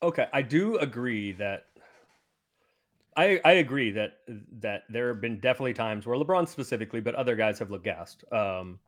okay, 0.02 0.28
I 0.32 0.42
do 0.42 0.76
agree 0.78 1.32
that 1.32 1.66
I, 3.14 3.40
I 3.44 3.52
agree 3.52 3.90
that 3.92 4.20
that 4.60 4.84
there 4.88 5.08
have 5.08 5.20
been 5.20 5.38
definitely 5.38 5.74
times 5.74 6.06
where 6.06 6.16
LeBron 6.16 6.48
specifically, 6.48 7.00
but 7.00 7.14
other 7.14 7.36
guys 7.36 7.58
have 7.58 7.70
looked 7.70 7.84
gassed. 7.84 8.24
Um, 8.32 8.80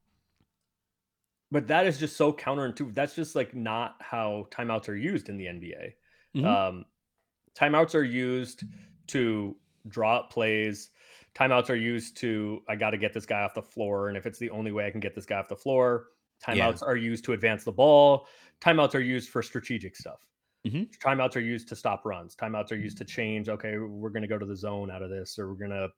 but 1.51 1.67
that 1.69 1.87
is 1.87 1.99
just 1.99 2.17
so 2.17 2.33
counterintuitive. 2.33 2.95
That's 2.95 3.15
just 3.15 3.35
like 3.37 3.55
not 3.55 3.97
how 4.01 4.49
timeouts 4.51 4.89
are 4.89 4.97
used 4.97 5.29
in 5.29 5.37
the 5.37 5.47
NBA. 5.47 5.97
Mhm. 6.35 6.45
Um, 6.45 6.85
timeouts 7.57 7.95
are 7.95 8.05
used 8.05 8.65
to 9.09 9.57
draw 9.89 10.19
up 10.19 10.31
plays. 10.31 10.91
Timeouts 11.35 11.71
are 11.71 11.77
used 11.77 12.17
to 12.19 12.63
I 12.69 12.77
got 12.77 12.91
to 12.91 12.99
get 12.99 13.13
this 13.15 13.27
guy 13.27 13.43
off 13.43 13.55
the 13.55 13.63
floor, 13.63 14.09
and 14.09 14.17
if 14.19 14.27
it's 14.27 14.39
the 14.39 14.51
only 14.51 14.73
way 14.73 14.87
I 14.87 14.91
can 14.91 15.01
get 15.01 15.15
this 15.15 15.27
guy 15.27 15.39
off 15.39 15.49
the 15.49 15.57
floor, 15.57 16.09
Yeah. 16.51 16.73
timeouts 16.73 16.83
are 16.83 16.97
used 16.97 17.25
to 17.27 17.33
advance 17.35 17.65
the 17.65 17.73
ball. 17.73 18.29
Timeouts 18.61 18.95
are 18.95 19.01
used 19.01 19.29
for 19.31 19.43
strategic 19.43 19.97
stuff. 19.97 20.21
Mhm. 20.67 20.89
Timeouts 20.99 21.37
are 21.37 21.41
used 21.41 21.69
to 21.69 21.77
stop 21.77 22.05
runs. 22.07 22.35
Timeouts 22.35 22.73
are 22.73 22.77
used 22.77 22.97
to 22.99 23.05
change. 23.05 23.49
Okay, 23.49 23.77
we're 23.79 24.09
going 24.11 24.23
to 24.23 24.29
go 24.29 24.39
to 24.39 24.47
the 24.47 24.57
zone 24.57 24.91
out 24.91 25.03
of 25.03 25.11
this, 25.11 25.39
or 25.39 25.49
we're 25.49 25.59
going 25.59 25.71
to 25.71 25.89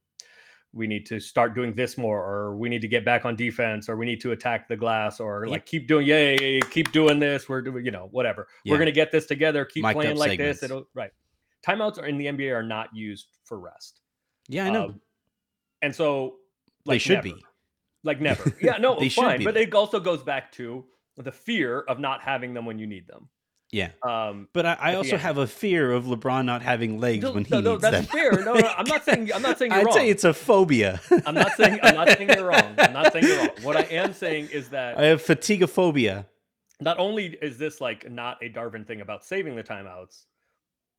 we 0.72 0.86
need 0.86 1.06
to 1.06 1.18
start 1.20 1.54
doing 1.54 1.72
this 1.72 1.96
more, 1.96 2.22
or 2.22 2.56
we 2.56 2.68
need 2.68 2.82
to 2.82 2.88
get 2.88 3.02
back 3.04 3.24
on 3.24 3.34
defense, 3.36 3.88
or 3.88 3.96
we 3.96 4.04
need 4.04 4.20
to 4.20 4.32
attack 4.32 4.68
the 4.68 4.76
glass, 4.76 5.20
or 5.20 5.44
Yep. 5.44 5.50
like 5.50 5.64
keep 5.66 5.86
doing 5.86 6.06
yay, 6.06 6.34
yeah, 6.34 6.46
yeah, 6.58 6.60
keep 6.70 6.90
doing 6.92 7.18
this. 7.18 7.48
We're 7.48 7.62
doing 7.62 7.84
you 7.84 7.92
know 7.92 8.08
whatever. 8.10 8.48
Yeah. 8.64 8.72
We're 8.72 8.78
going 8.78 8.86
to 8.86 8.92
get 8.92 9.12
this 9.12 9.26
together. 9.26 9.64
Keep 9.64 9.84
Mic'd 9.84 9.94
playing 9.94 10.16
like 10.16 10.30
segments. 10.32 10.60
this. 10.60 10.70
It'll 10.70 10.88
right. 10.94 11.12
Timeouts 11.66 11.98
are 12.02 12.06
in 12.06 12.18
the 12.18 12.26
NBA 12.26 12.52
are 12.54 12.62
not 12.62 12.94
used 12.94 13.28
for 13.44 13.58
rest. 13.60 14.00
Yeah, 14.48 14.66
I 14.66 14.70
know. 14.70 14.84
Um, 14.86 15.00
and 15.82 15.94
so 15.94 16.36
they 16.84 16.94
like, 16.94 17.00
should 17.00 17.24
never. 17.24 17.34
be. 17.36 17.44
Like 18.04 18.20
never. 18.28 18.52
Yeah, 18.60 18.76
no, 18.78 18.98
They 18.98 19.08
should 19.08 19.24
fine. 19.24 19.38
be, 19.38 19.44
But 19.44 19.56
it 19.56 19.72
also 19.74 19.98
goes 20.00 20.22
back 20.22 20.52
to 20.52 20.84
the 21.16 21.33
fear 21.33 21.81
of 21.81 21.98
not 21.98 22.20
having 22.22 22.55
them 22.55 22.66
when 22.66 22.79
you 22.79 22.87
need 22.87 23.07
them. 23.07 23.29
Yeah. 23.72 23.90
Um, 24.07 24.48
But 24.52 24.64
I, 24.64 24.74
I 24.81 24.94
also 24.94 25.16
have 25.16 25.38
a 25.38 25.46
fear 25.46 25.90
of 25.90 26.05
LeBron 26.05 26.44
not 26.44 26.62
having 26.62 27.00
legs 27.00 27.24
no, 27.24 27.33
when 27.33 27.44
he 27.44 27.50
no, 27.55 27.61
no, 27.61 27.70
needs 27.72 27.83
that's 27.83 27.96
them. 27.96 28.05
fair. 28.07 28.33
No, 28.44 28.55
no, 28.55 28.68
I'm 28.76 28.87
not 28.87 29.05
saying 29.05 29.33
I'm 29.35 29.42
not 29.42 29.59
saying 29.59 29.72
you're 29.72 29.81
I'd 29.81 29.87
wrong. 29.87 29.94
say 29.94 30.09
it's 30.09 30.22
a 30.24 30.33
phobia. 30.33 31.00
I'm 31.26 31.35
not 31.35 31.52
saying 31.57 31.81
I'm 31.83 31.94
not 31.96 32.09
saying 32.16 32.29
you're 32.31 32.46
wrong. 32.46 32.74
I'm 32.79 32.92
not 32.92 33.12
saying 33.12 33.24
you're 33.26 33.38
wrong. 33.38 33.48
What 33.62 33.76
I 33.76 33.83
am 33.83 34.12
saying 34.12 34.50
is 34.52 34.68
that 34.68 34.96
I 34.98 35.07
have 35.07 35.20
fatigueophobia. 35.22 36.26
not 36.81 36.98
only 37.00 37.37
is 37.42 37.59
this 37.59 37.81
like 37.81 38.09
not 38.11 38.38
a 38.42 38.48
Darvin 38.50 38.87
thing 38.87 39.00
about 39.00 39.24
saving 39.24 39.57
the 39.57 39.64
timeouts, 39.64 40.24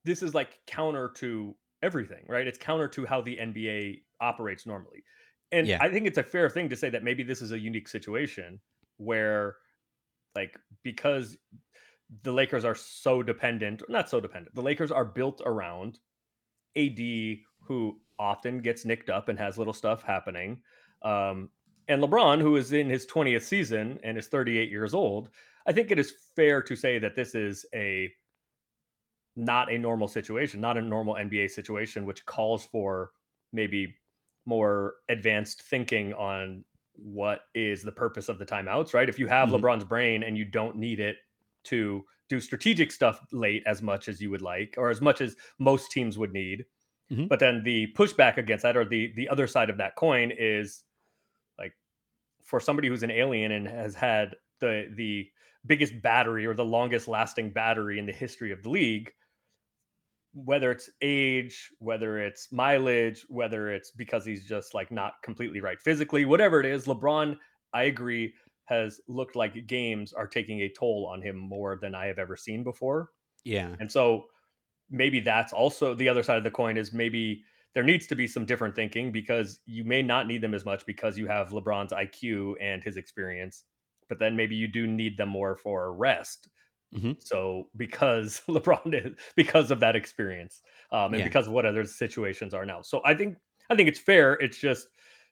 this 0.03 0.21
is 0.21 0.33
like 0.33 0.59
counter 0.67 1.09
to 1.15 1.55
everything, 1.83 2.25
right? 2.27 2.47
It's 2.47 2.57
counter 2.57 2.89
to 2.89 3.05
how 3.05 3.21
the 3.21 3.37
NBA 3.37 4.01
operates 4.19 4.65
normally. 4.65 5.03
And 5.53 5.67
Yeah. 5.67 5.77
I 5.81 5.89
think 5.89 6.05
it's 6.05 6.17
a 6.17 6.23
fair 6.23 6.49
thing 6.49 6.67
to 6.69 6.75
say 6.75 6.89
that 6.89 7.03
maybe 7.03 7.23
this 7.23 7.41
is 7.41 7.53
a 7.53 7.59
unique 7.59 7.87
situation 7.87 8.59
where 8.97 9.55
like 10.37 10.59
because 10.83 11.37
the 12.23 12.31
Lakers 12.31 12.63
are 12.63 12.75
so 12.75 13.23
dependent, 13.23 13.81
not 13.89 14.09
so 14.09 14.19
dependent. 14.19 14.55
The 14.55 14.61
Lakers 14.61 14.91
are 14.91 15.03
built 15.03 15.41
around 15.45 15.99
AD 16.77 16.99
who 17.61 17.99
often 18.19 18.61
gets 18.61 18.85
nicked 18.85 19.09
up 19.09 19.29
and 19.29 19.39
has 19.39 19.57
little 19.57 19.73
stuff 19.73 20.03
happening. 20.03 20.61
Um, 21.01 21.49
and 21.87 22.01
LeBron, 22.01 22.39
who 22.39 22.55
is 22.55 22.71
in 22.71 22.89
his 22.89 23.07
20th 23.07 23.43
season 23.43 23.99
and 24.03 24.17
is 24.17 24.27
38 24.27 24.69
years 24.69 24.93
old, 24.93 25.29
I 25.65 25.71
think 25.71 25.91
it 25.91 25.99
is 25.99 26.13
fair 26.35 26.61
to 26.61 26.75
say 26.75 26.99
that 26.99 27.15
this 27.15 27.33
is 27.33 27.65
a 27.73 28.11
not 29.35 29.71
a 29.71 29.77
normal 29.77 30.07
situation, 30.07 30.61
not 30.61 30.77
a 30.77 30.81
normal 30.81 31.15
NBA 31.15 31.49
situation, 31.49 32.05
which 32.05 32.25
calls 32.25 32.65
for 32.65 33.11
maybe 33.53 33.95
more 34.45 34.95
advanced 35.09 35.61
thinking 35.63 36.13
on 36.13 36.63
what 36.97 37.41
is 37.55 37.83
the 37.83 37.91
purpose 37.91 38.29
of 38.29 38.39
the 38.39 38.45
timeouts, 38.45 38.93
right? 38.93 39.09
If 39.09 39.19
you 39.19 39.27
have 39.27 39.49
Mhm. 39.49 39.51
LeBron's 39.51 39.85
brain 39.85 40.23
and 40.23 40.37
you 40.37 40.45
don't 40.45 40.77
need 40.77 40.99
it 40.99 41.17
to 41.65 42.05
do 42.29 42.39
strategic 42.41 42.91
stuff 42.91 43.25
late 43.31 43.63
as 43.65 43.81
much 43.81 44.07
as 44.09 44.21
you 44.21 44.29
would 44.31 44.41
like, 44.41 44.75
or 44.77 44.89
as 44.89 45.01
much 45.01 45.21
as 45.21 45.35
most 45.59 45.91
teams 45.91 46.17
would 46.17 46.33
need. 46.33 46.65
Mhm. 47.09 47.27
But 47.29 47.39
then 47.39 47.63
the 47.63 47.93
pushback 47.97 48.37
against 48.37 48.63
that, 48.63 48.77
or 48.77 48.85
the 48.85 49.13
the 49.15 49.29
other 49.29 49.47
side 49.47 49.69
of 49.69 49.77
that 49.77 49.95
coin, 49.97 50.31
is 50.31 50.83
like 51.59 51.73
for 52.43 52.59
somebody 52.59 52.87
who's 52.87 53.03
an 53.03 53.11
alien 53.11 53.51
and 53.51 53.67
has 53.67 53.95
had 53.95 54.35
the 54.59 54.91
the 54.95 55.29
biggest 55.65 56.01
battery 56.01 56.45
or 56.45 56.53
the 56.53 56.65
longest 56.65 57.07
lasting 57.07 57.51
battery 57.51 57.99
in 57.99 58.05
the 58.05 58.13
history 58.13 58.51
of 58.51 58.63
the 58.63 58.69
league 58.69 59.13
whether 60.33 60.71
it's 60.71 60.89
age 61.01 61.69
whether 61.79 62.19
it's 62.19 62.51
mileage 62.51 63.25
whether 63.29 63.71
it's 63.71 63.91
because 63.91 64.25
he's 64.25 64.45
just 64.45 64.73
like 64.73 64.91
not 64.91 65.13
completely 65.23 65.61
right 65.61 65.79
physically 65.81 66.25
whatever 66.25 66.59
it 66.59 66.65
is 66.65 66.85
lebron 66.85 67.37
i 67.73 67.83
agree 67.83 68.33
has 68.65 68.99
looked 69.07 69.35
like 69.35 69.65
games 69.67 70.13
are 70.13 70.27
taking 70.27 70.61
a 70.61 70.69
toll 70.69 71.07
on 71.11 71.21
him 71.21 71.37
more 71.37 71.77
than 71.81 71.95
i 71.95 72.05
have 72.05 72.19
ever 72.19 72.35
seen 72.35 72.63
before 72.63 73.09
Yeah. 73.45 73.75
and 73.79 73.91
so 73.91 74.27
maybe 74.89 75.19
that's 75.19 75.53
also 75.53 75.93
the 75.93 76.09
other 76.09 76.23
side 76.23 76.37
of 76.37 76.43
the 76.43 76.51
coin 76.51 76.77
is 76.77 76.93
maybe 76.93 77.43
there 77.73 77.83
needs 77.83 78.07
to 78.07 78.15
be 78.15 78.27
some 78.27 78.45
different 78.45 78.75
thinking 78.75 79.11
because 79.11 79.59
you 79.65 79.83
may 79.83 80.01
not 80.01 80.27
need 80.27 80.41
them 80.41 80.53
as 80.53 80.65
much 80.65 80.85
because 80.85 81.17
you 81.17 81.27
have 81.27 81.49
LeBron's 81.49 81.91
IQ 81.93 82.55
and 82.59 82.83
his 82.83 82.97
experience, 82.97 83.65
but 84.09 84.17
then 84.17 84.35
maybe 84.35 84.55
you 84.55 84.67
do 84.67 84.87
need 84.87 85.17
them 85.17 85.29
more 85.29 85.55
for 85.57 85.93
rest. 85.93 86.47
Mhm. 86.91 87.17
So 87.19 87.69
because 87.75 88.41
LeBron 88.47 88.93
is 88.93 89.15
because 89.35 89.71
of 89.71 89.79
that 89.81 89.95
experience, 89.95 90.61
um, 90.91 91.13
and 91.13 91.23
Yeah. 91.23 91.25
because 91.25 91.47
of 91.47 91.53
what 91.53 91.65
other 91.65 91.85
situations 91.85 92.53
are 92.53 92.65
now. 92.65 92.81
So 92.81 93.01
I 93.05 93.15
think 93.15 93.37
I 93.69 93.75
think 93.75 93.89
it's 93.89 93.99
fair. 93.99 94.33
It's 94.35 94.57
just 94.57 94.87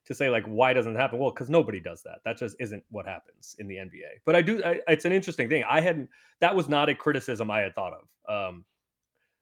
to 0.06 0.14
say 0.16 0.30
like 0.30 0.46
why 0.46 0.74
doesn't 0.74 0.96
it 0.96 1.00
happen? 1.00 1.20
Well, 1.20 1.32
because 1.32 1.50
nobody 1.50 1.80
does 1.80 2.04
that. 2.04 2.20
That 2.26 2.38
just 2.38 2.56
isn't 2.60 2.84
what 2.90 3.06
happens 3.08 3.56
in 3.60 3.68
the 3.68 3.78
NBA. 3.80 4.20
But 4.26 4.36
I 4.36 4.42
do. 4.42 4.64
I, 4.64 4.82
it's 4.88 5.06
an 5.06 5.12
interesting 5.14 5.50
thing. 5.50 5.64
I 5.68 5.82
hadn't. 5.82 6.10
That 6.42 6.56
was 6.56 6.68
not 6.70 6.90
a 6.90 6.96
criticism 6.96 7.50
I 7.52 7.60
had 7.62 7.76
thought 7.76 7.94
of. 7.94 8.10
Um, 8.28 8.66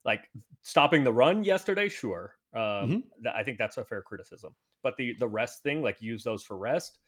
like 0.06 0.30
stopping 0.64 1.04
the 1.04 1.14
run 1.14 1.44
yesterday, 1.44 1.90
sure. 1.90 2.36
Um, 2.54 2.96
Mhm. 2.96 3.12
that, 3.22 3.36
I 3.36 3.44
think 3.44 3.58
that's 3.58 3.78
a 3.78 3.86
fair 3.86 4.02
criticism. 4.02 4.56
But 4.82 4.98
the 4.98 5.16
the 5.20 5.28
rest 5.28 5.64
thing, 5.64 5.82
like 5.82 6.02
use 6.02 6.24
those 6.24 6.44
for 6.44 6.58
rest, 6.58 7.00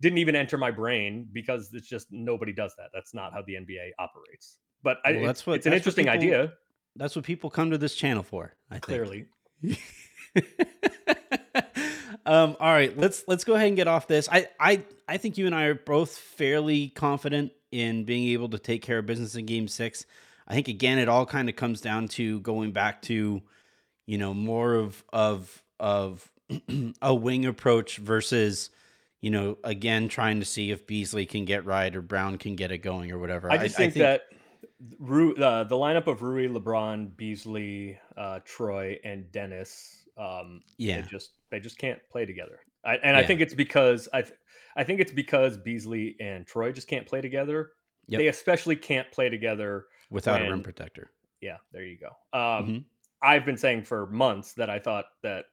didn't 0.00 0.18
even 0.18 0.34
enter 0.36 0.58
my 0.58 0.70
brain 0.70 1.28
because 1.32 1.70
it's 1.72 1.88
just 1.88 2.08
nobody 2.10 2.52
does 2.52 2.74
that. 2.78 2.88
That's 2.92 3.14
not 3.14 3.32
how 3.32 3.42
the 3.46 3.54
NBA 3.54 3.90
operates. 3.98 4.58
But 4.82 4.98
I, 5.04 5.12
Well, 5.12 5.18
it's, 5.20 5.26
that's 5.26 5.46
what- 5.46 5.56
it's 5.56 5.66
an 5.66 5.70
that's 5.72 5.86
what 5.86 5.98
interesting 5.98 6.04
people- 6.20 6.36
idea. 6.40 6.52
That's 6.96 7.16
what 7.16 7.24
people 7.24 7.50
come 7.50 7.70
to 7.70 7.78
this 7.78 7.94
channel 7.96 8.22
for. 8.22 8.54
I 8.70 8.74
think. 8.74 8.82
Clearly, 8.84 9.26
um, 12.26 12.56
all 12.60 12.72
right, 12.72 12.96
let's 12.96 13.24
let's 13.26 13.44
go 13.44 13.54
ahead 13.54 13.68
and 13.68 13.76
get 13.76 13.88
off 13.88 14.06
this. 14.06 14.28
I, 14.30 14.46
I 14.60 14.82
I 15.08 15.16
think 15.16 15.36
you 15.36 15.46
and 15.46 15.54
I 15.54 15.64
are 15.64 15.74
both 15.74 16.16
fairly 16.16 16.88
confident 16.88 17.52
in 17.72 18.04
being 18.04 18.28
able 18.32 18.48
to 18.50 18.58
take 18.58 18.82
care 18.82 18.98
of 18.98 19.06
business 19.06 19.34
in 19.34 19.46
Game 19.46 19.68
Six. 19.68 20.06
I 20.46 20.54
think 20.54 20.68
again, 20.68 20.98
it 20.98 21.08
all 21.08 21.26
kind 21.26 21.48
of 21.48 21.56
comes 21.56 21.80
down 21.80 22.08
to 22.08 22.40
going 22.40 22.72
back 22.72 23.02
to, 23.02 23.42
you 24.06 24.18
know, 24.18 24.32
more 24.32 24.74
of 24.74 25.02
of 25.12 25.62
of 25.80 26.30
a 27.02 27.14
wing 27.14 27.46
approach 27.46 27.96
versus, 27.98 28.70
you 29.24 29.30
know, 29.30 29.56
again 29.64 30.06
trying 30.06 30.38
to 30.38 30.44
see 30.44 30.70
if 30.70 30.86
Beasley 30.86 31.24
can 31.24 31.46
get 31.46 31.64
right 31.64 31.96
or 31.96 32.02
Brown 32.02 32.36
can 32.36 32.56
get 32.56 32.70
it 32.70 32.78
going 32.78 33.10
or 33.10 33.18
whatever. 33.18 33.50
I 33.50 33.56
just 33.56 33.74
think, 33.74 33.94
that 33.94 34.24
Ru, 34.98 35.34
uh, 35.36 35.64
the 35.64 35.76
lineup 35.76 36.08
of 36.08 36.20
Rui, 36.20 36.46
LeBron, 36.46 37.16
Beasley, 37.16 37.98
uh, 38.18 38.40
Troy, 38.44 38.98
and 39.02 39.32
Dennis, 39.32 40.04
um, 40.18 40.60
Yeah. 40.76 41.00
they 41.00 41.08
just 41.08 41.30
they 41.50 41.58
just 41.58 41.78
can't 41.78 41.98
play 42.10 42.26
together. 42.26 42.60
I, 42.84 42.96
and 42.96 43.16
I 43.16 43.24
think 43.24 43.40
it's 43.40 43.54
because 43.54 44.10
I 44.12 44.20
th- 44.20 44.34
I 44.76 44.84
think 44.84 45.00
it's 45.00 45.12
because 45.12 45.56
Beasley 45.56 46.16
and 46.20 46.46
Troy 46.46 46.70
just 46.70 46.86
can't 46.86 47.06
play 47.06 47.22
together. 47.22 47.70
Yep. 48.08 48.18
They 48.18 48.26
especially 48.26 48.76
can't 48.76 49.10
play 49.10 49.30
together 49.30 49.86
without 50.10 50.42
a 50.42 50.50
rim 50.50 50.62
protector. 50.62 51.12
Yeah, 51.40 51.56
there 51.72 51.84
you 51.84 51.96
go. 51.96 52.08
Um, 52.38 52.66
Mhm. 52.68 52.84
I've 53.22 53.46
been 53.46 53.56
saying 53.56 53.84
for 53.84 54.06
months 54.08 54.52
that 54.52 54.68
I 54.68 54.78
thought 54.78 55.06
that 55.22 55.46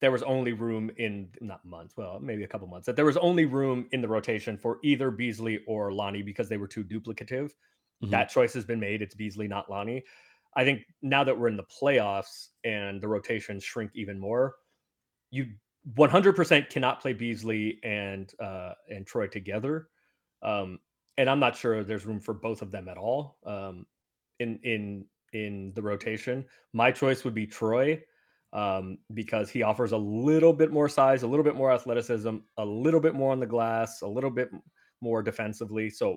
there 0.00 0.12
was 0.12 0.22
only 0.22 0.52
room 0.52 0.90
in 0.96 1.30
not 1.40 1.64
months, 1.64 1.96
well, 1.96 2.20
maybe 2.20 2.44
a 2.44 2.48
couple 2.48 2.68
months, 2.68 2.86
that 2.86 2.96
there 2.96 3.04
was 3.04 3.16
only 3.16 3.44
room 3.46 3.88
in 3.92 4.00
the 4.00 4.08
rotation 4.08 4.56
for 4.56 4.78
either 4.84 5.10
Beasley 5.10 5.64
or 5.66 5.92
Lonnie 5.92 6.22
because 6.22 6.48
they 6.48 6.56
were 6.56 6.68
too 6.68 6.84
duplicative. 6.84 7.52
Mhm. 8.02 8.10
That 8.10 8.28
choice 8.30 8.54
has 8.54 8.64
been 8.64 8.80
made. 8.80 9.02
It's 9.02 9.14
Beasley, 9.14 9.48
not 9.48 9.70
Lonnie. 9.70 10.04
I 10.56 10.64
think 10.64 10.82
now 11.02 11.24
that 11.24 11.38
we're 11.38 11.48
in 11.48 11.56
the 11.56 11.64
playoffs 11.64 12.48
and 12.64 13.00
the 13.02 13.08
rotations 13.08 13.64
shrink 13.64 13.90
even 13.94 14.18
more, 14.18 14.56
you 15.30 15.54
100% 15.94 16.70
cannot 16.70 17.00
play 17.00 17.12
Beasley 17.12 17.80
and 17.82 18.32
uh, 18.40 18.74
and 18.88 19.06
Troy 19.06 19.26
together. 19.26 19.88
Um, 20.42 20.80
and 21.16 21.28
I'm 21.28 21.40
not 21.40 21.56
sure 21.56 21.82
there's 21.82 22.06
room 22.06 22.20
for 22.20 22.34
both 22.34 22.62
of 22.62 22.70
them 22.70 22.88
at 22.88 22.98
all 22.98 23.38
um, 23.44 23.86
in 24.38 24.58
in 24.62 25.06
in 25.32 25.72
the 25.74 25.82
rotation. 25.82 26.46
My 26.72 26.92
choice 26.92 27.24
would 27.24 27.34
be 27.34 27.46
Troy 27.46 28.02
um, 28.52 28.98
because 29.14 29.50
he 29.50 29.62
offers 29.62 29.92
a 29.92 29.96
little 29.96 30.52
bit 30.52 30.72
more 30.72 30.88
size, 30.88 31.22
a 31.22 31.26
little 31.26 31.44
bit 31.44 31.54
more 31.54 31.70
athleticism, 31.72 32.36
a 32.56 32.64
little 32.64 33.00
bit 33.00 33.14
more 33.14 33.32
on 33.32 33.40
the 33.40 33.46
glass, 33.46 34.02
a 34.02 34.06
little 34.06 34.30
bit 34.30 34.50
more 35.00 35.22
defensively. 35.22 35.90
So 35.90 36.16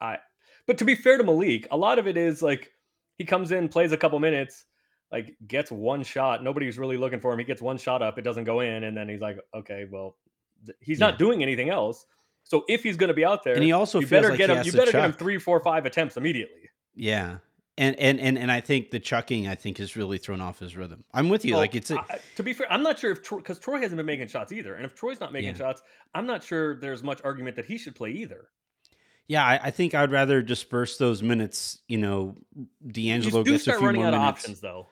I, 0.00 0.18
but 0.66 0.78
to 0.78 0.84
be 0.84 0.94
fair 0.94 1.18
to 1.18 1.24
Malik, 1.24 1.66
a 1.70 1.76
lot 1.76 1.98
of 1.98 2.06
it 2.06 2.16
is 2.16 2.42
like 2.42 2.70
he 3.18 3.24
comes 3.24 3.50
in, 3.52 3.68
plays 3.68 3.92
a 3.92 3.96
couple 3.96 4.18
minutes, 4.20 4.64
like 5.10 5.34
gets 5.46 5.70
one 5.70 6.02
shot. 6.02 6.42
Nobody's 6.42 6.78
really 6.78 6.96
looking 6.96 7.20
for 7.20 7.32
him. 7.32 7.38
He 7.38 7.44
gets 7.44 7.60
one 7.60 7.78
shot 7.78 8.00
up, 8.00 8.16
it 8.18 8.22
doesn't 8.22 8.44
go 8.44 8.60
in, 8.60 8.84
and 8.84 8.96
then 8.96 9.08
he's 9.08 9.20
like, 9.20 9.38
okay, 9.54 9.86
well, 9.90 10.16
th- 10.64 10.76
he's 10.80 11.00
Yeah. 11.00 11.08
not 11.10 11.18
doing 11.18 11.42
anything 11.42 11.68
else. 11.68 12.06
So 12.44 12.64
if 12.68 12.82
he's 12.82 12.96
going 12.96 13.08
to 13.08 13.14
be 13.14 13.24
out 13.24 13.44
there, 13.44 13.54
And 13.54 13.62
he 13.62 13.72
also 13.72 14.00
you 14.00 14.06
better 14.06 14.30
like 14.30 14.38
get 14.38 14.50
him. 14.50 14.64
You 14.64 14.72
better 14.72 14.90
get 14.90 15.04
him 15.04 15.12
three, 15.12 15.38
four, 15.38 15.60
five 15.60 15.86
attempts 15.86 16.16
immediately. 16.16 16.68
Yeah. 16.94 17.38
And, 17.78 17.98
and 17.98 18.20
and 18.20 18.38
and 18.38 18.52
I 18.52 18.60
think 18.60 18.90
the 18.90 19.00
chucking 19.00 19.48
I 19.48 19.54
think 19.54 19.78
has 19.78 19.96
really 19.96 20.18
thrown 20.18 20.42
off 20.42 20.58
his 20.58 20.76
rhythm. 20.76 21.04
I'm 21.14 21.30
with 21.30 21.42
you. 21.44 21.52
Well, 21.52 21.60
like 21.62 21.74
it's 21.74 21.90
a, 21.90 21.98
I- 21.98 22.20
to 22.36 22.42
be 22.42 22.52
fair, 22.52 22.70
I'm 22.70 22.82
not 22.82 22.98
sure 22.98 23.12
if 23.12 23.22
because 23.30 23.58
Troy 23.58 23.80
hasn't 23.80 23.96
been 23.96 24.04
making 24.04 24.28
shots 24.28 24.52
either, 24.52 24.74
and 24.74 24.84
if 24.84 24.94
Troy's 24.94 25.20
not 25.20 25.32
making 25.32 25.52
Yeah. 25.52 25.56
shots, 25.58 25.82
I'm 26.14 26.26
not 26.26 26.44
sure 26.44 26.76
there's 26.76 27.02
much 27.02 27.20
argument 27.24 27.56
that 27.56 27.64
he 27.64 27.78
should 27.78 27.94
play 27.94 28.10
either. 28.10 28.48
yeah. 29.26 29.42
I, 29.44 29.58
I 29.64 29.70
think 29.70 29.94
I'd 29.94 30.12
rather 30.12 30.42
disperse 30.42 30.98
those 30.98 31.22
minutes. 31.22 31.78
You 31.88 31.96
know, 31.96 32.36
D'Angelo 32.86 33.42
do 33.42 33.52
gets 33.52 33.66
a 33.66 33.72
few 33.72 33.80
more 33.80 33.92
minutes. 33.92 34.16
options 34.16 34.60
though. 34.60 34.88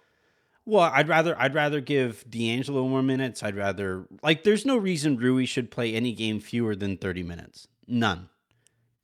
Well, 0.64 0.90
I'd 0.92 1.08
rather 1.08 1.38
I'd 1.38 1.54
rather 1.54 1.82
give 1.82 2.24
D'Angelo 2.30 2.88
more 2.88 3.02
minutes. 3.02 3.42
I'd 3.42 3.56
rather 3.56 4.06
like 4.22 4.42
there's 4.42 4.64
no 4.64 4.78
reason 4.78 5.18
Rui 5.18 5.44
should 5.44 5.70
play 5.70 5.92
any 5.92 6.12
game 6.14 6.40
fewer 6.40 6.74
than 6.74 6.96
30 6.96 7.24
minutes. 7.24 7.68
None. 7.86 8.30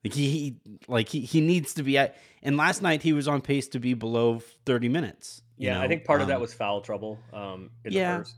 Like 0.07 0.15
he, 0.15 0.31
he 0.31 0.57
like 0.87 1.09
he, 1.09 1.21
he 1.21 1.41
needs 1.41 1.75
to 1.75 1.83
be 1.83 1.99
at 1.99 2.17
and 2.43 2.57
last 2.57 2.81
night 2.81 3.03
he 3.03 3.13
was 3.13 3.27
on 3.27 3.41
pace 3.41 3.67
to 3.69 3.81
be 3.81 3.95
below 3.95 4.41
30 4.67 4.89
minutes. 4.89 5.43
Yeah, 5.59 5.81
I 5.81 5.89
think 5.89 6.05
part 6.05 6.21
of 6.21 6.29
that 6.29 6.37
um, 6.37 6.43
was 6.43 6.55
foul 6.55 6.81
trouble. 6.81 7.19
Um, 7.33 7.71
in 7.85 7.93
yeah, 7.93 8.19
the 8.19 8.25
first, 8.25 8.37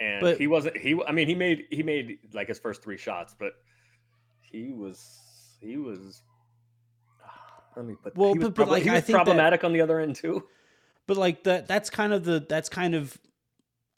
and 0.00 0.20
but- 0.22 0.38
he 0.38 0.46
wasn't. 0.46 0.76
He, 0.78 0.98
I 1.06 1.12
mean, 1.12 1.26
he 1.28 1.34
made 1.34 1.64
he 1.70 1.82
made 1.82 2.18
like 2.32 2.48
his 2.48 2.58
first 2.58 2.82
three 2.82 2.96
shots, 2.96 3.34
but 3.38 3.52
he 4.40 4.72
was 4.72 5.20
he 5.60 5.76
was. 5.76 6.22
Let 7.76 7.84
me 7.86 7.94
put. 8.02 8.16
Well, 8.16 8.32
he 8.32 8.38
was, 8.38 8.48
but- 8.48 8.54
but, 8.54 8.56
prob- 8.56 8.68
like, 8.70 8.82
he 8.84 8.90
I 8.90 9.00
think 9.00 9.06
that- 9.18 9.24
problematic 9.24 9.64
on 9.64 9.72
the 9.72 9.80
other 9.80 10.00
end 10.00 10.16
too. 10.16 10.44
but 11.06 11.16
like 11.16 11.44
that 11.44 11.66
that's 11.68 11.90
kind 11.90 12.12
of 12.12 12.24
the 12.24 12.44
that's 12.48 12.68
kind 12.68 12.94
of 12.94 13.18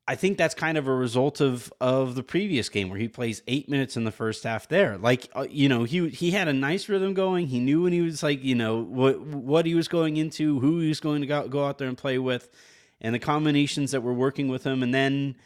I 0.07 0.17
think 0.17 0.37
that's 0.37 0.55
kind 0.55 0.77
of 0.77 0.87
a 0.87 0.95
result 0.95 1.41
of 1.41 1.73
of 1.81 2.15
the 2.15 2.23
previous 2.23 2.69
game 2.69 2.91
where 2.91 2.99
he 2.99 3.09
plays 3.09 3.43
eight 3.47 3.71
minutes 3.71 3.97
in 3.97 4.05
the 4.05 4.11
first 4.13 4.45
half. 4.45 4.69
There, 4.69 4.99
like 4.99 5.31
uh, 5.35 5.47
you 5.49 5.69
know, 5.69 5.85
he 5.85 6.09
he 6.11 6.31
had 6.31 6.47
a 6.47 6.53
nice 6.53 6.89
rhythm 6.91 7.15
going. 7.15 7.47
He 7.47 7.59
knew 7.59 7.83
when 7.83 7.93
he 7.93 8.03
was 8.03 8.23
like 8.23 8.45
you 8.45 8.55
know 8.55 8.83
what 8.83 9.21
what 9.21 9.65
he 9.65 9.75
was 9.75 9.89
going 9.89 10.19
into, 10.19 10.61
who 10.61 10.81
he 10.81 10.89
was 10.89 11.01
going 11.01 11.23
to 11.23 11.27
go, 11.27 11.49
go 11.49 11.65
out 11.65 11.79
there 11.79 11.89
and 11.89 11.97
play 11.97 12.19
with, 12.19 12.51
and 13.01 13.15
the 13.15 13.19
combinations 13.19 13.93
that 13.93 14.03
were 14.03 14.13
working 14.13 14.49
with 14.49 14.65
him. 14.65 14.83
And 14.83 14.93
then, 14.93 15.37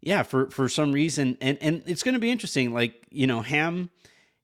yeah, 0.00 0.24
for 0.24 0.50
for 0.50 0.68
some 0.68 0.92
reason, 0.92 1.38
and 1.40 1.56
and 1.60 1.84
it's 1.86 2.02
going 2.02 2.14
to 2.14 2.20
be 2.20 2.30
interesting. 2.30 2.74
Like 2.74 3.06
you 3.10 3.26
know, 3.26 3.42
Ham. 3.42 3.90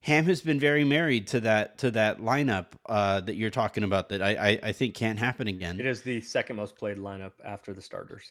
Ham 0.03 0.27
has 0.27 0.41
been 0.41 0.61
very 0.61 0.85
married 0.85 1.27
to 1.27 1.41
that 1.41 1.79
to 1.79 1.91
that 1.91 2.21
lineup 2.21 2.67
uh, 2.87 3.21
that 3.23 3.35
you're 3.35 3.51
talking 3.51 3.83
about. 3.83 4.11
That 4.11 4.23
I, 4.23 4.31
I 4.31 4.61
I 4.63 4.73
think 4.73 4.95
can't 4.95 5.19
happen 5.19 5.49
again. 5.49 5.81
It 5.81 5.87
is 5.87 6.03
the 6.03 6.21
second 6.21 6.55
most 6.55 6.77
played 6.77 6.99
lineup 6.99 7.33
after 7.45 7.75
the 7.75 7.83
starters. 7.83 8.31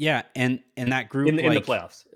Yeah, 0.00 0.22
and 0.34 0.60
and 0.78 0.92
that 0.92 1.10
group 1.10 1.28
in, 1.28 1.36
the- 1.36 1.44
in 1.44 1.52
the 1.52 1.60
playoffs. 1.60 2.06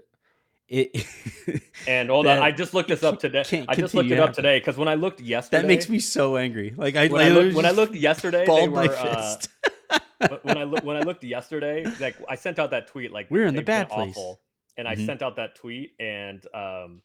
It 0.69 1.07
And 1.87 2.09
hold 2.09 2.27
on, 2.27 2.37
That- 2.37 2.43
I 2.43 2.51
just 2.51 2.73
looked 2.73 2.89
this 2.89 3.03
up 3.03 3.21
today. 3.27 3.45
I 3.69 3.75
just 3.75 3.93
looked 3.95 4.11
it 4.11 4.19
up 4.19 4.33
today 4.33 4.59
because 4.59 4.79
when 4.79 4.89
I 4.89 4.95
looked 4.95 5.21
yesterday, 5.21 5.61
that 5.61 5.69
makes 5.69 5.91
me 5.91 5.99
so 5.99 6.39
angry. 6.39 6.73
Like 6.75 6.97
I 6.97 7.09
when 7.09 7.21
I, 7.21 7.29
literally 7.29 7.45
looked, 7.49 7.57
when 7.57 7.67
I 7.67 7.71
looked 7.73 7.95
yesterday, 7.95 8.47
they 8.47 8.69
were, 8.69 8.89
uh, 8.97 9.37
when 10.43 10.57
I 10.57 10.65
look 10.65 10.83
when 10.83 10.97
I 10.97 11.01
looked 11.03 11.25
yesterday, 11.25 11.85
like 12.01 12.17
I 12.27 12.37
sent 12.37 12.59
out 12.59 12.71
that 12.71 12.87
tweet, 12.87 13.13
like 13.13 13.27
We're 13.31 13.45
in 13.45 13.55
the 13.55 13.61
bad 13.61 13.91
place. 13.91 14.09
awful, 14.17 14.41
and 14.79 14.89
I 14.89 14.95
Mhm. 14.97 15.05
sent 15.05 15.21
out 15.21 15.37
that 15.37 15.55
tweet, 15.55 15.93
and 16.01 16.43
um, 16.55 17.03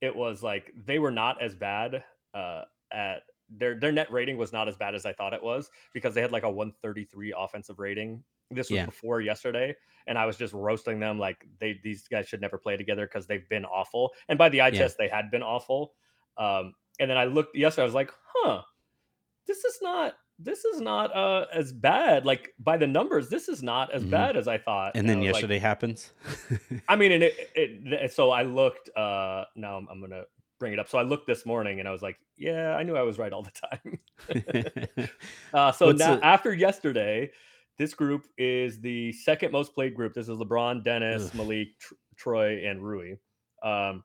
it 0.00 0.16
was 0.16 0.42
like 0.42 0.72
they 0.86 0.98
were 0.98 1.10
not 1.10 1.42
as 1.42 1.54
bad 1.54 2.02
uh, 2.32 2.62
at 2.90 3.24
their 3.50 3.78
their 3.78 3.92
net 3.92 4.10
rating 4.10 4.38
was 4.38 4.50
not 4.54 4.66
as 4.66 4.76
bad 4.76 4.94
as 4.94 5.04
I 5.04 5.12
thought 5.12 5.34
it 5.34 5.42
was 5.42 5.68
because 5.92 6.14
they 6.14 6.22
had 6.22 6.32
like 6.32 6.44
a 6.44 6.50
133 6.50 7.34
offensive 7.36 7.78
rating. 7.78 8.24
This 8.50 8.70
was 8.70 8.76
Yeah. 8.76 8.86
before 8.86 9.20
yesterday, 9.20 9.74
and 10.06 10.16
I 10.16 10.24
was 10.26 10.36
just 10.36 10.54
roasting 10.54 11.00
them 11.00 11.18
like 11.18 11.44
they 11.60 11.80
these 11.82 12.06
guys 12.06 12.28
should 12.28 12.40
never 12.40 12.58
play 12.58 12.76
together 12.76 13.06
because 13.06 13.26
they've 13.26 13.48
been 13.48 13.64
awful. 13.64 14.12
And 14.28 14.38
by 14.38 14.48
the 14.48 14.60
eye 14.60 14.68
Yeah. 14.68 14.82
test, 14.82 14.98
they 14.98 15.08
had 15.08 15.30
been 15.30 15.42
awful. 15.42 15.94
Um, 16.38 16.74
and 17.00 17.10
then 17.10 17.16
I 17.18 17.24
looked 17.24 17.56
yesterday, 17.56 17.82
I 17.82 17.86
was 17.86 17.94
like, 17.94 18.12
huh, 18.34 18.62
this 19.46 19.64
is 19.64 19.78
not 19.82 20.14
this 20.38 20.64
is 20.66 20.80
not 20.82 21.16
uh 21.16 21.46
as 21.52 21.72
bad. 21.72 22.24
Like 22.26 22.54
by 22.60 22.76
the 22.76 22.86
numbers, 22.86 23.28
this 23.30 23.48
is 23.48 23.62
not 23.62 23.90
as 23.92 24.04
Mhm. 24.04 24.10
bad 24.10 24.36
as 24.36 24.46
I 24.46 24.58
thought. 24.58 24.92
and 24.94 25.08
then 25.08 25.16
I 25.16 25.20
was 25.20 25.26
like, 25.28 25.34
yesterday 25.34 25.58
happens. 25.58 26.12
I 26.88 26.94
mean, 26.94 27.10
and 27.12 27.22
it, 27.24 27.34
it, 27.56 28.12
so 28.12 28.30
I 28.30 28.42
looked. 28.42 28.90
Uh, 28.96 29.44
now 29.56 29.76
I'm, 29.78 29.88
I'm 29.90 30.00
gonna 30.00 30.24
bring 30.60 30.72
it 30.72 30.78
up. 30.78 30.88
So 30.88 30.98
I 30.98 31.02
looked 31.02 31.26
this 31.26 31.44
morning, 31.46 31.80
and 31.80 31.88
I 31.88 31.90
was 31.90 32.02
like, 32.02 32.18
yeah, 32.36 32.76
I 32.76 32.82
knew 32.84 32.96
I 32.96 33.02
was 33.02 33.18
right 33.18 33.32
all 33.32 33.42
the 33.42 33.50
time. 33.50 33.98
uh, 35.54 35.72
so 35.72 35.86
What's 35.86 35.98
now 35.98 36.16
the- 36.16 36.24
after 36.24 36.52
yesterday, 36.54 37.30
this 37.78 37.94
group 37.94 38.26
is 38.38 38.80
the 38.80 39.12
second 39.12 39.52
most 39.52 39.74
played 39.74 39.94
group. 39.94 40.14
This 40.14 40.28
is 40.28 40.36
LeBron, 40.36 40.82
Dennis, 40.82 41.26
Ugh. 41.26 41.34
Malik, 41.34 41.78
Tr- 41.78 41.94
Troy, 42.16 42.64
and 42.66 42.82
Rui. 42.82 43.16
Um, 43.62 44.02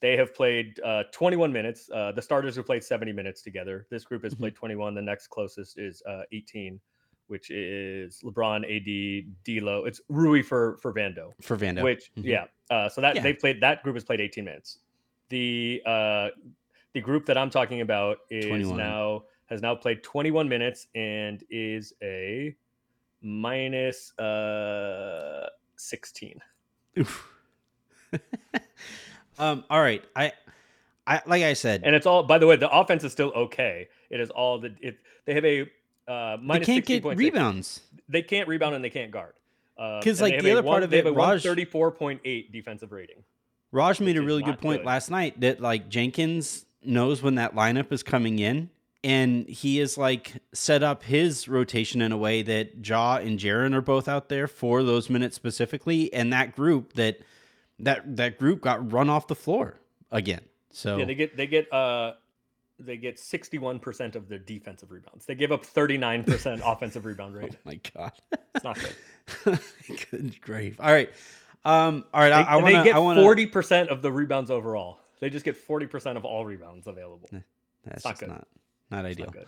they 0.00 0.16
have 0.16 0.34
played 0.34 0.78
uh, 0.80 1.04
21 1.12 1.52
minutes. 1.52 1.88
Uh, 1.92 2.12
the 2.12 2.20
starters 2.22 2.56
have 2.56 2.66
played 2.66 2.84
70 2.84 3.12
minutes 3.12 3.42
together. 3.42 3.86
This 3.90 4.04
group 4.04 4.22
has 4.24 4.34
Mhm. 4.34 4.38
played 4.40 4.54
21. 4.54 4.94
The 4.94 5.02
next 5.02 5.28
closest 5.28 5.78
is 5.78 6.02
uh, 6.06 6.22
18, 6.32 6.78
which 7.28 7.50
is 7.50 8.20
LeBron, 8.22 8.64
AD, 8.64 9.26
D'Lo. 9.44 9.84
It's 9.86 10.00
Rui 10.08 10.42
for 10.42 10.76
for 10.78 10.92
Vando 10.92 11.32
for 11.40 11.56
Vando. 11.56 11.82
which 11.82 12.10
Mhm. 12.16 12.24
yeah 12.24 12.44
uh, 12.70 12.88
so 12.88 13.00
that 13.00 13.16
Yeah. 13.16 13.22
they 13.22 13.32
played 13.32 13.60
that 13.60 13.82
group 13.82 13.96
has 13.96 14.04
played 14.04 14.20
18 14.20 14.44
minutes 14.44 14.78
the 15.30 15.82
uh 15.86 16.28
the 16.92 17.00
group 17.00 17.24
that 17.26 17.36
i'm 17.38 17.48
talking 17.50 17.80
about 17.80 18.18
is 18.30 18.44
21. 18.46 18.76
now 18.76 19.24
has 19.46 19.62
now 19.62 19.74
played 19.74 20.02
21 20.02 20.48
minutes 20.48 20.86
and 20.94 21.42
is 21.50 21.94
a 22.02 22.54
minus 23.24 24.16
uh 24.18 25.48
16 25.76 26.40
Oof. 26.98 27.28
um. 29.38 29.64
All 29.68 29.80
right. 29.80 30.04
I. 30.14 30.32
I 31.06 31.20
like 31.26 31.42
I 31.42 31.52
said. 31.52 31.82
and 31.84 31.94
it's 31.94 32.06
all 32.06 32.22
by 32.22 32.38
the 32.38 32.46
way 32.46 32.56
the 32.56 32.70
offense 32.70 33.04
is 33.04 33.12
still 33.12 33.30
okay 33.32 33.88
it 34.08 34.20
is 34.20 34.30
all 34.30 34.58
the 34.58 34.74
it 34.80 34.96
they 35.26 35.34
have 35.34 35.44
a 35.44 35.62
uh 36.08 36.36
they 36.38 36.60
can't 36.60 36.86
get 36.86 37.02
16.6. 37.02 37.16
rebounds. 37.18 37.80
they 38.08 38.22
can't 38.22 38.48
rebound 38.48 38.74
and 38.74 38.82
they 38.82 38.88
can't 38.88 39.10
guard 39.10 39.34
Because 39.76 40.20
and 40.20 40.30
like, 40.30 40.30
they 40.30 40.36
have 40.36 40.44
the 40.44 40.52
other 40.52 40.62
part 40.62 40.82
of 40.82 40.88
they 40.88 40.96
have 40.98 41.06
it, 41.06 41.10
a 41.10 41.12
Raj- 41.12 41.42
thirty 41.42 41.66
four 41.66 41.90
point 41.90 42.22
eight 42.24 42.52
defensive 42.52 42.90
rating 42.90 43.22
Raj 43.70 44.00
made 44.00 44.16
a 44.16 44.22
really 44.22 44.42
good 44.42 44.58
point 44.58 44.80
good. 44.80 44.86
last 44.86 45.10
night 45.10 45.38
that 45.40 45.60
like 45.60 45.90
Jenkins 45.90 46.64
knows 46.82 47.20
when 47.22 47.34
that 47.34 47.54
lineup 47.54 47.92
is 47.92 48.02
coming 48.02 48.38
in, 48.38 48.70
and 49.04 49.46
he 49.46 49.78
is 49.80 49.98
like 49.98 50.32
set 50.54 50.82
up 50.82 51.02
his 51.04 51.46
rotation 51.46 52.00
in 52.00 52.10
a 52.10 52.16
way 52.16 52.40
that 52.42 52.86
Ja 52.86 53.16
and 53.16 53.38
Jaren 53.38 53.74
are 53.74 53.82
both 53.82 54.08
out 54.08 54.30
there 54.30 54.48
for 54.48 54.82
those 54.82 55.10
minutes 55.10 55.36
specifically, 55.36 56.12
and 56.12 56.32
that 56.32 56.56
group 56.56 56.94
that 56.94 57.18
that 57.78 58.16
that 58.16 58.38
group 58.38 58.62
got 58.62 58.90
run 58.90 59.10
off 59.10 59.26
the 59.28 59.34
floor 59.34 59.78
again. 60.10 60.40
So 60.72 60.96
Yeah, 60.96 61.04
they 61.04 61.14
get 61.14 61.36
they 61.36 61.46
get 61.46 61.70
uh 61.72 62.14
they 62.80 62.96
get 62.96 63.18
61% 63.18 64.16
of 64.16 64.28
their 64.28 64.38
defensive 64.40 64.90
rebounds. 64.90 65.26
They 65.26 65.36
give 65.36 65.52
up 65.52 65.64
39% 65.64 66.60
offensive 66.64 67.04
rebound 67.04 67.36
oh 67.36 67.40
rate. 67.40 67.56
my 67.64 67.78
god, 67.94 68.12
It's 68.54 68.64
not 68.64 68.76
good. 69.44 69.58
good 70.10 70.40
grief! 70.40 70.80
All 70.80 70.92
right, 70.92 71.10
um, 71.64 72.04
all 72.12 72.20
right, 72.22 72.30
They, 72.30 72.34
I, 72.34 72.54
I 72.54 72.56
want 72.56 72.66
they 72.66 72.84
get 72.84 73.00
wanna, 73.00 73.20
40% 73.20 73.88
of 73.88 74.02
the 74.02 74.10
rebounds 74.10 74.50
overall. 74.50 74.98
They 75.20 75.30
just 75.30 75.44
get 75.44 75.56
40% 75.68 76.16
of 76.16 76.24
all 76.24 76.44
rebounds 76.44 76.86
available. 76.86 77.28
That's 77.84 78.04
not 78.04 78.10
just 78.12 78.20
good. 78.20 78.28
not 78.30 78.48
not 78.90 79.04
It's 79.04 79.12
ideal. 79.12 79.26
not 79.26 79.34
good. 79.34 79.46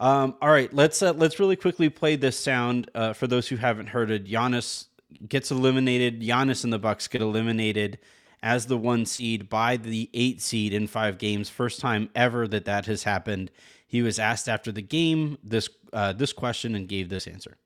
Um, 0.00 0.34
all 0.40 0.50
right, 0.50 0.72
let's 0.72 1.02
uh, 1.02 1.12
let's 1.12 1.40
really 1.40 1.56
quickly 1.56 1.88
play 1.88 2.14
this 2.16 2.38
sound 2.38 2.88
uh, 2.94 3.12
for 3.12 3.26
those 3.26 3.48
who 3.48 3.56
haven't 3.56 3.88
heard 3.88 4.10
it. 4.10 4.26
Giannis 4.26 4.86
gets 5.28 5.50
eliminated. 5.50 6.20
Giannis 6.22 6.62
and 6.64 6.72
the 6.72 6.78
Bucks 6.78 7.08
get 7.08 7.20
eliminated 7.20 7.98
as 8.40 8.66
the 8.66 8.76
one 8.78 9.04
seed 9.04 9.48
by 9.48 9.76
the 9.76 10.08
eight 10.14 10.40
seed 10.40 10.72
in 10.72 10.86
five 10.86 11.18
games. 11.18 11.48
First 11.48 11.80
time 11.80 12.10
ever 12.14 12.46
that 12.46 12.64
that 12.66 12.86
has 12.86 13.02
happened. 13.02 13.50
He 13.88 14.02
was 14.02 14.18
asked 14.20 14.48
after 14.48 14.70
the 14.70 14.82
game 14.82 15.38
this 15.42 15.68
uh, 15.92 16.12
this 16.12 16.32
question 16.32 16.76
and 16.76 16.86
gave 16.88 17.08
this 17.08 17.26
answer. 17.26 17.56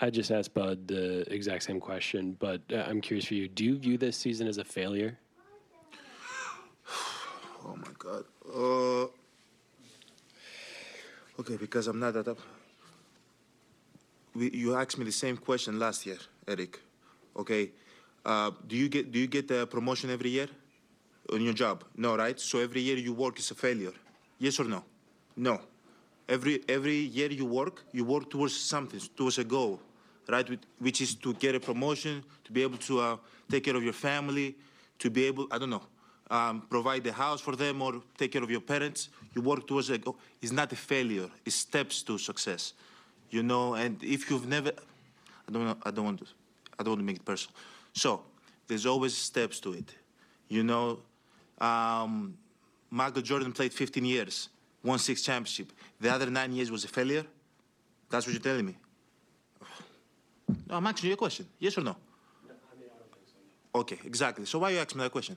I 0.00 0.08
just 0.08 0.30
asked 0.30 0.54
Bud 0.54 0.88
the 0.88 1.30
exact 1.30 1.62
same 1.64 1.78
question, 1.78 2.34
but 2.38 2.62
uh, 2.72 2.76
I'm 2.88 3.02
curious 3.02 3.26
for 3.26 3.34
you. 3.34 3.48
Do 3.48 3.64
you 3.66 3.76
view 3.76 3.98
this 3.98 4.16
season 4.16 4.48
as 4.48 4.56
a 4.56 4.64
failure? 4.64 5.18
Oh 7.62 7.76
my 7.76 7.92
God. 7.98 8.24
Okay, 11.40 11.56
because 11.56 11.86
I'm 11.86 11.98
not 11.98 12.12
that 12.12 12.28
up. 12.28 12.38
We, 14.34 14.50
you 14.50 14.74
asked 14.74 14.98
me 14.98 15.06
the 15.06 15.12
same 15.12 15.38
question 15.38 15.78
last 15.78 16.04
year, 16.04 16.18
Eric. 16.46 16.78
Okay, 17.34 17.70
uh, 18.26 18.50
do 18.66 18.76
you 18.76 18.90
get 18.90 19.10
do 19.10 19.18
you 19.18 19.26
get 19.26 19.50
a 19.50 19.66
promotion 19.66 20.10
every 20.10 20.28
year 20.28 20.48
on 21.32 21.40
your 21.40 21.54
job? 21.54 21.82
No, 21.96 22.14
right? 22.14 22.38
So 22.38 22.58
every 22.58 22.82
year 22.82 22.98
you 22.98 23.14
work 23.14 23.38
is 23.38 23.50
a 23.50 23.54
failure. 23.54 23.94
Yes 24.38 24.60
or 24.60 24.64
no? 24.64 24.84
No. 25.34 25.60
Every 26.28 26.62
every 26.68 26.98
year 26.98 27.30
you 27.30 27.46
work, 27.46 27.84
you 27.90 28.04
work 28.04 28.28
towards 28.28 28.54
something, 28.54 29.00
towards 29.16 29.38
a 29.38 29.44
goal, 29.44 29.80
right? 30.28 30.46
Which 30.78 31.00
is 31.00 31.14
to 31.14 31.32
get 31.32 31.54
a 31.54 31.60
promotion, 31.60 32.22
to 32.44 32.52
be 32.52 32.62
able 32.62 32.78
to 32.78 33.00
uh, 33.00 33.16
take 33.50 33.64
care 33.64 33.76
of 33.76 33.82
your 33.82 33.94
family, 33.94 34.56
to 34.98 35.08
be 35.08 35.24
able, 35.24 35.46
I 35.50 35.56
don't 35.56 35.70
know, 35.70 35.86
um, 36.30 36.62
provide 36.70 37.04
the 37.04 37.12
house 37.12 37.40
for 37.40 37.56
them 37.56 37.82
or 37.82 38.00
take 38.16 38.32
care 38.32 38.42
of 38.42 38.50
your 38.50 38.60
parents. 38.60 39.08
You 39.34 39.42
work 39.42 39.66
towards 39.66 39.90
a 39.90 39.98
goal. 39.98 40.16
It's 40.40 40.52
not 40.52 40.72
a 40.72 40.76
failure. 40.76 41.28
It's 41.44 41.56
steps 41.56 42.02
to 42.02 42.18
success, 42.18 42.72
you 43.30 43.42
know. 43.42 43.74
And 43.74 44.02
if 44.02 44.30
you've 44.30 44.46
never, 44.46 44.70
I 45.48 45.52
don't, 45.52 45.64
know, 45.64 45.76
I 45.82 45.90
don't 45.90 46.04
want 46.04 46.20
to, 46.20 46.26
I 46.78 46.82
don't 46.82 46.92
want 46.92 47.00
to 47.00 47.04
make 47.04 47.16
it 47.16 47.24
personal. 47.24 47.54
So 47.92 48.22
there's 48.68 48.86
always 48.86 49.16
steps 49.16 49.60
to 49.60 49.72
it, 49.72 49.94
you 50.48 50.62
know. 50.62 51.00
Um, 51.60 52.36
Michael 52.90 53.22
Jordan 53.22 53.52
played 53.52 53.72
15 53.72 54.04
years, 54.04 54.48
won 54.82 54.98
six 54.98 55.22
championship. 55.22 55.72
The 56.00 56.12
other 56.12 56.30
nine 56.30 56.52
years 56.52 56.70
was 56.70 56.84
a 56.84 56.88
failure. 56.88 57.24
That's 58.08 58.26
what 58.26 58.32
you're 58.32 58.42
telling 58.42 58.66
me. 58.66 58.76
No, 60.68 60.76
I'm 60.76 60.86
asking 60.86 61.08
you 61.08 61.14
a 61.14 61.16
question. 61.16 61.46
Yes 61.58 61.76
or 61.78 61.82
no? 61.82 61.96
Okay, 63.72 63.98
exactly. 64.04 64.46
So 64.46 64.58
why 64.58 64.70
are 64.70 64.74
you 64.74 64.78
asking 64.78 64.98
me 64.98 65.04
that 65.04 65.12
question? 65.12 65.36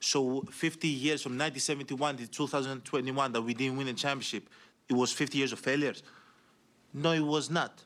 So 0.00 0.42
50 0.50 0.88
years 0.88 1.22
from 1.22 1.32
1971 1.32 2.16
to 2.16 2.26
2021 2.26 3.32
that 3.32 3.42
we 3.42 3.52
didn't 3.52 3.76
win 3.76 3.88
a 3.88 3.92
championship, 3.92 4.48
it 4.88 4.94
was 4.94 5.12
50 5.12 5.38
years 5.38 5.52
of 5.52 5.60
failures. 5.60 6.02
No, 6.92 7.12
it 7.12 7.20
was 7.20 7.50
not. 7.50 7.84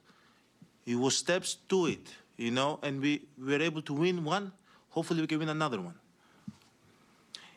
It 0.86 0.94
was 0.94 1.16
steps 1.16 1.56
to 1.68 1.86
it, 1.86 2.14
you 2.36 2.50
know, 2.50 2.78
and 2.82 3.00
we, 3.00 3.22
we 3.38 3.52
were 3.52 3.62
able 3.62 3.82
to 3.82 3.92
win 3.92 4.24
one. 4.24 4.52
Hopefully 4.90 5.20
we 5.20 5.26
can 5.26 5.40
win 5.40 5.48
another 5.48 5.80
one. 5.80 5.94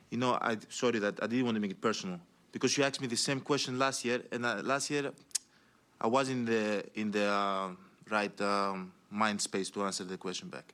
You 0.10 0.18
know, 0.18 0.38
I 0.42 0.58
sorry 0.70 1.00
that 1.00 1.22
I 1.22 1.28
didn't 1.28 1.46
want 1.46 1.56
to 1.56 1.62
make 1.62 1.72
it 1.72 1.82
personal 1.82 2.20
because 2.52 2.78
you 2.78 2.84
asked 2.84 3.02
me 3.02 3.08
the 3.08 3.18
same 3.18 3.42
question 3.42 3.78
last 3.78 4.06
year, 4.06 4.24
and 4.32 4.46
uh, 4.46 4.62
last 4.64 4.90
year 4.90 5.12
I 6.00 6.08
was 6.08 6.30
in 6.30 6.46
the 6.46 6.84
in 6.96 7.12
the 7.12 7.26
uh, 7.26 7.70
right 8.10 8.42
um, 8.42 8.94
mind 9.12 9.42
space 9.42 9.70
to 9.72 9.84
answer 9.84 10.06
the 10.06 10.18
question 10.18 10.48
back. 10.48 10.74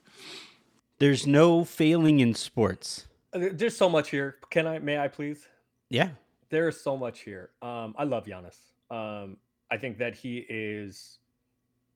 There's 0.99 1.25
no 1.25 1.65
failing 1.65 2.19
in 2.19 2.35
sports. 2.35 3.07
Uh, 3.33 3.49
There's 3.51 3.75
so 3.75 3.89
much 3.89 4.09
here. 4.09 4.37
Can 4.49 4.67
I? 4.67 4.79
May 4.79 4.97
I 4.97 5.07
please? 5.07 5.47
Yeah. 5.89 6.09
There 6.49 6.67
is 6.67 6.79
so 6.79 6.95
much 6.95 7.21
here. 7.21 7.51
Um, 7.61 7.95
I 7.97 8.03
love 8.03 8.25
Giannis. 8.25 8.57
Um, 8.91 9.37
I 9.71 9.77
think 9.77 9.97
that 9.97 10.15
he 10.15 10.45
is 10.49 11.19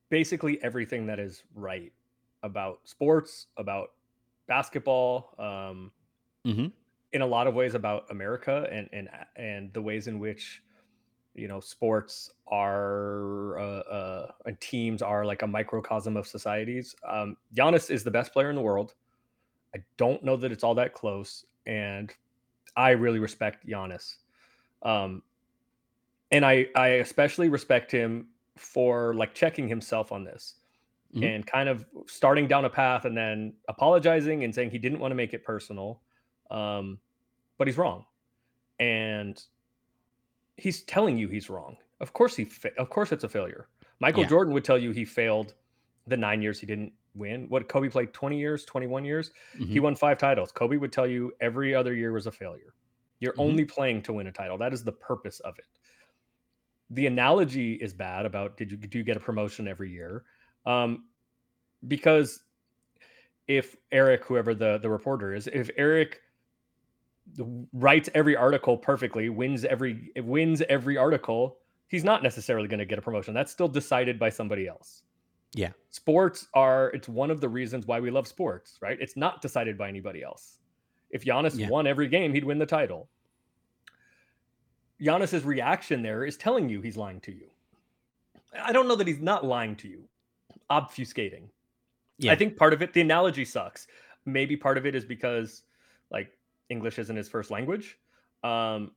basically 0.10 0.62
everything 0.64 1.06
that 1.08 1.20
is 1.20 1.44
right 1.54 1.94
about 2.44 2.80
sports, 2.88 3.48
about 3.58 3.90
basketball, 4.48 5.36
um, 5.38 5.92
Mhm. 6.46 6.72
in 7.14 7.22
a 7.22 7.26
lot 7.26 7.48
of 7.48 7.54
ways 7.56 7.76
about 7.76 8.10
America 8.10 8.68
and 8.72 8.90
and 8.94 9.10
and 9.36 9.74
the 9.74 9.82
ways 9.82 10.08
in 10.08 10.20
which 10.20 10.64
you 11.36 11.48
know 11.48 11.60
sports 11.60 12.32
are 12.48 13.60
uh, 13.60 13.80
uh, 13.82 14.32
and 14.46 14.60
teams 14.62 15.02
are 15.02 15.26
like 15.26 15.42
a 15.44 15.48
microcosm 15.48 16.18
of 16.18 16.26
societies. 16.28 16.96
Um, 17.08 17.38
Giannis 17.54 17.92
is 17.92 18.04
the 18.04 18.12
best 18.12 18.34
player 18.34 18.50
in 18.50 18.56
the 18.56 18.62
world. 18.62 18.96
I 19.78 19.84
don't 19.98 20.24
know 20.24 20.36
that 20.38 20.52
it's 20.52 20.64
all 20.64 20.76
that 20.76 20.94
close, 20.94 21.46
and 21.66 22.12
I 22.76 22.92
really 22.92 23.20
respect 23.20 23.68
Giannis. 23.68 24.16
Um, 24.82 25.22
and 26.32 26.44
I 26.46 26.68
I 26.76 26.88
especially 27.06 27.50
respect 27.50 27.92
him 27.92 28.28
for 28.56 29.14
like 29.14 29.34
checking 29.36 29.68
himself 29.68 30.12
on 30.12 30.24
this 30.24 30.56
Mhm. 31.16 31.36
and 31.36 31.48
kind 31.48 31.70
of 31.70 31.86
starting 32.08 32.48
down 32.48 32.66
a 32.66 32.70
path 32.70 33.06
and 33.06 33.16
then 33.16 33.54
apologizing 33.70 34.44
and 34.44 34.54
saying 34.54 34.72
he 34.72 34.80
didn't 34.80 35.00
want 35.00 35.12
to 35.12 35.16
make 35.16 35.34
it 35.34 35.44
personal. 35.44 36.02
Um, 36.50 37.00
but 37.58 37.68
he's 37.68 37.78
wrong, 37.78 38.06
and 38.80 39.42
he's 40.58 40.82
telling 40.84 41.18
you 41.18 41.28
he's 41.28 41.50
wrong. 41.50 41.78
Of 42.00 42.14
course 42.14 42.36
he 42.36 42.46
fa- 42.46 42.76
of 42.80 42.90
course 42.90 43.12
it's 43.12 43.24
a 43.24 43.30
failure. 43.30 43.68
Michael 44.00 44.24
Yeah. 44.24 44.30
Jordan 44.30 44.54
would 44.54 44.64
tell 44.66 44.78
you 44.78 44.92
he 44.92 45.06
failed 45.06 45.54
the 46.08 46.18
9 46.18 46.42
years 46.42 46.60
he 46.60 46.66
didn't 46.66 46.94
win. 47.18 47.50
What 47.50 47.70
Kobe 47.70 47.90
played 47.90 48.14
20 48.14 48.40
years, 48.40 48.66
21 48.66 49.06
years. 49.06 49.32
He 49.72 49.80
Mhm. 49.80 49.82
won 49.82 49.96
5 49.96 50.18
titles. 50.18 50.52
Kobe 50.52 50.78
would 50.78 50.92
tell 50.92 51.08
you 51.08 51.34
every 51.42 51.76
other 51.76 51.94
year 51.94 52.12
was 52.14 52.28
a 52.28 52.32
failure. 52.32 52.74
You're 53.20 53.36
Mhm. 53.36 53.40
only 53.40 53.66
playing 53.66 54.04
to 54.04 54.14
win 54.14 54.28
a 54.28 54.32
title. 54.32 54.58
That 54.58 54.74
is 54.74 54.84
the 54.84 54.92
purpose 54.92 55.40
of 55.42 55.58
it. 55.60 55.66
The 56.90 57.08
analogy 57.08 57.74
is 57.74 57.94
bad 57.94 58.26
about 58.26 58.58
did 58.58 58.72
you 58.72 58.78
do 58.78 58.98
you 58.98 59.04
get 59.04 59.18
a 59.18 59.20
promotion 59.20 59.68
every 59.68 59.92
year? 59.92 60.26
Um, 60.66 61.10
because 61.88 62.44
if 63.48 63.76
Eric, 63.92 64.26
whoever 64.26 64.54
the 64.54 64.78
the 64.78 64.90
reporter 64.90 65.34
is, 65.34 65.48
if 65.48 65.70
Eric 65.78 66.22
writes 67.74 68.10
every 68.14 68.36
article 68.36 68.78
perfectly, 68.78 69.30
wins 69.30 69.66
every 69.66 70.12
wins 70.18 70.62
every 70.64 70.98
article, 70.98 71.60
he's 71.88 72.04
not 72.04 72.24
necessarily 72.24 72.68
going 72.68 72.80
to 72.80 72.86
get 72.86 73.00
a 73.00 73.02
promotion. 73.02 73.34
That's 73.34 73.52
still 73.52 73.68
decided 73.68 74.18
by 74.20 74.30
somebody 74.30 74.68
else. 74.68 75.04
Yeah. 75.54 75.72
Sports 75.90 76.48
are 76.54 76.90
it's 76.90 77.08
one 77.08 77.32
of 77.32 77.42
the 77.42 77.50
reasons 77.50 77.86
why 77.86 78.00
we 78.00 78.12
love 78.12 78.28
sports, 78.28 78.78
right? 78.82 78.98
It's 79.00 79.16
not 79.18 79.42
decided 79.42 79.78
by 79.78 79.88
anybody 79.88 80.24
else. 80.24 80.60
If 81.10 81.24
Giannis 81.24 81.58
Yeah. 81.58 81.70
won 81.70 81.88
every 81.88 82.08
game, 82.08 82.34
he'd 82.34 82.44
win 82.44 82.60
the 82.60 82.66
title. 82.66 83.10
Giannis's 85.02 85.44
reaction 85.44 86.02
there 86.02 86.26
is 86.26 86.38
telling 86.38 86.70
you 86.70 86.82
he's 86.82 86.98
lying 86.98 87.22
to 87.22 87.32
you. 87.32 87.50
I 88.60 88.72
don't 88.72 88.88
know 88.88 88.96
that 88.96 89.08
he's 89.08 89.20
not 89.22 89.46
lying 89.46 89.76
to 89.78 89.88
you, 89.88 90.08
obfuscating. 90.70 91.50
Yeah. 92.18 92.32
I 92.32 92.36
think 92.36 92.58
part 92.58 92.74
of 92.74 92.82
it, 92.82 92.94
the 92.94 93.02
analogy 93.02 93.46
sucks. 93.46 93.88
Maybe 94.26 94.58
part 94.58 94.78
of 94.78 94.86
it 94.86 94.96
is 94.96 95.06
because 95.06 95.64
like 96.10 96.32
English 96.70 97.00
isn't 97.00 97.16
his 97.16 97.30
first 97.30 97.52
language. 97.52 98.00
Um, 98.44 98.92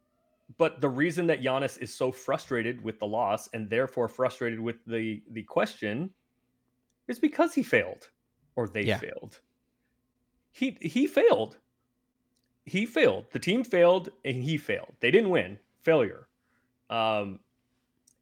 but 0.59 0.81
the 0.81 0.89
reason 0.89 1.27
that 1.29 1.43
Giannis 1.43 1.79
is 1.79 1.95
so 1.95 2.11
frustrated 2.11 2.83
with 2.83 2.99
the 2.99 3.07
loss 3.07 3.49
and 3.53 3.69
therefore 3.69 4.09
frustrated 4.09 4.59
with 4.59 4.85
the 4.87 5.23
the 5.31 5.43
question 5.45 6.11
is 7.11 7.19
because 7.19 7.55
he 7.55 7.63
failed 7.63 8.09
or 8.57 8.69
they 8.69 8.83
Yeah. 8.83 8.99
failed. 8.99 9.41
He 10.53 10.77
he 10.81 11.07
failed. 11.07 11.59
He 12.65 12.87
failed. 12.87 13.27
The 13.33 13.39
team 13.39 13.65
failed 13.65 14.11
and 14.25 14.43
he 14.43 14.57
failed. 14.57 14.95
They 15.01 15.11
didn't 15.11 15.31
win. 15.31 15.59
Failure. 15.83 16.29
Um, 16.89 17.41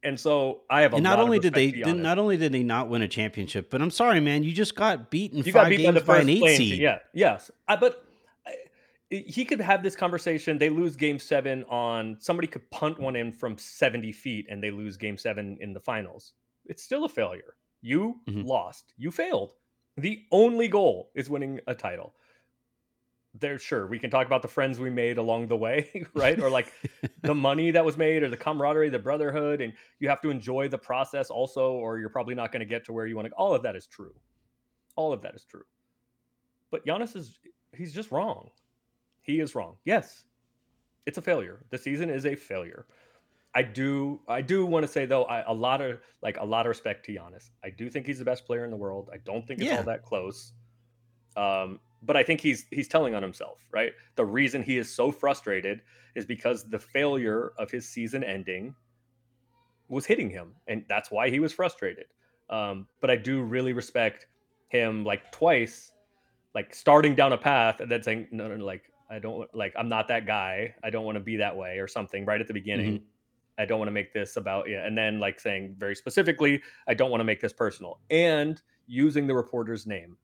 and 0.02 0.18
so 0.18 0.62
I 0.70 0.82
have 0.82 0.92
a 0.92 0.96
And 0.96 1.02
not 1.02 1.18
lot 1.18 1.20
of 1.20 1.24
only 1.24 1.38
did 1.40 1.54
they 1.54 1.72
did, 1.72 1.96
not 1.96 2.18
only 2.18 2.36
did 2.36 2.52
they 2.52 2.62
not 2.62 2.88
win 2.88 3.02
a 3.02 3.08
championship, 3.08 3.68
but 3.70 3.82
I'm 3.82 3.90
sorry, 3.90 4.20
man, 4.20 4.44
you 4.44 4.52
just 4.52 4.74
got 4.76 5.10
beaten 5.10 5.42
you 5.42 5.52
got 5.52 5.68
beat 5.68 5.78
by 5.78 5.82
games 5.82 5.94
the 5.94 6.00
by, 6.02 6.14
first 6.18 6.22
an 6.22 6.30
eight 6.30 6.56
seed. 6.56 6.78
Yeah, 6.78 6.98
yes. 7.12 7.50
I, 7.66 7.74
but 7.76 8.04
I, 8.46 8.54
he 9.10 9.44
could 9.44 9.60
have 9.60 9.82
this 9.82 9.96
conversation. 9.96 10.56
They 10.56 10.70
lose 10.70 10.94
game 10.94 11.18
seven 11.18 11.64
on 11.64 12.16
somebody 12.20 12.46
could 12.46 12.68
punt 12.70 13.00
one 13.00 13.16
in 13.16 13.32
from 13.32 13.58
70 13.58 14.12
feet 14.12 14.46
and 14.48 14.62
they 14.62 14.70
lose 14.70 14.96
game 14.96 15.18
seven 15.18 15.58
in 15.60 15.72
the 15.72 15.80
finals. 15.80 16.34
It's 16.66 16.82
still 16.82 17.04
a 17.04 17.08
failure. 17.08 17.56
You 17.80 18.20
Mhm. 18.28 18.44
lost. 18.46 18.94
You 18.96 19.10
failed. 19.10 19.54
The 19.96 20.26
only 20.32 20.68
goal 20.68 21.10
is 21.14 21.30
winning 21.30 21.60
a 21.66 21.74
title. 21.74 22.14
there 23.34 23.58
sure 23.58 23.86
we 23.86 23.98
can 23.98 24.10
talk 24.10 24.26
about 24.26 24.42
the 24.42 24.48
friends 24.48 24.80
we 24.80 24.90
made 24.90 25.18
along 25.18 25.46
the 25.46 25.56
way 25.56 26.04
right? 26.14 26.40
Or 26.40 26.50
like 26.50 26.72
the 27.22 27.34
money 27.34 27.70
that 27.70 27.84
was 27.84 27.96
made 27.96 28.22
or 28.22 28.30
the 28.30 28.36
camaraderie 28.36 28.88
the 28.88 28.98
brotherhood 28.98 29.60
and 29.60 29.74
you 30.00 30.08
have 30.08 30.20
to 30.22 30.30
enjoy 30.30 30.68
the 30.68 30.78
process 30.78 31.30
also 31.30 31.72
or 31.72 31.98
you're 31.98 32.08
probably 32.08 32.34
not 32.34 32.52
going 32.52 32.60
to 32.60 32.66
get 32.66 32.84
to 32.86 32.92
where 32.92 33.06
you 33.06 33.14
want 33.16 33.28
to 33.28 33.34
all 33.34 33.54
of 33.54 33.62
that 33.62 33.76
is 33.76 33.86
true. 33.86 34.14
All 34.96 35.12
of 35.12 35.22
that 35.22 35.34
is 35.34 35.44
true. 35.44 35.64
But 36.70 36.84
Giannis 36.86 37.16
is 37.16 37.38
he's 37.76 37.92
just 37.92 38.10
wrong. 38.10 38.50
He 39.22 39.40
is 39.40 39.54
wrong. 39.54 39.78
Yes. 39.84 40.24
It's 41.06 41.18
a 41.18 41.22
failure. 41.22 41.64
The 41.70 41.78
season 41.78 42.10
is 42.10 42.26
a 42.26 42.34
failure 42.34 42.86
I 43.54 43.62
do 43.62 44.20
I 44.28 44.42
do 44.42 44.66
want 44.66 44.84
to 44.84 44.88
say 44.88 45.06
though 45.06 45.24
I, 45.24 45.40
a 45.50 45.52
lot 45.54 45.80
of 45.80 46.00
like 46.22 46.36
a 46.38 46.44
lot 46.44 46.66
of 46.66 46.68
respect 46.70 47.04
to 47.06 47.12
Giannis 47.12 47.50
I 47.64 47.70
do 47.70 47.90
think 47.90 48.06
he's 48.06 48.18
the 48.18 48.24
best 48.24 48.46
player 48.46 48.64
in 48.64 48.70
the 48.70 48.76
world 48.76 49.10
I 49.12 49.18
don't 49.18 49.46
think 49.46 49.60
it's 49.60 49.70
Yeah. 49.70 49.78
all 49.78 49.84
that 49.84 50.02
close 50.04 50.52
um, 51.36 51.80
but 52.02 52.16
I 52.16 52.22
think 52.22 52.40
he's 52.40 52.66
he's 52.70 52.88
telling 52.88 53.14
on 53.14 53.22
himself, 53.22 53.60
right? 53.72 53.92
The 54.16 54.24
reason 54.24 54.62
he 54.62 54.78
is 54.78 54.92
so 54.92 55.12
frustrated 55.12 55.82
is 56.14 56.26
because 56.26 56.68
the 56.68 56.78
failure 56.78 57.52
of 57.58 57.70
his 57.70 57.88
season 57.88 58.24
ending 58.24 58.74
was 59.88 60.06
hitting 60.06 60.30
him, 60.30 60.54
and 60.66 60.84
that's 60.88 61.10
why 61.10 61.30
he 61.30 61.40
was 61.40 61.52
frustrated. 61.52 62.06
Um, 62.50 62.88
but 63.00 63.10
I 63.10 63.16
do 63.16 63.42
really 63.42 63.72
respect 63.72 64.26
him, 64.68 65.04
like 65.04 65.30
twice, 65.32 65.92
like 66.54 66.74
starting 66.74 67.14
down 67.14 67.32
a 67.32 67.38
path 67.38 67.80
and 67.80 67.90
then 67.90 68.02
saying, 68.02 68.28
"No, 68.32 68.48
no, 68.48 68.56
no 68.56 68.64
like 68.64 68.92
I 69.10 69.18
don't 69.18 69.52
like 69.54 69.72
I'm 69.76 69.88
not 69.88 70.08
that 70.08 70.26
guy. 70.26 70.74
I 70.82 70.90
don't 70.90 71.04
want 71.04 71.16
to 71.16 71.20
be 71.24 71.36
that 71.36 71.56
way," 71.56 71.78
or 71.78 71.88
something 71.88 72.24
right 72.24 72.40
at 72.40 72.48
the 72.48 72.54
beginning. 72.54 73.02
I 73.58 73.64
don't 73.64 73.78
want 73.78 73.88
to 73.88 73.92
make 73.92 74.12
this 74.12 74.36
about 74.36 74.68
yeah, 74.68 74.86
and 74.86 74.96
then 74.96 75.18
like 75.18 75.40
saying 75.40 75.74
very 75.78 75.96
specifically, 75.96 76.62
I 76.86 76.94
don't 76.94 77.10
want 77.10 77.20
to 77.20 77.24
make 77.24 77.40
this 77.40 77.52
personal, 77.52 77.98
and 78.10 78.60
using 78.86 79.26
the 79.26 79.34
reporter's 79.34 79.86
name. 79.86 80.16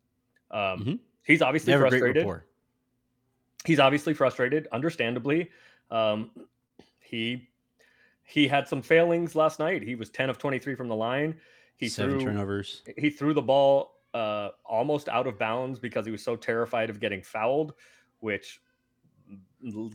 Um, 0.50 1.00
He's 1.24 1.42
obviously 1.42 1.72
They 1.72 1.78
have 1.78 1.86
a 1.86 1.90
great 1.90 2.14
frustrated. 2.14 2.42
He's 3.64 3.80
obviously 3.80 4.14
frustrated, 4.14 4.68
understandably. 4.72 5.50
Um, 5.90 6.30
he 7.00 7.48
he 8.22 8.46
had 8.46 8.68
some 8.68 8.82
failings 8.82 9.34
last 9.34 9.58
night. 9.58 9.82
He 9.82 9.94
was 9.94 10.10
10 10.10 10.30
of 10.30 10.38
23 10.38 10.74
from 10.74 10.88
the 10.88 10.94
line. 10.94 11.34
He 11.76 11.88
Seven 11.88 12.18
threw 12.18 12.28
turnovers. 12.28 12.82
he 12.96 13.10
threw 13.10 13.34
the 13.34 13.42
ball 13.42 13.96
uh, 14.12 14.50
almost 14.64 15.08
out 15.08 15.26
of 15.26 15.38
bounds 15.38 15.78
because 15.78 16.06
he 16.06 16.12
was 16.12 16.22
so 16.22 16.36
terrified 16.36 16.88
of 16.88 17.00
getting 17.00 17.22
fouled, 17.22 17.74
which 18.20 18.60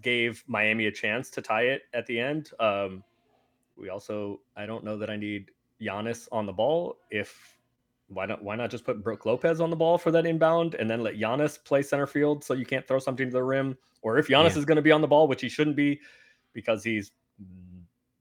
gave 0.01 0.43
Miami 0.47 0.87
a 0.87 0.91
chance 0.91 1.29
to 1.29 1.41
tie 1.41 1.63
it 1.63 1.83
at 1.93 2.05
the 2.05 2.19
end. 2.19 2.51
Um, 2.59 3.03
we 3.80 3.89
also, 3.89 4.41
I 4.55 4.65
don't 4.65 4.84
know 4.84 4.97
that 4.97 5.09
I 5.09 5.15
need 5.15 5.51
Giannis 5.82 6.27
on 6.32 6.45
the 6.45 6.53
ball. 6.53 6.97
If 7.09 7.57
why 8.07 8.25
not? 8.25 8.43
Why 8.43 8.55
not 8.55 8.71
just 8.71 8.86
put 8.86 9.03
Brook 9.03 9.25
Lopez 9.25 9.61
on 9.61 9.69
the 9.69 9.75
ball 9.75 9.97
for 9.97 10.11
that 10.11 10.25
inbound 10.25 10.75
and 10.75 10.89
then 10.89 11.01
let 11.01 11.15
Giannis 11.15 11.63
play 11.63 11.82
center 11.82 12.07
field 12.07 12.43
so 12.43 12.53
you 12.53 12.65
can't 12.65 12.88
throw 12.88 12.99
something 12.99 13.27
to 13.27 13.34
the 13.34 13.43
rim? 13.43 13.77
Or 14.01 14.17
if 14.17 14.27
Giannis 14.27 14.53
Yeah. 14.53 14.59
is 14.59 14.65
going 14.65 14.77
to 14.77 14.82
be 14.82 14.91
on 14.91 15.01
the 15.01 15.07
ball, 15.07 15.27
which 15.27 15.41
he 15.41 15.49
shouldn't 15.49 15.75
be, 15.75 15.99
because 16.53 16.84
he's 16.84 17.11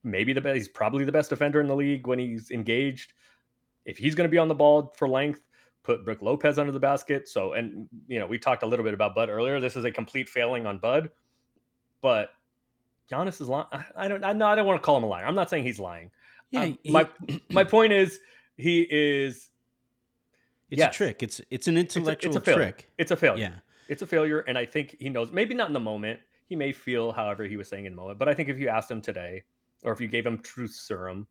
maybe 0.05 0.33
the 0.33 0.41
best. 0.41 0.57
He's 0.57 0.69
probably 0.69 1.05
the 1.05 1.13
best 1.13 1.31
defender 1.31 1.61
in 1.61 1.67
the 1.67 1.77
league 1.77 2.07
when 2.07 2.19
he's 2.19 2.51
engaged. 2.51 3.15
If 3.85 3.97
he's 3.97 4.15
going 4.15 4.29
to 4.29 4.31
be 4.31 4.39
on 4.39 4.49
the 4.49 4.55
ball 4.55 4.93
for 4.97 5.09
length, 5.09 5.41
put 5.83 6.05
Brook 6.05 6.21
Lopez 6.21 6.59
under 6.59 6.73
the 6.73 6.81
basket. 6.81 7.29
So, 7.29 7.55
and 7.55 7.89
you 8.07 8.19
know, 8.19 8.27
we 8.27 8.39
talked 8.39 8.63
a 8.63 8.67
little 8.67 8.85
bit 8.85 8.93
about 8.95 9.15
Bud 9.15 9.31
earlier. 9.31 9.61
This 9.61 9.77
is 9.77 9.85
a 9.85 9.91
complete 9.91 10.29
failing 10.29 10.67
on 10.67 10.79
Bud, 10.79 11.11
but 12.03 12.31
Giannis 13.11 13.41
is 13.41 13.49
lying. 13.49 13.67
I 13.97 14.09
don't. 14.09 14.25
I 14.25 14.33
no, 14.33 14.47
I 14.47 14.55
don't 14.55 14.67
want 14.67 14.81
to 14.81 14.85
call 14.85 14.97
him 14.97 15.05
a 15.05 15.07
liar. 15.07 15.25
I'm 15.27 15.35
not 15.35 15.49
saying 15.51 15.65
he's 15.65 15.79
lying. 15.81 16.11
Yeah, 16.51 16.63
Um, 16.63 16.79
he- 16.83 16.91
my 16.91 17.09
my 17.51 17.65
point 17.65 17.93
is 17.93 18.21
he 18.57 18.87
is. 18.91 19.49
It's 20.71 20.79
yes, 20.81 20.95
a 20.95 20.97
trick. 20.97 21.23
It's 21.23 21.41
it's 21.51 21.67
an 21.69 21.79
it's 21.79 21.97
a- 21.97 21.99
intellectual 22.01 22.31
it's 22.31 22.37
a 22.37 22.41
failure. 22.41 22.63
trick. 22.73 22.91
It's 22.99 23.11
a 23.11 23.17
failure. 23.17 23.43
Yeah. 23.43 23.59
It's 23.89 24.03
a 24.03 24.07
failure, 24.07 24.41
and 24.41 24.59
I 24.59 24.67
think 24.67 24.97
he 25.01 25.09
knows. 25.09 25.31
Maybe 25.33 25.55
not 25.55 25.69
in 25.69 25.73
the 25.73 25.81
moment. 25.81 26.21
He 26.47 26.57
may 26.57 26.73
feel 26.73 27.13
however 27.13 27.45
he 27.45 27.57
was 27.57 27.69
saying 27.69 27.87
in 27.87 27.93
the 27.93 27.97
moment, 27.97 28.19
but 28.19 28.29
I 28.29 28.35
think 28.35 28.49
if 28.49 28.59
you 28.59 28.69
asked 28.69 28.91
him 28.91 29.01
today, 29.03 29.43
or 29.83 29.93
if 29.93 30.01
you 30.01 30.09
gave 30.09 30.27
him 30.27 30.39
truth 30.39 30.73
serum, 30.73 31.27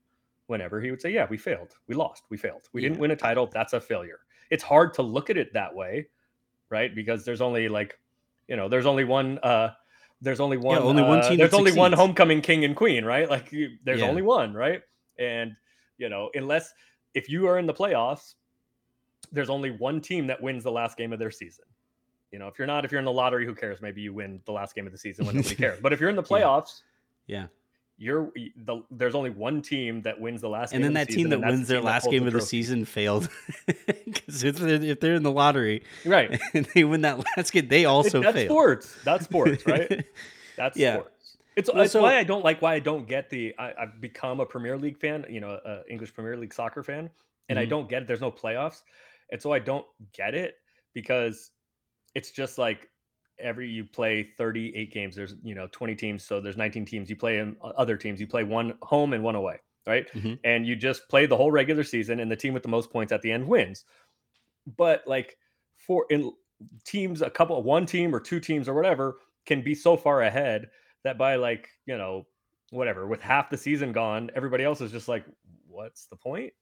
whenever 0.48 0.82
he 0.82 0.90
would 0.90 1.02
say, 1.02 1.12
"Yeah, 1.12 1.28
we 1.30 1.38
failed. 1.38 1.74
We 1.88 1.94
lost. 1.96 2.24
We 2.30 2.38
failed. 2.38 2.64
We 2.74 2.82
didn't 2.82 2.98
win 2.98 3.12
a 3.12 3.16
title. 3.16 3.46
That's 3.48 3.74
a 3.74 3.82
failure." 3.82 4.20
It's 4.50 4.64
hard 4.64 4.94
to 4.96 5.02
look 5.04 5.30
at 5.30 5.38
it 5.38 5.54
that 5.54 5.74
way, 5.76 6.08
right? 6.70 6.94
Because 6.96 7.26
there's 7.26 7.42
only 7.42 7.68
like, 7.70 8.00
you 8.48 8.56
know, 8.56 8.68
there's 8.70 8.86
only 8.88 9.04
one. 9.04 9.38
uh 9.44 9.70
There's 10.22 10.40
only 10.40 10.58
one. 10.58 10.78
only 10.82 11.04
one 11.04 11.20
uh, 11.20 11.36
There's 11.36 11.52
that 11.52 11.54
only 11.58 11.72
one 11.74 11.94
homecoming 11.94 12.42
king 12.42 12.66
and 12.66 12.76
queen, 12.76 13.06
right? 13.06 13.30
Like, 13.30 13.52
you, 13.52 13.78
there's 13.84 14.00
Yeah. 14.02 14.08
only 14.08 14.22
one, 14.24 14.54
right? 14.54 14.82
And 15.20 15.56
you 15.98 16.10
know, 16.10 16.30
unless 16.36 16.74
if 17.14 17.30
you 17.30 17.48
are 17.48 17.58
in 17.60 17.66
the 17.66 17.74
playoffs, 17.74 18.36
there's 19.32 19.50
only 19.50 19.72
one 19.72 20.00
team 20.02 20.28
that 20.28 20.42
wins 20.42 20.64
the 20.64 20.72
last 20.72 20.98
game 20.98 21.12
of 21.14 21.20
their 21.20 21.32
season. 21.32 21.66
You 22.32 22.40
know, 22.40 22.48
if 22.48 22.58
you're 22.60 22.68
not, 22.68 22.86
if 22.86 22.92
you're 22.92 23.00
in 23.00 23.06
the 23.06 23.12
lottery, 23.12 23.46
who 23.46 23.56
cares? 23.56 23.82
Maybe 23.82 24.02
you 24.02 24.14
win 24.14 24.42
the 24.46 24.52
last 24.52 24.76
game 24.76 24.86
of 24.86 24.92
the 24.92 24.98
season 24.98 25.26
when 25.26 25.36
nobody 25.36 25.56
cares. 25.64 25.80
But 25.82 25.94
if 25.94 26.00
you're 26.00 26.10
in 26.10 26.16
the 26.16 26.24
Yeah. 26.24 26.38
playoffs, 26.38 26.82
Yeah. 27.28 27.48
You're 28.00 28.32
the 28.56 28.84
there's 28.92 29.16
only 29.16 29.30
one 29.32 29.62
team 29.62 30.02
that 30.04 30.20
wins 30.20 30.42
the 30.42 30.50
last 30.50 30.72
And 30.72 30.84
game 30.84 30.94
then 30.94 31.02
of 31.02 31.08
that 31.08 31.12
the 31.12 31.16
team 31.16 31.30
that 31.30 31.40
wins 31.42 31.68
their 31.68 31.78
team 31.80 31.86
last 31.86 32.10
game 32.12 32.28
of 32.28 32.34
the 32.34 32.42
season 32.42 32.86
failed 32.86 33.28
because 33.66 34.44
if 34.44 34.58
they're, 34.58 34.82
if 34.84 35.00
they're 35.00 35.16
in 35.16 35.24
the 35.24 35.32
lottery, 35.32 35.84
Right. 36.06 36.40
and 36.54 36.66
they 36.76 36.84
win 36.84 37.02
that 37.02 37.24
last 37.38 37.52
game, 37.52 37.68
they 37.68 37.86
also 37.86 38.22
fail. 38.22 38.22
that's 38.22 38.36
fail. 38.36 38.50
sports. 38.50 38.96
That's 39.04 39.26
sports, 39.26 39.66
right? 39.66 40.06
That's 40.58 40.78
Yeah. 40.78 40.96
sports. 40.98 41.38
It's, 41.56 41.70
Well, 41.74 41.84
it's 41.84 41.94
so- 41.94 42.02
why 42.04 42.18
I 42.18 42.24
don't 42.24 42.44
like 42.44 42.62
why 42.62 42.76
I 42.76 42.80
don't 42.80 43.08
get 43.08 43.30
the 43.32 43.54
I, 43.58 43.74
I've 43.80 44.00
become 44.00 44.40
a 44.40 44.46
Premier 44.46 44.78
League 44.78 44.98
fan, 45.00 45.26
you 45.30 45.40
know, 45.40 45.52
uh, 45.52 45.82
English 45.90 46.14
Premier 46.14 46.38
League 46.38 46.54
soccer 46.54 46.84
fan, 46.84 47.10
and 47.50 47.58
I 47.58 47.66
Mhm. 47.66 47.70
don't 47.70 47.90
get 47.90 48.04
it. 48.04 48.08
There's 48.08 48.22
no 48.22 48.32
playoffs, 48.32 48.84
and 49.32 49.42
so 49.42 49.52
I 49.52 49.58
don't 49.60 49.86
get 50.14 50.36
it 50.36 50.56
because 50.94 51.50
it's 52.14 52.30
just 52.32 52.58
like 52.60 52.90
every 53.40 53.70
you 53.70 53.86
play 53.86 54.30
38 54.38 54.92
games. 54.92 55.16
There's 55.16 55.36
you 55.44 55.56
know 55.56 55.68
20 55.72 55.96
teams, 55.96 56.24
so 56.24 56.42
there's 56.42 56.58
19 56.58 56.86
teams. 56.86 57.10
You 57.10 57.16
play 57.16 57.40
in 57.40 57.56
other 57.62 57.98
teams. 57.98 58.20
You 58.20 58.28
play 58.28 58.44
one 58.44 58.78
home 58.82 59.14
and 59.14 59.24
one 59.24 59.36
away, 59.36 59.60
right? 59.86 60.12
Mhm. 60.14 60.40
And 60.44 60.66
you 60.66 60.76
just 60.76 61.08
play 61.10 61.26
the 61.26 61.38
whole 61.38 61.52
regular 61.52 61.84
season, 61.84 62.20
and 62.20 62.32
the 62.32 62.36
team 62.36 62.54
with 62.54 62.64
the 62.64 62.70
most 62.70 62.92
points 62.92 63.12
at 63.12 63.22
the 63.22 63.32
end 63.32 63.48
wins. 63.48 63.86
But 64.78 65.04
like 65.08 65.38
for 65.78 66.06
in 66.10 66.32
teams, 66.86 67.22
a 67.22 67.30
couple, 67.30 67.58
of 67.58 67.66
one 67.66 67.86
team 67.86 68.14
or 68.14 68.20
two 68.20 68.40
teams 68.40 68.68
or 68.68 68.74
whatever 68.74 69.20
can 69.46 69.62
be 69.62 69.76
so 69.76 69.96
far 69.96 70.24
ahead 70.24 70.70
that 71.04 71.18
by 71.18 71.36
like 71.36 71.70
you 71.86 71.98
know 71.98 72.26
whatever 72.72 73.08
with 73.08 73.22
half 73.22 73.50
the 73.50 73.58
season 73.58 73.92
gone, 73.92 74.30
everybody 74.36 74.64
else 74.64 74.82
is 74.82 74.92
just 74.92 75.08
like, 75.08 75.26
what's 75.68 76.08
the 76.08 76.16
point? 76.16 76.54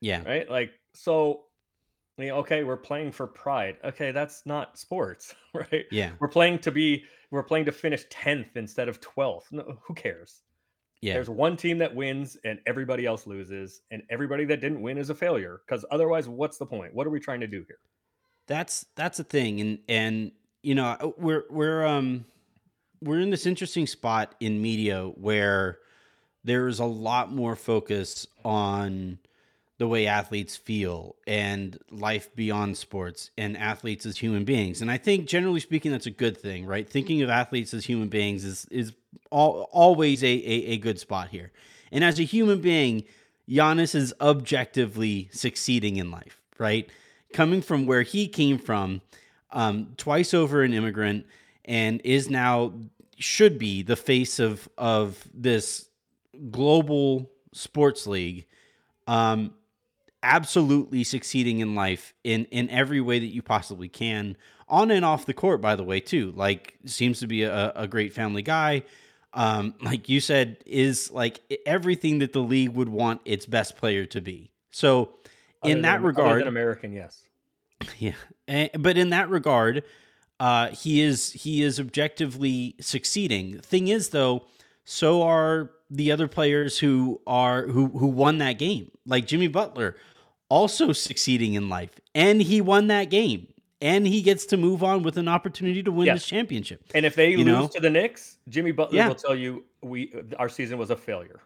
Yeah. 0.00 0.22
right? 0.24 0.50
Like, 0.50 0.72
so, 0.94 1.44
know, 2.18 2.36
okay, 2.36 2.64
we're 2.64 2.76
playing 2.76 3.12
for 3.12 3.26
pride. 3.26 3.76
Okay, 3.84 4.10
that's 4.10 4.44
not 4.46 4.78
sports, 4.78 5.34
right? 5.54 5.84
Yeah. 5.90 6.10
We're 6.18 6.28
playing 6.28 6.60
to 6.60 6.70
be, 6.70 7.04
we're 7.30 7.42
playing 7.42 7.64
to 7.66 7.72
finish 7.72 8.06
10th 8.08 8.56
instead 8.56 8.88
of 8.88 9.00
12th. 9.00 9.50
No, 9.50 9.78
who 9.82 9.94
cares? 9.94 10.42
Yeah. 11.00 11.14
There's 11.14 11.30
one 11.30 11.56
team 11.56 11.78
that 11.78 11.94
wins 11.94 12.36
and 12.44 12.60
everybody 12.66 13.06
else 13.06 13.26
loses, 13.26 13.82
and 13.90 14.02
everybody 14.08 14.44
that 14.44 14.60
didn't 14.60 14.80
win 14.80 14.98
is 14.98 15.10
a 15.10 15.14
failure. 15.14 15.60
Because 15.66 15.84
otherwise, 15.90 16.28
what's 16.28 16.58
the 16.58 16.66
point? 16.66 16.94
What 16.94 17.06
are 17.06 17.10
we 17.10 17.18
trying 17.18 17.40
to 17.40 17.48
do 17.48 17.64
here? 17.66 17.78
That's 18.46 18.86
that's 18.94 19.18
a 19.18 19.24
thing, 19.24 19.60
and 19.60 19.78
and 19.88 20.32
you 20.62 20.74
know 20.76 20.96
uh, 21.00 21.10
we're 21.16 21.44
we're 21.50 21.84
um 21.84 22.24
we're 23.00 23.20
in 23.20 23.30
this 23.30 23.46
interesting 23.46 23.86
spot 23.86 24.34
in 24.40 24.62
media 24.62 25.06
where 25.16 25.78
there's 26.44 26.78
a 26.78 26.84
lot 26.84 27.32
more 27.32 27.56
focus 27.56 28.26
on 28.44 29.18
the 29.82 29.88
way 29.88 30.06
athletes 30.06 30.56
feel 30.56 31.16
and 31.26 31.76
life 31.90 32.32
beyond 32.36 32.76
sports 32.76 33.32
and 33.36 33.56
athletes 33.56 34.06
as 34.06 34.16
human 34.16 34.44
beings. 34.44 34.80
And 34.80 34.88
I 34.88 34.96
think 34.96 35.26
generally 35.26 35.58
speaking 35.58 35.90
that's 35.90 36.06
a 36.06 36.10
good 36.12 36.38
thing, 36.38 36.66
right? 36.66 36.88
Thinking 36.88 37.20
of 37.22 37.28
athletes 37.28 37.74
as 37.74 37.84
human 37.84 38.06
beings 38.06 38.44
is 38.44 38.64
is 38.70 38.92
all, 39.32 39.68
always 39.72 40.22
a, 40.22 40.28
a 40.28 40.56
a 40.74 40.76
good 40.76 41.00
spot 41.00 41.30
here. 41.30 41.50
And 41.90 42.04
as 42.04 42.20
a 42.20 42.22
human 42.22 42.60
being, 42.60 43.02
Giannis 43.48 43.96
is 43.96 44.14
objectively 44.20 45.28
succeeding 45.32 45.96
in 45.96 46.12
life, 46.12 46.40
right? 46.58 46.88
Coming 47.32 47.60
from 47.60 47.84
where 47.84 48.02
he 48.02 48.28
came 48.28 48.58
from, 48.58 49.00
um, 49.50 49.94
twice 49.96 50.32
over 50.32 50.62
an 50.62 50.74
immigrant, 50.74 51.26
and 51.64 52.00
is 52.04 52.30
now 52.30 52.72
should 53.18 53.58
be 53.58 53.82
the 53.82 53.96
face 53.96 54.38
of 54.38 54.68
of 54.78 55.26
this 55.34 55.88
global 56.52 57.32
sports 57.50 58.06
league. 58.06 58.46
Um, 59.08 59.54
absolutely 60.22 61.04
succeeding 61.04 61.60
in 61.60 61.74
life 61.74 62.14
in 62.24 62.44
in 62.46 62.68
every 62.70 63.00
way 63.00 63.18
that 63.18 63.26
you 63.34 63.42
possibly 63.42 63.88
can. 63.88 64.36
On 64.68 64.90
and 64.90 65.04
off 65.04 65.26
the 65.26 65.34
court 65.34 65.60
by 65.60 65.76
the 65.76 65.84
way 65.84 66.00
too. 66.00 66.32
Like 66.36 66.74
seems 66.86 67.20
to 67.20 67.26
be 67.26 67.42
a, 67.42 67.72
a 67.74 67.86
great 67.88 68.12
family 68.12 68.42
guy. 68.42 68.82
Um 69.34 69.74
like 69.82 70.08
you 70.08 70.20
said 70.20 70.58
is 70.66 71.10
like 71.10 71.40
everything 71.66 72.18
that 72.20 72.32
the 72.32 72.40
league 72.42 72.70
would 72.70 72.88
want 72.88 73.20
its 73.24 73.46
best 73.46 73.76
player 73.76 74.06
to 74.06 74.20
be. 74.20 74.50
So 74.70 75.10
Other 75.62 75.72
in 75.72 75.82
that 75.82 75.96
than- 75.96 76.02
regard 76.04 76.42
American, 76.46 76.92
yes. 76.92 77.22
yeah, 77.98 78.12
Eh, 78.48 78.68
but 78.78 78.96
in 78.96 79.10
that 79.10 79.28
regard, 79.28 79.82
uh, 80.38 80.68
he 80.68 81.00
is 81.02 81.32
he 81.32 81.62
is 81.62 81.80
objectively 81.80 82.76
succeeding. 82.80 83.58
Thing 83.60 83.88
is, 83.88 84.10
though, 84.10 84.44
so 84.84 85.22
are 85.22 85.70
the 85.90 86.12
other 86.12 86.28
players 86.28 86.78
who 86.78 87.20
are 87.26 87.66
who 87.66 87.88
who 87.88 88.06
won 88.06 88.38
that 88.38 88.52
game, 88.58 88.90
like 89.04 89.26
Jimmy 89.26 89.48
Butler, 89.48 89.96
also 90.52 90.92
succeeding 90.92 91.54
in 91.54 91.68
life, 91.70 91.90
and 92.14 92.42
he 92.42 92.60
won 92.60 92.86
that 92.88 93.08
game. 93.10 93.46
and 93.84 94.06
he 94.06 94.22
gets 94.22 94.46
to 94.46 94.56
move 94.56 94.84
on 94.84 95.02
with 95.02 95.16
an 95.18 95.26
opportunity 95.26 95.82
to 95.82 95.90
win 95.90 96.06
Yes. 96.06 96.18
this 96.20 96.26
championship. 96.26 96.80
And 96.94 97.04
if 97.04 97.16
they 97.16 97.30
You 97.32 97.38
lose 97.38 97.46
know? 97.46 97.66
to 97.74 97.80
the 97.80 97.90
Knicks, 97.90 98.36
Jimmy 98.48 98.70
Butler 98.70 98.96
Yeah. 98.96 99.08
will 99.08 99.16
tell 99.16 99.34
you 99.34 99.64
we 99.82 100.12
our 100.38 100.48
season 100.48 100.78
was 100.78 100.90
a 100.90 100.94
failure. 100.96 101.40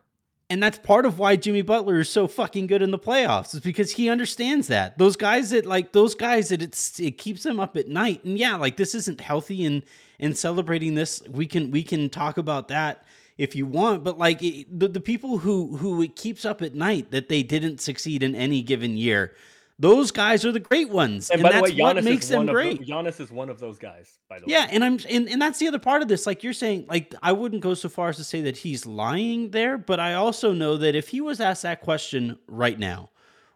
And 0.50 0.62
that's 0.62 0.78
part 0.78 1.06
of 1.06 1.18
why 1.18 1.36
Jimmy 1.36 1.62
Butler 1.62 1.98
is 2.00 2.10
so 2.10 2.28
fucking 2.28 2.66
good 2.66 2.82
in 2.82 2.90
the 2.90 2.98
playoffs 2.98 3.54
is 3.54 3.60
because 3.60 3.92
he 3.92 4.10
understands 4.10 4.68
that. 4.68 4.98
Those 4.98 5.16
guys 5.16 5.48
that 5.50 5.64
like 5.64 5.92
those 5.92 6.14
guys 6.14 6.50
that 6.50 6.60
it's 6.60 7.00
it 7.00 7.16
keeps 7.16 7.42
them 7.42 7.58
up 7.58 7.74
at 7.78 7.88
night. 7.88 8.22
And 8.22 8.36
yeah, 8.36 8.56
like 8.56 8.76
this 8.76 8.94
isn't 8.94 9.22
healthy 9.22 9.64
and 9.64 9.82
and 10.20 10.36
celebrating 10.36 10.94
this 10.94 11.22
we 11.30 11.46
can 11.46 11.70
we 11.70 11.82
can 11.82 12.10
talk 12.10 12.36
about 12.36 12.68
that 12.68 13.02
if 13.38 13.54
you 13.54 13.66
want, 13.66 14.02
but 14.04 14.18
like 14.18 14.42
it, 14.42 14.78
the 14.78 14.88
the 14.88 15.00
people 15.00 15.38
who 15.38 15.76
who 15.76 16.00
it 16.02 16.16
keeps 16.16 16.44
up 16.44 16.62
at 16.62 16.74
night 16.74 17.10
that 17.10 17.28
they 17.28 17.42
didn't 17.42 17.80
succeed 17.80 18.22
in 18.22 18.34
any 18.34 18.62
given 18.62 18.96
year. 18.96 19.34
Those 19.78 20.10
guys 20.10 20.46
are 20.46 20.52
the 20.52 20.60
great 20.60 20.88
ones. 20.88 21.28
And, 21.28 21.40
And, 21.40 21.42
by 21.42 21.48
the 21.50 21.60
that's 21.60 21.74
way, 21.74 21.82
what 21.82 22.02
makes 22.02 22.28
them 22.28 22.46
great. 22.46 22.78
the, 22.78 22.86
Giannis 22.86 23.20
is 23.20 23.30
one 23.30 23.50
of 23.50 23.60
those 23.60 23.78
guys. 23.78 24.18
By 24.26 24.38
the 24.38 24.46
way, 24.46 24.52
Yeah, 24.52 24.66
and 24.70 24.82
I'm 24.82 24.98
and, 25.10 25.28
and 25.28 25.42
that's 25.42 25.58
the 25.58 25.68
other 25.68 25.78
part 25.78 26.00
of 26.00 26.08
this. 26.08 26.26
Like 26.26 26.42
you're 26.42 26.54
saying, 26.54 26.86
like 26.88 27.14
I 27.22 27.32
wouldn't 27.32 27.60
go 27.60 27.74
so 27.74 27.90
far 27.90 28.08
as 28.08 28.16
to 28.16 28.24
say 28.24 28.40
that 28.42 28.56
he's 28.56 28.86
lying 28.86 29.50
there, 29.50 29.76
but 29.76 30.00
I 30.00 30.14
also 30.14 30.52
know 30.52 30.78
that 30.78 30.94
if 30.94 31.08
he 31.08 31.20
was 31.20 31.40
asked 31.40 31.62
that 31.64 31.82
question 31.82 32.38
right 32.46 32.78
now 32.78 33.10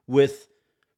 with 0.06 0.48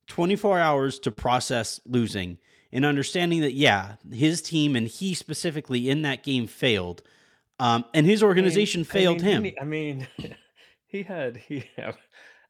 24 0.09 0.59
hours 0.59 0.99
to 1.01 1.13
process 1.13 1.81
losing 1.87 2.39
and 2.73 2.85
understanding 2.85 3.43
that 3.43 3.53
yeah, 3.53 3.95
his 4.11 4.43
team 4.43 4.75
and 4.75 4.89
he 4.89 5.15
specifically 5.15 5.89
in 5.89 6.03
that 6.03 6.25
game 6.25 6.49
failed, 6.49 7.01
um, 7.63 7.85
and 7.95 8.05
his 8.07 8.23
organization 8.23 8.81
I 8.81 8.83
mean- 8.83 8.85
failed 8.85 9.21
I 9.23 9.25
mean, 9.25 9.33
him. 9.37 9.45
he- 9.45 9.59
I 9.61 9.65
mean, 9.65 10.07
he 10.87 11.03
had 11.03 11.37
he. 11.37 11.65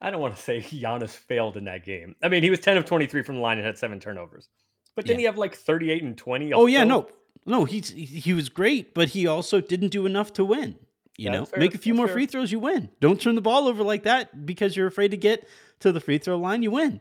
I 0.00 0.10
don't 0.10 0.20
want 0.20 0.34
to 0.34 0.42
say 0.42 0.60
Giannis 0.60 1.10
failed 1.10 1.56
in 1.56 1.64
that 1.64 1.84
game. 1.84 2.16
I 2.22 2.28
mean, 2.28 2.42
he 2.42 2.50
was 2.50 2.60
ten 2.60 2.76
of 2.76 2.84
twenty 2.84 3.06
three 3.06 3.22
from 3.22 3.36
the 3.36 3.40
line 3.40 3.58
and 3.58 3.66
had 3.66 3.78
seven 3.78 4.00
turnovers. 4.00 4.48
But 4.96 5.06
didn't 5.06 5.20
he 5.20 5.26
have 5.26 5.38
like 5.38 5.54
thirty 5.54 5.90
eight 5.90 6.02
and 6.02 6.16
twenty? 6.18 6.52
Oh 6.52 6.66
yeah, 6.66 6.84
no, 6.84 7.08
no, 7.46 7.64
he's 7.64 7.90
he 7.90 8.04
he 8.04 8.32
was 8.34 8.48
great, 8.48 8.94
but 8.94 9.10
he 9.10 9.26
also 9.26 9.60
didn't 9.60 9.88
do 9.90 10.04
enough 10.06 10.32
to 10.34 10.44
win. 10.44 10.76
You 11.18 11.30
That's 11.30 11.38
know, 11.40 11.44
fair, 11.44 11.58
make 11.60 11.74
a 11.74 11.78
few 11.78 11.94
more 11.94 12.06
fair. 12.08 12.14
free 12.14 12.26
throws, 12.26 12.50
you 12.50 12.58
win. 12.58 12.88
Don't 13.00 13.20
turn 13.20 13.34
the 13.34 13.40
ball 13.42 13.68
over 13.68 13.82
like 13.84 14.02
that 14.04 14.44
because 14.46 14.76
you're 14.76 14.86
afraid 14.86 15.10
to 15.12 15.16
get 15.16 15.46
to 15.80 15.92
the 15.92 16.00
free 16.00 16.18
throw 16.18 16.36
line, 16.38 16.62
you 16.62 16.70
win. 16.70 17.00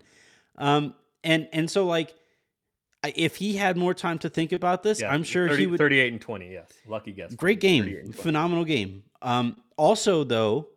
Um, 0.58 0.94
and 1.24 1.48
and 1.54 1.72
so 1.72 1.86
like, 1.86 2.14
if 3.04 3.36
he 3.36 3.56
had 3.56 3.78
more 3.78 3.94
time 3.94 4.20
to 4.20 4.30
think 4.30 4.52
about 4.52 4.84
this, 4.84 5.02
Yeah, 5.02 5.12
I'm 5.12 5.24
sure 5.24 5.48
30, 5.50 5.60
he 5.62 5.68
would. 5.68 5.78
thirty 5.78 6.00
eight 6.00 6.12
and 6.14 6.22
twenty. 6.22 6.52
Yes, 6.52 6.72
lucky 6.88 7.12
guess. 7.12 7.34
Great 7.36 7.60
game, 7.60 8.12
phenomenal 8.14 8.64
game. 8.64 9.04
Um, 9.22 9.58
also 9.78 10.24
though, 10.24 10.68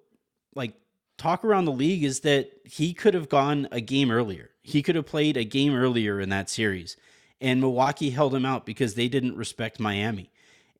like 0.54 0.74
talk 1.18 1.44
around 1.44 1.64
the 1.66 1.72
league 1.72 2.02
is 2.04 2.20
that 2.20 2.50
he 2.64 2.92
could 2.94 3.14
have 3.14 3.28
gone 3.28 3.68
a 3.72 3.80
game 3.80 4.10
earlier. 4.10 4.50
He 4.62 4.82
could 4.82 4.94
have 4.96 5.06
played 5.06 5.36
a 5.36 5.44
game 5.44 5.74
earlier 5.74 6.20
in 6.20 6.30
that 6.30 6.48
series, 6.48 6.96
and 7.40 7.60
Milwaukee 7.60 8.10
held 8.10 8.34
him 8.34 8.46
out 8.46 8.64
because 8.64 8.94
they 8.94 9.08
didn't 9.08 9.36
respect 9.36 9.78
Miami, 9.78 10.30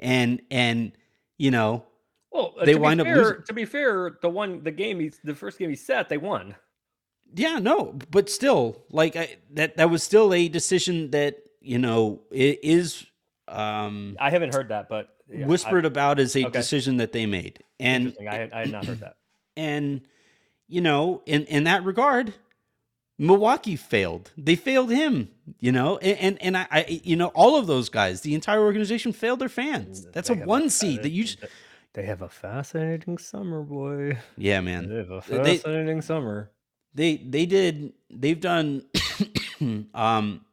and 0.01 0.41
and 0.51 0.93
you 1.37 1.51
know 1.51 1.85
Well, 2.31 2.55
uh, 2.59 2.65
they 2.65 2.75
wind 2.75 3.01
up 3.03 3.07
losing. 3.07 3.43
To 3.47 3.53
be 3.53 3.67
fair, 3.67 4.17
the 4.23 4.31
one 4.31 4.63
the 4.65 4.71
game 4.71 5.01
he 5.01 5.13
the 5.23 5.35
first 5.35 5.59
game 5.59 5.69
he 5.69 5.77
set, 5.77 6.09
they 6.09 6.17
won. 6.19 6.55
Yeah, 7.37 7.59
no, 7.59 7.99
but 8.11 8.31
still, 8.31 8.83
like 8.91 9.17
I, 9.17 9.37
that 9.55 9.77
that 9.77 9.91
was 9.91 10.03
still 10.03 10.33
a 10.33 10.49
decision 10.49 11.11
that 11.11 11.37
you 11.61 11.79
know 11.79 12.21
it 12.31 12.61
is 12.63 13.05
um 13.49 14.17
I 14.21 14.31
haven't 14.31 14.55
heard 14.55 14.69
that, 14.69 14.89
but 14.89 15.09
yeah, 15.29 15.47
whispered 15.47 15.85
I- 15.85 15.89
about 15.89 16.19
as 16.21 16.37
a 16.37 16.47
okay. 16.47 16.51
decision 16.59 16.99
that 16.99 17.13
they 17.13 17.27
made, 17.27 17.63
and 17.81 18.07
Interesting. 18.07 18.29
I 18.29 18.35
had, 18.37 18.53
I 18.53 18.61
had 18.61 18.73
not 18.73 18.85
heard 18.87 19.01
that. 19.01 19.17
and 19.57 20.03
you 20.69 20.81
know 20.81 21.23
in 21.27 21.45
in 21.47 21.65
that 21.65 21.85
regard 21.85 22.35
milwaukee 23.19 23.77
failed 23.77 24.33
they 24.37 24.57
failed 24.57 24.91
him 24.91 25.29
you 25.61 25.71
know 25.71 25.99
and 25.99 26.19
and, 26.19 26.43
and 26.43 26.57
I, 26.57 26.67
I 26.71 27.01
you 27.05 27.15
know 27.15 27.29
all 27.29 27.57
of 27.57 27.67
those 27.69 27.89
guys 27.89 28.23
the 28.23 28.35
entire 28.35 28.61
organization 28.61 29.13
failed 29.13 29.39
their 29.39 29.49
fans 29.49 30.05
that's 30.13 30.31
a 30.31 30.33
They 30.35 30.39
have 30.41 30.49
one 30.49 30.69
seed 30.71 31.03
that 31.05 31.11
you 31.11 31.25
fascinating- 31.25 31.51
They 31.93 32.03
have 32.07 32.23
a 32.23 32.29
fascinating 32.29 33.19
summer, 33.19 33.63
boy. 33.63 34.19
yeah 34.37 34.61
man 34.61 34.89
They 34.89 34.97
have 34.97 35.11
a 35.11 35.23
They- 35.29 35.59
fascinating 35.59 36.03
summer. 36.03 36.51
They 36.95 37.17
they 37.17 37.47
did 37.47 37.93
they've 38.11 38.41
done 38.41 38.85
um 39.95 40.45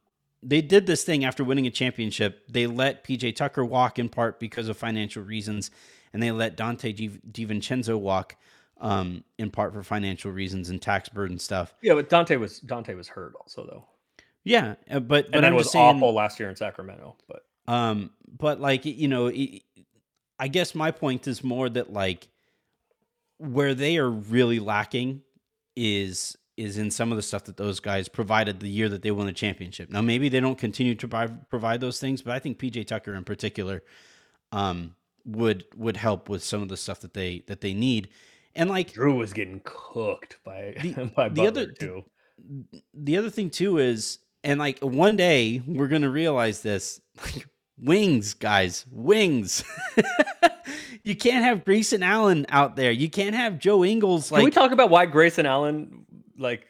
they 0.42 0.60
did 0.60 0.86
this 0.86 1.04
thing 1.04 1.24
after 1.24 1.44
winning 1.44 1.66
a 1.66 1.70
championship 1.70 2.42
they 2.48 2.66
let 2.66 3.04
pj 3.04 3.34
tucker 3.36 3.64
walk 3.64 3.98
in 3.98 4.08
part 4.08 4.40
because 4.40 4.66
of 4.66 4.76
financial 4.76 5.22
reasons 5.22 5.70
and 6.12 6.20
they 6.20 6.32
let 6.32 6.56
Donte 6.56 6.94
Di- 6.96 7.46
DiVincenzo 7.46 7.96
walk 7.98 8.34
um 8.80 9.22
in 9.38 9.50
part 9.50 9.72
for 9.72 9.84
financial 9.84 10.32
reasons 10.32 10.68
and 10.68 10.82
tax 10.82 11.08
burden 11.08 11.38
stuff 11.38 11.74
Yeah, 11.80 11.94
but 11.94 12.10
Donte 12.10 12.38
was 12.40 12.60
Donte 12.60 12.96
was 12.96 13.06
hurt 13.08 13.34
also 13.40 13.64
though, 13.64 13.84
yeah 14.42 14.74
uh, 14.90 14.98
but 14.98 15.08
but 15.08 15.24
and 15.26 15.34
then 15.34 15.44
i'm 15.44 15.54
was 15.54 15.70
saying 15.70 15.96
awful 15.96 16.12
last 16.12 16.40
year 16.40 16.50
in 16.50 16.56
Sacramento. 16.56 17.14
But 17.28 17.44
Um, 17.68 18.10
but 18.26 18.60
like 18.60 18.84
you 18.84 19.06
know, 19.08 19.28
it, 19.28 19.62
I 20.38 20.48
guess 20.48 20.74
my 20.74 20.90
point 20.90 21.28
is 21.28 21.44
more 21.44 21.68
that 21.68 21.92
like 21.92 22.26
where 23.38 23.74
they 23.74 23.98
are 23.98 24.10
really 24.10 24.58
lacking 24.58 25.22
is 25.76 26.36
is 26.56 26.76
in 26.76 26.90
some 26.90 27.10
of 27.10 27.16
the 27.16 27.22
stuff 27.22 27.44
that 27.44 27.56
those 27.56 27.80
guys 27.80 28.08
provided 28.08 28.60
the 28.60 28.68
year 28.68 28.88
that 28.88 29.00
they 29.02 29.10
won 29.10 29.24
the 29.26 29.32
championship. 29.32 29.88
Now 29.90 30.02
maybe 30.02 30.28
they 30.28 30.38
don't 30.40 30.58
continue 30.58 30.94
to 30.96 31.08
provide, 31.48 31.80
those 31.80 31.98
things, 31.98 32.20
but 32.20 32.34
I 32.34 32.38
think 32.38 32.58
PJ 32.58 32.86
Tucker 32.86 33.14
in 33.14 33.24
particular 33.24 33.82
um 34.52 34.94
would 35.24 35.64
would 35.76 35.96
help 35.96 36.28
with 36.28 36.42
some 36.44 36.62
of 36.62 36.68
the 36.68 36.76
stuff 36.76 37.00
that 37.00 37.14
they 37.14 37.42
that 37.46 37.60
they 37.62 37.72
need. 37.72 38.08
And 38.54 38.68
like 38.68 38.92
Drew 38.92 39.14
was 39.16 39.32
getting 39.32 39.62
cooked 39.64 40.36
by 40.44 40.74
The- 40.82 41.10
by 41.16 41.28
the 41.30 41.46
other- 41.46 41.72
too. 41.72 42.04
the 42.92 43.16
other 43.16 43.30
thing 43.30 43.48
too 43.48 43.78
is 43.78 44.18
and 44.44 44.58
like 44.60 44.78
one 44.80 45.16
day 45.16 45.62
we're 45.66 45.88
gonna 45.88 46.10
realize 46.10 46.60
this 46.60 47.00
like 47.24 47.46
wings 47.78 48.34
guys 48.34 48.84
wings 48.90 49.64
you 51.04 51.16
can't 51.16 51.44
have 51.44 51.64
Grayson 51.64 52.02
Allen 52.02 52.46
out 52.48 52.76
there 52.76 52.90
you 52.90 53.10
can't 53.10 53.34
have 53.34 53.58
Joe 53.58 53.84
Ingles 53.84 54.30
Can 54.30 54.44
we 54.44 54.50
talk 54.50 54.72
about 54.72 54.90
why 54.90 55.06
Grayson 55.06 55.46
Allen 55.46 56.06
like 56.38 56.66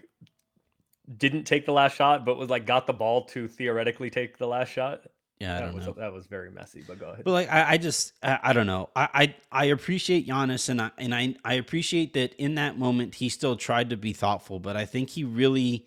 didn't 1.16 1.44
take 1.44 1.66
the 1.66 1.72
last 1.72 1.96
shot, 1.96 2.24
but 2.24 2.36
was 2.38 2.48
like 2.48 2.66
got 2.66 2.86
the 2.86 2.92
ball 2.92 3.24
to 3.26 3.48
theoretically 3.48 4.10
take 4.10 4.38
the 4.38 4.46
last 4.46 4.70
shot? 4.70 5.02
yeah 5.38 5.56
I 5.56 5.60
that 5.60 5.66
don't 5.66 5.74
was 5.74 5.86
know 5.86 5.92
that 5.94 6.12
was 6.12 6.26
very 6.26 6.50
messy. 6.50 6.84
But 6.86 7.00
go 7.00 7.10
ahead. 7.10 7.24
but 7.24 7.32
like 7.32 7.50
I, 7.50 7.72
I 7.72 7.76
just 7.78 8.12
I, 8.22 8.38
I 8.42 8.52
don't 8.52 8.66
know 8.66 8.90
I, 8.94 9.08
I 9.12 9.34
I 9.50 9.64
appreciate 9.66 10.28
Giannis 10.28 10.68
and 10.68 10.80
I 10.80 10.90
and 10.98 11.14
I 11.14 11.34
I 11.44 11.54
appreciate 11.54 12.14
that 12.14 12.34
in 12.34 12.54
that 12.54 12.78
moment 12.78 13.16
he 13.16 13.28
still 13.28 13.56
tried 13.56 13.90
to 13.90 13.96
be 13.96 14.12
thoughtful 14.12 14.60
but 14.60 14.76
I 14.76 14.84
think 14.86 15.10
he 15.10 15.24
really 15.24 15.86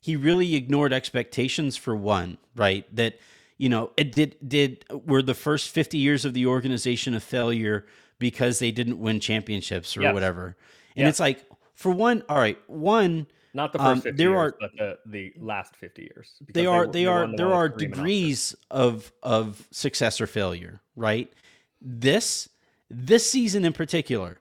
he 0.00 0.14
really 0.16 0.54
ignored 0.54 0.92
expectations 0.92 1.76
for 1.76 1.96
one, 1.96 2.38
right? 2.54 2.84
That 2.94 3.18
you 3.58 3.68
know, 3.68 3.90
it 3.96 4.12
did 4.12 4.36
did 4.46 4.84
were 4.90 5.22
the 5.22 5.34
first 5.34 5.70
50 5.70 5.98
years 5.98 6.24
of 6.24 6.34
the 6.34 6.46
organization 6.46 7.14
a 7.14 7.20
failure 7.20 7.86
because 8.18 8.58
they 8.58 8.70
didn't 8.70 8.98
win 8.98 9.20
championships 9.20 9.96
or 9.96 10.02
Yes. 10.02 10.14
whatever. 10.14 10.56
And 10.96 11.04
Yes. 11.04 11.10
it's 11.14 11.20
like 11.20 11.44
for 11.74 11.90
one, 11.92 12.22
all 12.28 12.38
right, 12.38 12.58
one 12.68 13.26
Not 13.54 13.72
the 13.72 13.78
first 13.78 13.88
um, 13.88 14.00
50 14.02 14.16
there 14.16 14.30
years, 14.30 14.38
are 14.52 14.54
but 14.60 14.70
the, 14.78 14.98
the 15.06 15.32
last 15.38 15.76
50 15.76 16.02
years. 16.02 16.30
they 16.52 16.66
are 16.66 16.86
were- 16.86 16.92
they 16.92 17.06
are 17.06 17.26
the 17.26 17.36
there 17.36 17.52
are 17.52 17.64
with 17.64 17.72
Kareem 17.72 17.82
and 17.84 17.92
Oscar. 17.92 17.96
degrees 18.02 18.56
of 18.70 19.12
of 19.22 19.66
success 19.70 20.20
or 20.20 20.26
failure, 20.26 20.80
right? 20.94 21.32
This 21.80 22.48
this 22.90 23.28
season 23.30 23.64
in 23.64 23.72
particular 23.72 24.38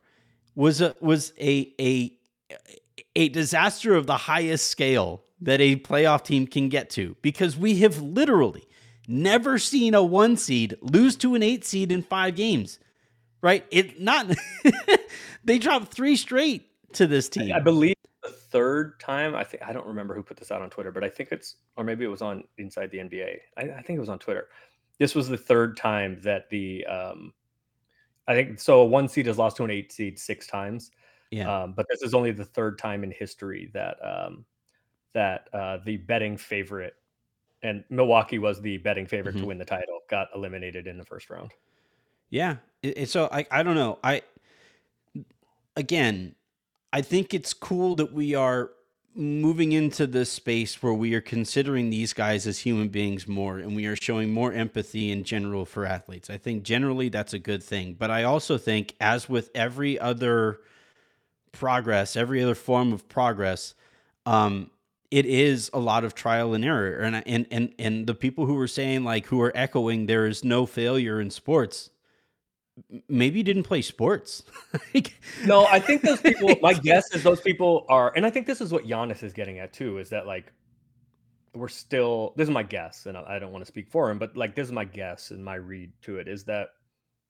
was 0.56 0.82
a 0.82 0.96
was 1.00 1.34
a 1.40 1.74
a 1.80 2.18
a 3.16 3.30
disaster 3.30 3.94
of 3.96 4.08
the 4.08 4.18
highest 4.18 4.68
scale 4.68 5.24
that 5.42 5.60
a 5.62 5.76
playoff 5.78 6.24
team 6.24 6.48
can 6.48 6.70
get 6.70 6.90
to 6.92 7.16
because 7.22 7.58
we 7.58 7.80
have 7.80 8.02
literally 8.02 8.64
never 9.08 9.58
seen 9.58 9.94
a 9.94 10.04
one 10.04 10.38
seed 10.38 10.78
lose 10.82 11.16
to 11.18 11.36
an 11.36 11.44
eight 11.44 11.66
seed 11.66 11.92
in 11.92 12.02
five 12.02 12.36
games. 12.36 12.80
Right? 13.42 13.66
It 13.70 14.02
not 14.02 14.28
they 15.44 15.60
dropped 15.60 15.94
three 15.94 16.16
straight 16.16 16.68
to 16.94 17.08
this 17.08 17.30
team. 17.30 17.54
I 17.54 17.60
believe 17.60 17.96
the 18.24 18.32
third 18.32 19.00
time. 19.00 19.36
I 19.36 19.44
think 19.44 19.64
I 19.64 19.74
don't 19.74 19.86
remember 19.86 20.16
who 20.16 20.24
put 20.24 20.38
this 20.38 20.52
out 20.52 20.62
on 20.62 20.70
Twitter, 20.70 20.92
but 20.92 21.04
I 21.04 21.10
think 21.10 21.32
it's 21.32 21.56
or 21.78 21.84
maybe 21.84 22.06
it 22.06 22.10
was 22.10 22.22
on 22.22 22.44
Inside 22.58 22.92
the 22.92 22.98
NBA. 23.00 23.38
I, 23.58 23.62
I 23.62 23.82
think 23.82 23.98
it 23.98 24.00
was 24.00 24.10
on 24.10 24.20
Twitter. 24.20 24.48
This 25.00 25.14
was 25.14 25.28
the 25.28 25.38
third 25.38 25.78
time 25.78 26.20
that 26.24 26.50
the 26.50 26.86
um, 26.86 27.34
I 28.28 28.34
think 28.34 28.60
so. 28.60 28.82
A 28.82 28.86
one 28.86 29.08
seed 29.08 29.28
has 29.28 29.38
lost 29.38 29.58
to 29.58 29.64
an 29.64 29.72
eight 29.72 29.92
seed 29.92 30.18
six 30.20 30.48
times. 30.48 30.92
Yeah. 31.32 31.64
Um, 31.64 31.74
but 31.74 31.86
this 31.90 32.02
is 32.02 32.14
only 32.14 32.32
the 32.32 32.46
third 32.46 32.78
time 32.80 33.04
in 33.04 33.12
history 33.12 33.70
that 33.74 33.98
um, 34.04 34.46
that 35.14 35.50
uh, 35.54 35.78
the 35.86 35.98
betting 35.98 36.38
favorite 36.38 36.96
and 37.66 37.84
Milwaukee 37.90 38.40
was 38.40 38.62
the 38.62 38.78
betting 38.78 39.06
favorite 39.08 39.36
Mhm. 39.36 39.40
to 39.42 39.46
win 39.48 39.58
the 39.58 39.66
title 39.66 40.00
got 40.10 40.28
eliminated 40.36 40.88
in 40.88 40.98
the 40.98 41.06
first 41.06 41.30
round. 41.30 41.52
Yeah. 42.30 42.58
So 43.06 43.28
I 43.32 43.46
I 43.52 43.64
don't 43.64 43.76
know. 43.76 44.00
I 44.04 44.22
again, 45.76 46.36
I 46.94 47.02
think 47.02 47.34
it's 47.34 47.54
cool 47.54 47.96
that 47.96 48.14
we 48.14 48.36
are 48.36 48.72
moving 49.18 49.72
into 49.72 50.06
this 50.06 50.30
space 50.32 50.84
where 50.84 50.94
we 50.94 51.14
are 51.14 51.22
considering 51.22 51.90
these 51.90 52.12
guys 52.14 52.46
as 52.46 52.60
human 52.60 52.90
beings 52.90 53.28
more 53.28 53.60
and 53.60 53.74
we 53.76 53.86
are 53.86 53.96
showing 53.96 54.32
more 54.34 54.52
empathy 54.52 55.10
in 55.10 55.24
general 55.24 55.66
for 55.66 55.86
athletes. 55.86 56.30
I 56.30 56.38
think 56.38 56.64
generally 56.64 57.08
that's 57.08 57.34
a 57.34 57.40
good 57.40 57.64
thing, 57.64 57.94
but 57.94 58.12
I 58.12 58.24
also 58.24 58.58
think 58.58 58.94
as 59.00 59.30
with 59.30 59.50
every 59.56 59.98
other 59.98 60.60
progress, 61.54 62.18
every 62.18 62.44
other 62.44 62.56
form 62.56 62.92
of 62.92 63.08
progress, 63.08 63.74
um 64.26 64.70
it 65.12 65.26
is 65.26 65.70
a 65.74 65.80
lot 65.80 66.04
of 66.04 66.16
trial 66.16 66.54
and 66.54 66.64
error, 66.66 66.98
and 67.00 67.24
and 67.28 67.46
and 67.52 67.74
and 67.80 68.08
the 68.08 68.16
people 68.16 68.46
who 68.46 68.56
were 68.56 68.68
saying 68.68 69.04
like 69.04 69.26
who 69.28 69.42
are 69.42 69.52
echoing 69.56 70.06
there 70.06 70.26
is 70.26 70.44
no 70.44 70.66
failure 70.66 71.20
in 71.22 71.30
sports. 71.30 71.90
Maybe 73.08 73.38
you 73.40 73.44
didn't 73.44 73.64
play 73.64 73.82
sports. 73.82 74.44
Like, 74.94 75.14
No, 75.46 75.66
I 75.68 75.80
think 75.80 76.02
those 76.02 76.20
people. 76.30 76.56
my 76.62 76.74
guess 76.74 77.14
is 77.14 77.24
those 77.24 77.40
people 77.40 77.86
are, 77.88 78.12
and 78.16 78.26
I 78.26 78.30
think 78.30 78.48
this 78.48 78.60
is 78.60 78.74
what 78.74 78.86
Giannis 78.86 79.24
is 79.24 79.32
getting 79.32 79.60
at 79.60 79.72
too. 79.72 79.98
Is 79.98 80.10
that 80.10 80.28
like 80.28 80.52
we're 81.54 81.70
still? 81.70 82.34
This 82.36 82.50
is 82.50 82.54
my 82.54 82.64
guess, 82.64 83.06
and 83.06 83.18
I 83.18 83.36
I 83.36 83.40
don't 83.40 83.52
want 83.54 83.64
to 83.64 83.68
speak 83.68 83.90
for 83.90 84.10
him, 84.12 84.20
but 84.20 84.36
like 84.36 84.56
this 84.56 84.68
is 84.68 84.74
my 84.74 84.86
guess 84.86 85.32
and 85.32 85.44
my 85.44 85.56
read 85.56 85.92
to 86.02 86.18
it 86.18 86.28
is 86.28 86.44
that 86.46 86.70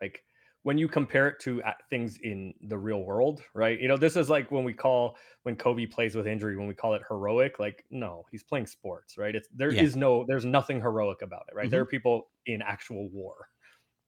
like 0.01 0.23
when 0.66 0.80
you 0.80 0.88
compare 0.88 1.28
it 1.28 1.39
to 1.39 1.61
things 1.91 2.18
in 2.24 2.51
the 2.70 2.76
real 2.78 3.03
world, 3.03 3.43
right? 3.53 3.80
You 3.80 3.88
know, 3.88 3.97
this 3.97 4.16
is 4.16 4.32
like 4.32 4.49
when 4.49 4.63
we 4.63 4.74
call 4.74 5.16
when 5.43 5.55
Kobe 5.55 5.86
plays 5.86 6.16
with 6.16 6.26
injury, 6.26 6.57
when 6.57 6.66
we 6.68 6.74
call 6.74 6.95
it 6.95 7.03
heroic. 7.07 7.59
Like, 7.59 7.86
no, 7.91 8.26
he's 8.32 8.41
playing 8.41 8.66
sports, 8.66 9.16
right? 9.16 9.36
It's 9.36 9.47
there 9.53 9.70
is 9.70 9.93
Yeah. 9.93 9.99
no, 9.99 10.26
there's 10.28 10.43
nothing 10.43 10.82
heroic 10.82 11.22
about 11.22 11.43
it, 11.49 11.55
right? 11.55 11.70
There 11.70 11.82
are 11.82 11.86
people 11.86 12.32
in 12.47 12.63
actual 12.63 13.09
war, 13.09 13.47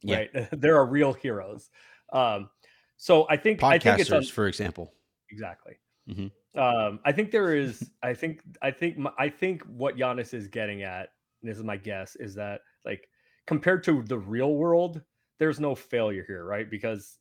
Yeah. 0.01 0.16
right? 0.18 0.30
there 0.60 0.76
are 0.78 0.88
real 0.88 1.14
heroes. 1.14 1.70
Um, 2.12 2.49
so 2.97 3.28
I 3.30 3.38
think 3.38 3.62
I 3.62 3.78
think 3.78 3.99
it's 3.99 4.10
podcasters, 4.10 4.16
un- 4.16 4.24
for 4.26 4.47
example. 4.47 4.95
exactly. 5.30 5.76
Mhm. 6.10 6.32
Um, 6.55 6.99
I 7.05 7.12
think 7.12 7.30
there 7.30 7.53
is. 7.66 7.91
I 8.01 8.16
think. 8.16 8.41
I 8.64 8.72
think. 8.72 8.97
I 9.20 9.30
think 9.30 9.62
what 9.66 9.95
Giannis 9.95 10.34
is 10.34 10.47
getting 10.47 10.82
at. 10.82 11.10
This 11.43 11.58
is 11.58 11.64
my 11.64 11.78
guess. 11.78 12.16
Is 12.16 12.34
that 12.34 12.62
like 12.84 13.08
compared 13.45 13.84
to 13.84 14.01
the 14.01 14.18
real 14.18 14.55
world, 14.55 15.03
there's 15.40 15.60
no 15.60 15.76
failure 15.76 16.24
here, 16.28 16.46
right? 16.46 16.70
Because 16.70 17.20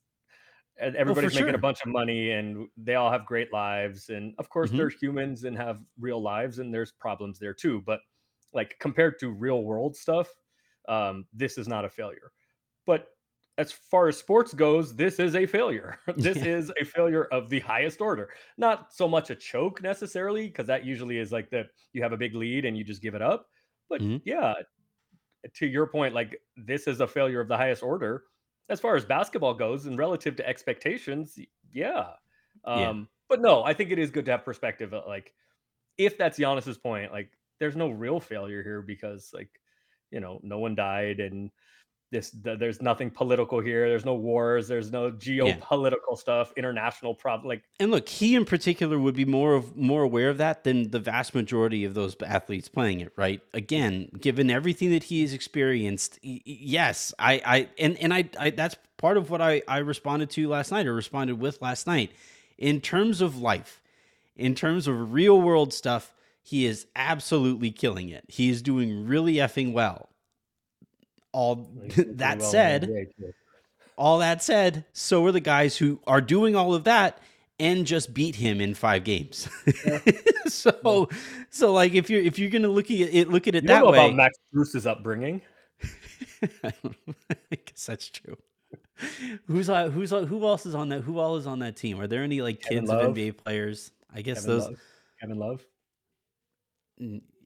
e- 0.78 0.84
everybody's 0.96 1.34
making 1.34 1.54
sure. 1.54 1.54
a 1.54 1.58
bunch 1.58 1.78
of 1.84 1.90
money 1.92 2.30
and 2.32 2.68
they 2.76 2.94
all 2.94 3.10
have 3.10 3.26
great 3.26 3.52
lives, 3.52 4.10
and 4.10 4.34
of 4.38 4.48
course 4.48 4.72
Mhm. 4.72 4.76
they're 4.76 4.90
humans 4.90 5.44
and 5.44 5.56
have 5.56 5.82
real 5.98 6.20
lives, 6.22 6.58
and 6.58 6.72
there's 6.74 6.92
problems 6.92 7.38
there 7.38 7.54
too. 7.54 7.82
But 7.82 8.00
like 8.52 8.78
compared 8.80 9.18
to 9.20 9.30
real 9.30 9.64
world 9.64 9.96
stuff, 9.96 10.28
um, 10.88 11.26
this 11.32 11.58
is 11.58 11.68
not 11.68 11.84
a 11.84 11.90
failure. 11.90 12.32
But 12.86 13.08
as 13.58 13.72
far 13.72 14.08
as 14.08 14.18
sports 14.18 14.54
goes, 14.54 14.94
this 14.96 15.18
is 15.18 15.34
a 15.34 15.46
failure. 15.46 15.98
this 16.16 16.44
is 16.44 16.72
a 16.80 16.84
failure 16.84 17.24
of 17.26 17.48
the 17.50 17.60
highest 17.60 18.00
order. 18.00 18.32
Not 18.58 18.92
so 18.92 19.08
much 19.08 19.30
a 19.30 19.36
choke 19.36 19.82
necessarily, 19.82 20.48
because 20.48 20.66
that 20.68 20.84
usually 20.84 21.18
is 21.18 21.32
like 21.32 21.50
that 21.50 21.68
you 21.92 22.02
have 22.02 22.12
a 22.12 22.16
big 22.18 22.34
lead 22.34 22.64
and 22.64 22.76
you 22.76 22.84
just 22.84 23.02
give 23.02 23.14
it 23.14 23.22
up. 23.22 23.48
But 23.88 24.02
Mhm. 24.02 24.22
yeah, 24.24 24.54
to 25.54 25.66
your 25.66 25.86
point, 25.86 26.14
like 26.14 26.40
this 26.56 26.86
is 26.86 27.00
a 27.00 27.06
failure 27.06 27.40
of 27.40 27.48
the 27.48 27.56
highest 27.56 27.82
order. 27.82 28.24
As 28.68 28.80
far 28.80 28.96
as 28.96 29.04
basketball 29.04 29.54
goes 29.54 29.86
and 29.86 29.96
relative 29.96 30.36
to 30.36 30.48
expectations, 30.48 31.38
yeah. 31.72 32.10
Yeah. 32.66 32.88
Um, 32.88 33.08
but 33.28 33.40
no, 33.40 33.62
I 33.64 33.74
think 33.74 33.90
it 33.90 33.98
is 33.98 34.10
good 34.10 34.24
to 34.24 34.32
have 34.32 34.44
perspective. 34.44 34.92
uh, 34.92 35.02
Like, 35.06 35.32
if 35.98 36.18
that's 36.18 36.38
Giannis's 36.38 36.78
point, 36.78 37.12
like 37.12 37.30
there's 37.58 37.76
no 37.76 37.90
real 37.90 38.20
failure 38.20 38.62
here 38.62 38.82
because 38.82 39.30
like, 39.32 39.48
you 40.10 40.20
know, 40.20 40.40
no 40.42 40.58
one 40.58 40.74
died 40.74 41.20
and 41.20 41.50
this 42.10 42.30
th- 42.30 42.58
there's 42.58 42.80
nothing 42.80 43.10
political 43.10 43.60
here. 43.60 43.88
There's 43.88 44.04
no 44.04 44.14
wars. 44.14 44.68
There's 44.68 44.92
no 44.92 45.10
geopolitical 45.10 46.16
stuff, 46.16 46.52
international 46.56 47.14
problem. 47.14 47.48
Like, 47.48 47.62
And 47.80 47.90
look, 47.90 48.08
he 48.08 48.34
in 48.34 48.44
particular 48.44 48.98
would 48.98 49.16
be 49.16 49.24
more 49.24 49.54
of 49.54 49.76
more 49.76 50.02
aware 50.02 50.28
of 50.30 50.38
that 50.38 50.64
than 50.64 50.90
the 50.90 51.00
vast 51.00 51.34
majority 51.34 51.84
of 51.84 51.94
those 51.94 52.16
athletes 52.22 52.68
playing 52.68 53.00
it, 53.00 53.12
right? 53.16 53.40
Again, 53.52 54.08
given 54.20 54.50
everything 54.50 54.90
that 54.90 55.04
he 55.04 55.22
has 55.22 55.32
experienced, 55.32 56.18
yes, 56.22 57.12
I, 57.18 57.42
I, 57.44 57.68
and 57.78 57.98
and 57.98 58.14
I, 58.14 58.28
I, 58.38 58.50
that's 58.50 58.76
part 58.96 59.16
of 59.16 59.30
what 59.30 59.42
I, 59.42 59.62
I 59.66 59.78
responded 59.78 60.30
to 60.30 60.48
last 60.48 60.70
night, 60.70 60.86
or 60.86 60.94
responded 60.94 61.40
with 61.40 61.60
last 61.60 61.86
night, 61.86 62.12
in 62.56 62.80
terms 62.80 63.20
of 63.20 63.36
life, 63.36 63.82
in 64.36 64.54
terms 64.54 64.86
of 64.86 65.12
real 65.12 65.40
world 65.40 65.72
stuff. 65.72 66.12
He 66.42 66.64
is 66.64 66.86
absolutely 66.94 67.72
killing 67.72 68.08
it. 68.08 68.24
He 68.28 68.48
is 68.50 68.62
doing 68.62 69.08
really 69.08 69.34
effing 69.34 69.72
well. 69.72 70.10
All 71.36 71.68
that 71.96 72.38
well 72.38 72.50
said, 72.50 73.12
all 73.98 74.20
that 74.20 74.42
said, 74.42 74.86
so 74.94 75.22
are 75.26 75.32
the 75.32 75.40
guys 75.40 75.76
who 75.76 76.00
are 76.06 76.22
doing 76.22 76.56
all 76.56 76.72
of 76.72 76.84
that 76.84 77.18
and 77.60 77.86
just 77.86 78.14
beat 78.14 78.36
him 78.36 78.58
in 78.58 78.74
five 78.74 79.04
games. 79.04 79.46
so, 80.46 81.10
so 81.50 81.74
like 81.74 81.92
if 81.92 82.08
you're 82.08 82.22
if 82.22 82.38
you're 82.38 82.48
gonna 82.48 82.68
look 82.68 82.86
at 82.86 82.96
it, 82.96 83.28
look 83.28 83.46
at 83.46 83.54
it 83.54 83.64
you 83.64 83.68
that 83.68 83.80
know 83.80 83.90
way. 83.90 83.98
about 83.98 84.14
Max 84.14 84.38
Strus's 84.48 84.86
upbringing. 84.86 85.42
I 86.62 86.72
guess 87.50 87.84
that's 87.84 88.08
true. 88.08 88.38
Who's 89.46 89.68
on, 89.68 89.90
who's 89.90 90.14
on, 90.14 90.26
who 90.26 90.42
else 90.46 90.64
is 90.64 90.74
on 90.74 90.88
that? 90.88 91.02
Who 91.02 91.18
all 91.18 91.36
is 91.36 91.46
on 91.46 91.58
that 91.58 91.76
team? 91.76 92.00
Are 92.00 92.06
there 92.06 92.22
any 92.22 92.40
like 92.40 92.62
Kevin 92.62 92.78
kids 92.78 92.88
Love. 92.88 93.10
of 93.10 93.14
NBA 93.14 93.36
players? 93.36 93.90
I 94.10 94.22
guess 94.22 94.40
Kevin 94.40 94.50
those. 94.50 94.64
Love. 94.68 94.80
Kevin 95.20 95.38
Love. 95.38 95.66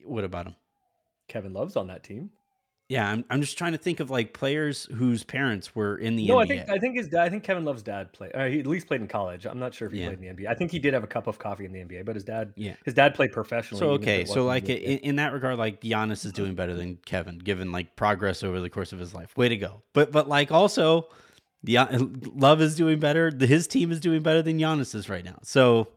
What 0.05 0.23
about 0.23 0.47
him? 0.47 0.55
Kevin 1.27 1.51
Love's 1.51 1.75
on 1.75 1.87
that 1.87 2.03
team. 2.03 2.29
Yeah, 2.91 3.09
I'm 3.09 3.23
I'm 3.29 3.39
just 3.39 3.57
trying 3.57 3.71
to 3.71 3.77
think 3.77 4.01
of 4.01 4.09
like 4.09 4.33
players 4.33 4.85
whose 4.97 5.23
parents 5.23 5.73
were 5.73 5.95
in 5.95 6.17
the 6.17 6.27
no, 6.27 6.35
NBA. 6.35 6.41
I 6.41 6.45
think 6.47 6.69
I 6.69 6.77
think 6.77 6.97
his 6.97 7.07
dad. 7.07 7.21
I 7.21 7.29
think 7.29 7.41
Kevin 7.41 7.63
Love's 7.63 7.83
dad 7.83 8.11
played. 8.11 8.31
Uh, 8.35 8.47
he 8.47 8.59
at 8.59 8.67
least 8.67 8.87
played 8.87 8.99
in 8.99 9.07
college. 9.07 9.45
I'm 9.45 9.59
not 9.59 9.73
sure 9.73 9.85
if 9.87 9.93
he 9.93 10.01
Yeah. 10.01 10.07
played 10.07 10.19
in 10.19 10.35
the 10.35 10.43
NBA. 10.43 10.49
I 10.49 10.55
think 10.55 10.71
he 10.71 10.79
did 10.79 10.93
have 10.93 11.01
a 11.01 11.07
cup 11.07 11.25
of 11.27 11.39
coffee 11.39 11.63
in 11.63 11.71
the 11.71 11.79
NBA, 11.79 12.03
but 12.03 12.15
his 12.15 12.25
dad. 12.25 12.51
Yeah. 12.57 12.73
His 12.83 12.93
dad 12.93 13.15
played 13.15 13.31
professionally. 13.31 13.79
So 13.79 13.93
even 13.93 13.95
if 13.95 14.01
okay, 14.01 14.21
it 14.23 14.27
so 14.27 14.45
wasn't 14.45 14.47
like 14.47 14.63
in 14.63 14.67
the 14.75 14.83
in, 14.91 14.97
NBA. 14.97 15.01
in 15.03 15.15
that 15.15 15.31
regard, 15.31 15.57
like 15.57 15.79
Giannis 15.79 16.25
is 16.25 16.33
doing 16.33 16.53
better 16.53 16.73
than 16.73 16.97
Kevin, 17.05 17.37
given 17.37 17.71
like 17.71 17.95
progress 17.95 18.43
over 18.43 18.59
the 18.59 18.69
course 18.69 18.91
of 18.91 18.99
his 18.99 19.13
life. 19.13 19.37
Way 19.37 19.47
to 19.47 19.55
go! 19.55 19.83
But 19.93 20.11
but 20.11 20.27
like 20.27 20.51
also, 20.51 21.07
the 21.63 21.77
Love 22.35 22.61
is 22.61 22.75
doing 22.75 22.99
better. 22.99 23.31
the- 23.31 23.47
His 23.47 23.67
team 23.67 23.93
is 23.93 24.01
doing 24.01 24.21
better 24.21 24.41
than 24.41 24.59
Giannis's 24.59 25.07
right 25.07 25.23
now. 25.23 25.39
So 25.43 25.87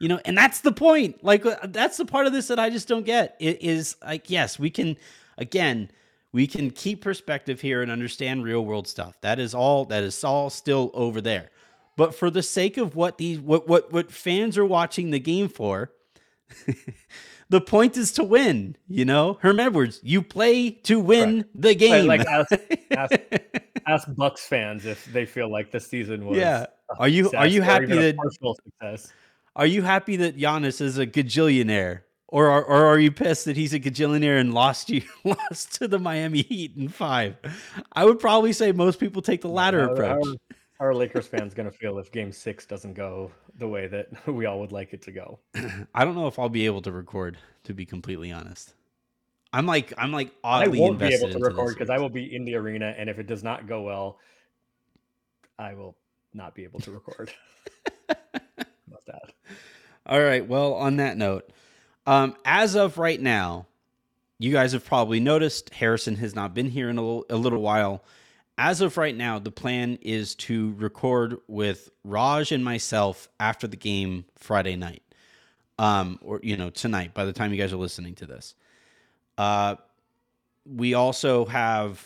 you 0.00 0.08
know, 0.08 0.18
and 0.24 0.38
that's 0.38 0.60
the 0.62 0.72
point. 0.72 1.22
Like 1.22 1.44
uh, 1.44 1.56
that's 1.64 1.98
the 1.98 2.06
part 2.06 2.26
of 2.26 2.32
this 2.32 2.48
that 2.48 2.58
I 2.58 2.70
just 2.70 2.88
don't 2.88 3.04
get. 3.04 3.36
It 3.38 3.60
is 3.62 3.96
like 4.02 4.30
yes, 4.30 4.58
we 4.58 4.70
can 4.70 4.96
again. 5.36 5.90
We 6.32 6.46
can 6.46 6.70
keep 6.70 7.00
perspective 7.02 7.60
here 7.60 7.80
and 7.82 7.90
understand 7.90 8.44
real 8.44 8.64
world 8.64 8.86
stuff. 8.86 9.18
That 9.22 9.38
is 9.38 9.54
all. 9.54 9.86
That 9.86 10.02
is 10.02 10.22
all 10.24 10.50
still 10.50 10.90
over 10.94 11.20
there. 11.20 11.50
But 11.96 12.14
for 12.14 12.30
the 12.30 12.42
sake 12.42 12.76
of 12.76 12.94
what 12.96 13.18
these 13.18 13.40
what 13.40 13.66
what 13.66 13.92
what 13.92 14.12
fans 14.12 14.58
are 14.58 14.64
watching 14.64 15.10
the 15.10 15.18
game 15.18 15.48
for, 15.48 15.90
the 17.48 17.60
point 17.60 17.96
is 17.96 18.12
to 18.12 18.24
win. 18.24 18.76
You 18.88 19.04
know, 19.04 19.38
Herm 19.40 19.58
Edwards, 19.58 20.00
you 20.02 20.22
play 20.22 20.70
to 20.70 21.00
win 21.00 21.44
the 21.54 21.68
Right, 21.70 21.78
game. 21.78 22.06
Like 22.06 22.26
ask, 22.26 22.52
ask, 22.90 23.12
ask 23.86 24.14
Bucks 24.14 24.46
fans 24.46 24.86
if 24.86 25.04
they 25.06 25.24
feel 25.26 25.50
like 25.50 25.70
the 25.70 25.80
season 25.80 26.26
was. 26.26 26.36
Yeah. 26.38 26.66
Are 26.98 27.08
you- 27.08 27.30
are 27.32 27.46
you 27.46 27.62
happy 27.62 27.86
that- 27.86 28.16
are 29.56 29.66
you 29.66 29.82
happy 29.82 30.16
that 30.16 30.38
Giannis 30.38 30.80
is 30.80 30.98
a 30.98 31.06
gajillionaire? 31.06 32.00
Or 32.30 32.50
are, 32.50 32.62
or 32.62 32.84
are 32.84 32.98
you 32.98 33.10
pissed 33.10 33.46
that 33.46 33.56
he's 33.56 33.72
a 33.72 33.80
gajillionaire 33.80 34.38
and 34.38 34.52
lost 34.52 34.90
you 34.90 35.02
lost 35.24 35.74
to 35.76 35.88
the 35.88 35.98
Miami 35.98 36.42
Heat 36.42 36.76
in 36.76 36.88
five? 36.88 37.36
I 37.92 38.04
would 38.04 38.18
probably 38.18 38.52
say 38.52 38.70
most 38.72 39.00
people 39.00 39.22
take 39.22 39.40
the 39.40 39.48
latter 39.48 39.86
How- 39.86 39.92
approach. 39.92 40.36
How 40.78 40.86
are 40.86 40.94
Lakers 40.94 41.26
fans 41.26 41.54
going 41.54 41.68
to 41.68 41.76
feel 41.76 41.98
if 41.98 42.12
Game 42.12 42.30
Six 42.30 42.64
doesn't 42.64 42.94
go 42.94 43.32
the 43.58 43.66
way 43.66 43.88
that 43.88 44.10
we 44.28 44.46
all 44.46 44.60
would 44.60 44.70
like 44.70 44.92
it 44.92 45.02
to 45.02 45.10
go? 45.10 45.40
I 45.94 46.04
don't 46.04 46.14
know 46.14 46.28
if 46.28 46.38
I'll 46.38 46.48
be 46.48 46.66
able 46.66 46.82
to 46.82 46.92
record, 46.92 47.36
to 47.64 47.74
be 47.74 47.84
completely 47.84 48.30
honest. 48.30 48.74
I'm 49.52 49.66
like 49.66 49.92
I'm 49.98 50.12
like 50.12 50.28
I 50.44 50.64
oddly 50.64 50.78
won't 50.78 50.98
be 50.98 51.06
able 51.06 51.30
to 51.30 51.38
record 51.38 51.74
because 51.74 51.90
I 51.90 51.98
will 51.98 52.10
be 52.10 52.32
in 52.34 52.44
the 52.44 52.54
arena, 52.54 52.94
and 52.96 53.10
if 53.10 53.18
it 53.18 53.26
does 53.26 53.42
not 53.42 53.66
go 53.66 53.82
well, 53.82 54.18
I 55.58 55.74
will 55.74 55.96
not 56.34 56.54
be 56.54 56.64
able 56.64 56.80
to 56.80 56.92
record. 56.92 57.32
About 58.08 59.04
that. 59.06 59.32
All 60.06 60.20
right. 60.20 60.46
Well, 60.46 60.74
on 60.74 60.96
that 60.96 61.16
note, 61.16 61.50
um, 62.08 62.36
as 62.42 62.74
of 62.74 62.96
right 62.96 63.20
now, 63.20 63.66
you 64.38 64.50
guys 64.50 64.72
have 64.72 64.82
probably 64.82 65.20
noticed 65.20 65.74
Harrison 65.74 66.16
has 66.16 66.34
not 66.34 66.54
been 66.54 66.70
here 66.70 66.88
in 66.88 66.96
a 66.96 67.02
little, 67.02 67.26
a 67.28 67.36
little 67.36 67.60
while. 67.60 68.02
As 68.56 68.80
of 68.80 68.96
right 68.96 69.14
now, 69.14 69.38
the 69.38 69.50
plan 69.50 69.98
is 70.00 70.34
to 70.36 70.72
record 70.78 71.36
with 71.48 71.90
Raj 72.04 72.50
and 72.50 72.64
myself 72.64 73.28
after 73.38 73.66
the 73.66 73.76
game 73.76 74.24
Friday 74.36 74.74
night, 74.74 75.02
um, 75.78 76.18
or 76.22 76.40
you 76.42 76.56
know 76.56 76.70
tonight. 76.70 77.12
By 77.12 77.26
the 77.26 77.32
time 77.34 77.52
you 77.52 77.60
guys 77.60 77.74
are 77.74 77.76
listening 77.76 78.14
to 78.16 78.26
this, 78.26 78.54
uh, 79.36 79.76
we 80.64 80.94
also 80.94 81.44
have 81.44 82.02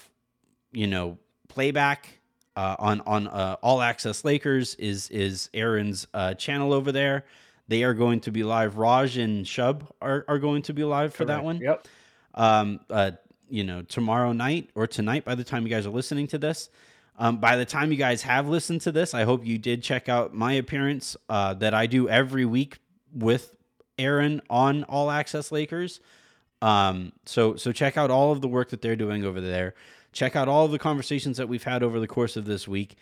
you 0.73 0.89
know 0.89 1.17
playback 1.47 2.19
uh, 2.57 2.75
on 2.77 3.03
on 3.03 3.29
uh, 3.29 3.57
All 3.63 3.81
Access 3.81 4.25
Lakers 4.25 4.75
is 4.75 5.09
is 5.11 5.49
Aaron's 5.55 6.09
uh, 6.13 6.35
channel 6.35 6.73
over 6.73 6.91
there. 6.91 7.25
They 7.69 7.85
are 7.85 7.95
going 7.95 8.21
to 8.21 8.33
be 8.33 8.43
live. 8.45 8.77
Raj 8.77 9.17
and 9.17 9.47
Shub 9.47 9.87
are, 10.01 10.25
are 10.29 10.39
going 10.39 10.63
to 10.63 10.75
be 10.75 10.85
live 10.85 11.15
for 11.15 11.25
that 11.25 11.45
one. 11.45 11.59
Yep. 11.59 11.89
Um, 12.35 12.81
uh, 12.91 13.13
you 13.49 13.65
know, 13.65 13.83
tomorrow 13.83 14.33
night 14.33 14.71
or 14.75 14.87
tonight 14.87 15.25
by 15.25 15.35
the 15.35 15.45
time 15.45 15.65
you 15.65 15.69
guys 15.69 15.87
are 15.87 15.91
listening 15.91 16.27
to 16.29 16.39
this. 16.39 16.71
Um, 17.19 17.39
by 17.39 17.57
the 17.57 17.65
time 17.67 17.93
you 17.93 17.99
guys 17.99 18.23
have 18.23 18.49
listened 18.49 18.81
to 18.83 18.93
this, 18.93 19.15
I 19.15 19.25
hope 19.25 19.45
you 19.47 19.59
did 19.59 19.83
check 19.83 20.09
out 20.09 20.35
my 20.35 20.55
appearance 20.55 21.17
uh, 21.29 21.55
that 21.55 21.75
I 21.75 21.87
do 21.87 22.09
every 22.09 22.47
week 22.47 22.79
with 23.15 23.55
Aaron 23.99 24.41
on 24.49 24.85
All 24.85 25.11
Access 25.11 25.53
Lakers. 25.53 26.01
Um, 26.63 27.13
so 27.27 27.57
so 27.57 27.73
check 27.73 27.97
out 27.97 28.11
all 28.11 28.33
of 28.33 28.41
the 28.41 28.49
work 28.49 28.71
that 28.71 28.81
they're 28.81 28.97
doing 28.97 29.25
over 29.25 29.41
there. 29.41 29.75
Check 30.13 30.37
out 30.37 30.49
all 30.49 30.65
of 30.65 30.73
the 30.73 30.79
conversations 30.79 31.37
that 31.37 31.49
we've 31.49 31.63
had 31.63 31.83
over 31.83 32.01
the 32.01 32.07
course 32.07 32.37
of 32.37 32.45
this 32.45 32.67
week. 32.67 32.97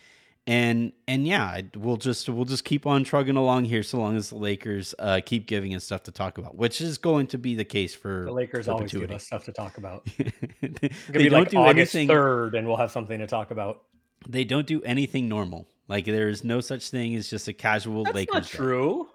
And 0.46 0.92
and 1.06 1.26
yeah, 1.26 1.60
we'll 1.76 1.98
just 1.98 2.28
we'll 2.28 2.44
just 2.46 2.64
keep 2.64 2.86
on 2.86 3.04
trugging 3.04 3.36
along 3.36 3.66
here 3.66 3.82
so 3.82 3.98
long 3.98 4.16
as 4.16 4.30
the 4.30 4.36
Lakers 4.36 4.94
uh, 4.98 5.20
keep 5.24 5.46
giving 5.46 5.74
us 5.74 5.84
stuff 5.84 6.02
to 6.04 6.12
talk 6.12 6.38
about, 6.38 6.56
which 6.56 6.80
is 6.80 6.98
going 6.98 7.26
to 7.28 7.38
be 7.38 7.54
the 7.54 7.64
case 7.64 7.94
for 7.94 8.24
The 8.24 8.32
Lakers 8.32 8.66
always 8.66 8.90
give 8.92 9.10
us 9.12 9.24
stuff 9.26 9.44
to 9.44 9.52
talk 9.52 9.76
about. 9.78 10.04
they 10.18 10.26
It 10.62 10.82
they 11.08 11.18
be 11.18 11.28
don't 11.28 11.40
like 11.42 11.50
do 11.50 11.58
August 11.58 11.94
anything. 11.94 12.08
third, 12.08 12.54
and 12.54 12.66
we'll 12.66 12.78
have 12.78 12.90
something 12.90 13.18
to 13.18 13.26
talk 13.26 13.50
about. 13.50 13.82
They 14.28 14.44
don't 14.44 14.66
do 14.66 14.82
anything 14.82 15.28
normal. 15.28 15.68
Like 15.88 16.04
there's 16.06 16.42
no 16.42 16.60
such 16.60 16.88
thing 16.90 17.14
as 17.16 17.28
just 17.28 17.46
a 17.46 17.52
casual 17.52 18.04
That's 18.04 18.14
Lakers. 18.14 18.34
not 18.34 18.42
day. 18.44 18.48
true. 18.48 19.08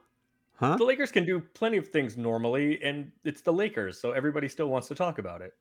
Huh? 0.58 0.78
The 0.78 0.86
Lakers 0.86 1.12
can 1.12 1.26
do 1.26 1.42
plenty 1.42 1.78
of 1.78 1.88
things 1.90 2.16
normally, 2.18 2.82
and 2.82 3.12
it's 3.26 3.42
the 3.42 3.52
Lakers, 3.52 4.00
so 4.00 4.12
everybody 4.12 4.48
still 4.48 4.68
wants 4.68 4.88
to 4.88 4.96
talk 4.96 5.18
about 5.20 5.42
it. 5.42 5.54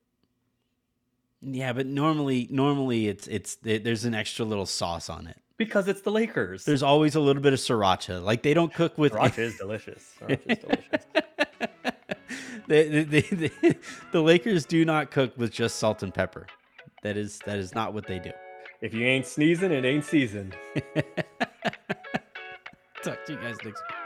Yeah, 1.41 1.73
but 1.73 1.85
normally 1.85 2.47
normally 2.49 3.07
it's 3.07 3.27
it's 3.27 3.55
there- 3.55 3.79
there's 3.79 4.05
an 4.05 4.13
extra 4.15 4.45
little 4.45 4.65
sauce 4.65 5.09
on 5.09 5.27
it. 5.27 5.37
Because 5.57 5.87
it's 5.87 6.01
the 6.01 6.11
Lakers. 6.11 6.65
There's 6.65 6.83
always 6.83 7.15
a 7.15 7.19
little 7.19 7.41
bit 7.41 7.53
of 7.53 7.59
sriracha. 7.59 8.21
Like 8.21 8.43
they 8.43 8.53
don't 8.53 8.73
cook 8.73 8.97
with 8.97 9.13
Sriracha 9.13 9.39
is 9.39 9.57
delicious. 9.57 10.11
Sriracha 10.19 10.51
is 10.51 10.57
delicious. 10.57 11.05
the, 12.67 13.03
the, 13.03 13.21
the, 13.21 13.77
the 14.11 14.21
Lakers 14.21 14.65
do 14.65 14.83
not 14.83 15.11
cook 15.11 15.31
with 15.37 15.51
just 15.51 15.77
salt 15.77 16.03
and 16.03 16.13
pepper. 16.13 16.47
That 17.03 17.17
is 17.17 17.39
that 17.45 17.57
is 17.59 17.73
not 17.75 17.93
what 17.93 18.07
they 18.07 18.19
do. 18.19 18.31
If 18.81 18.93
you 18.93 19.05
ain't 19.05 19.25
sneezing, 19.25 19.71
it 19.71 19.85
ain't 19.85 20.03
seasoned. 20.03 20.55
Talk 23.03 23.23
to 23.25 23.33
you 23.33 23.37
guys 23.37 23.57
next 23.63 23.65
week. 23.65 24.04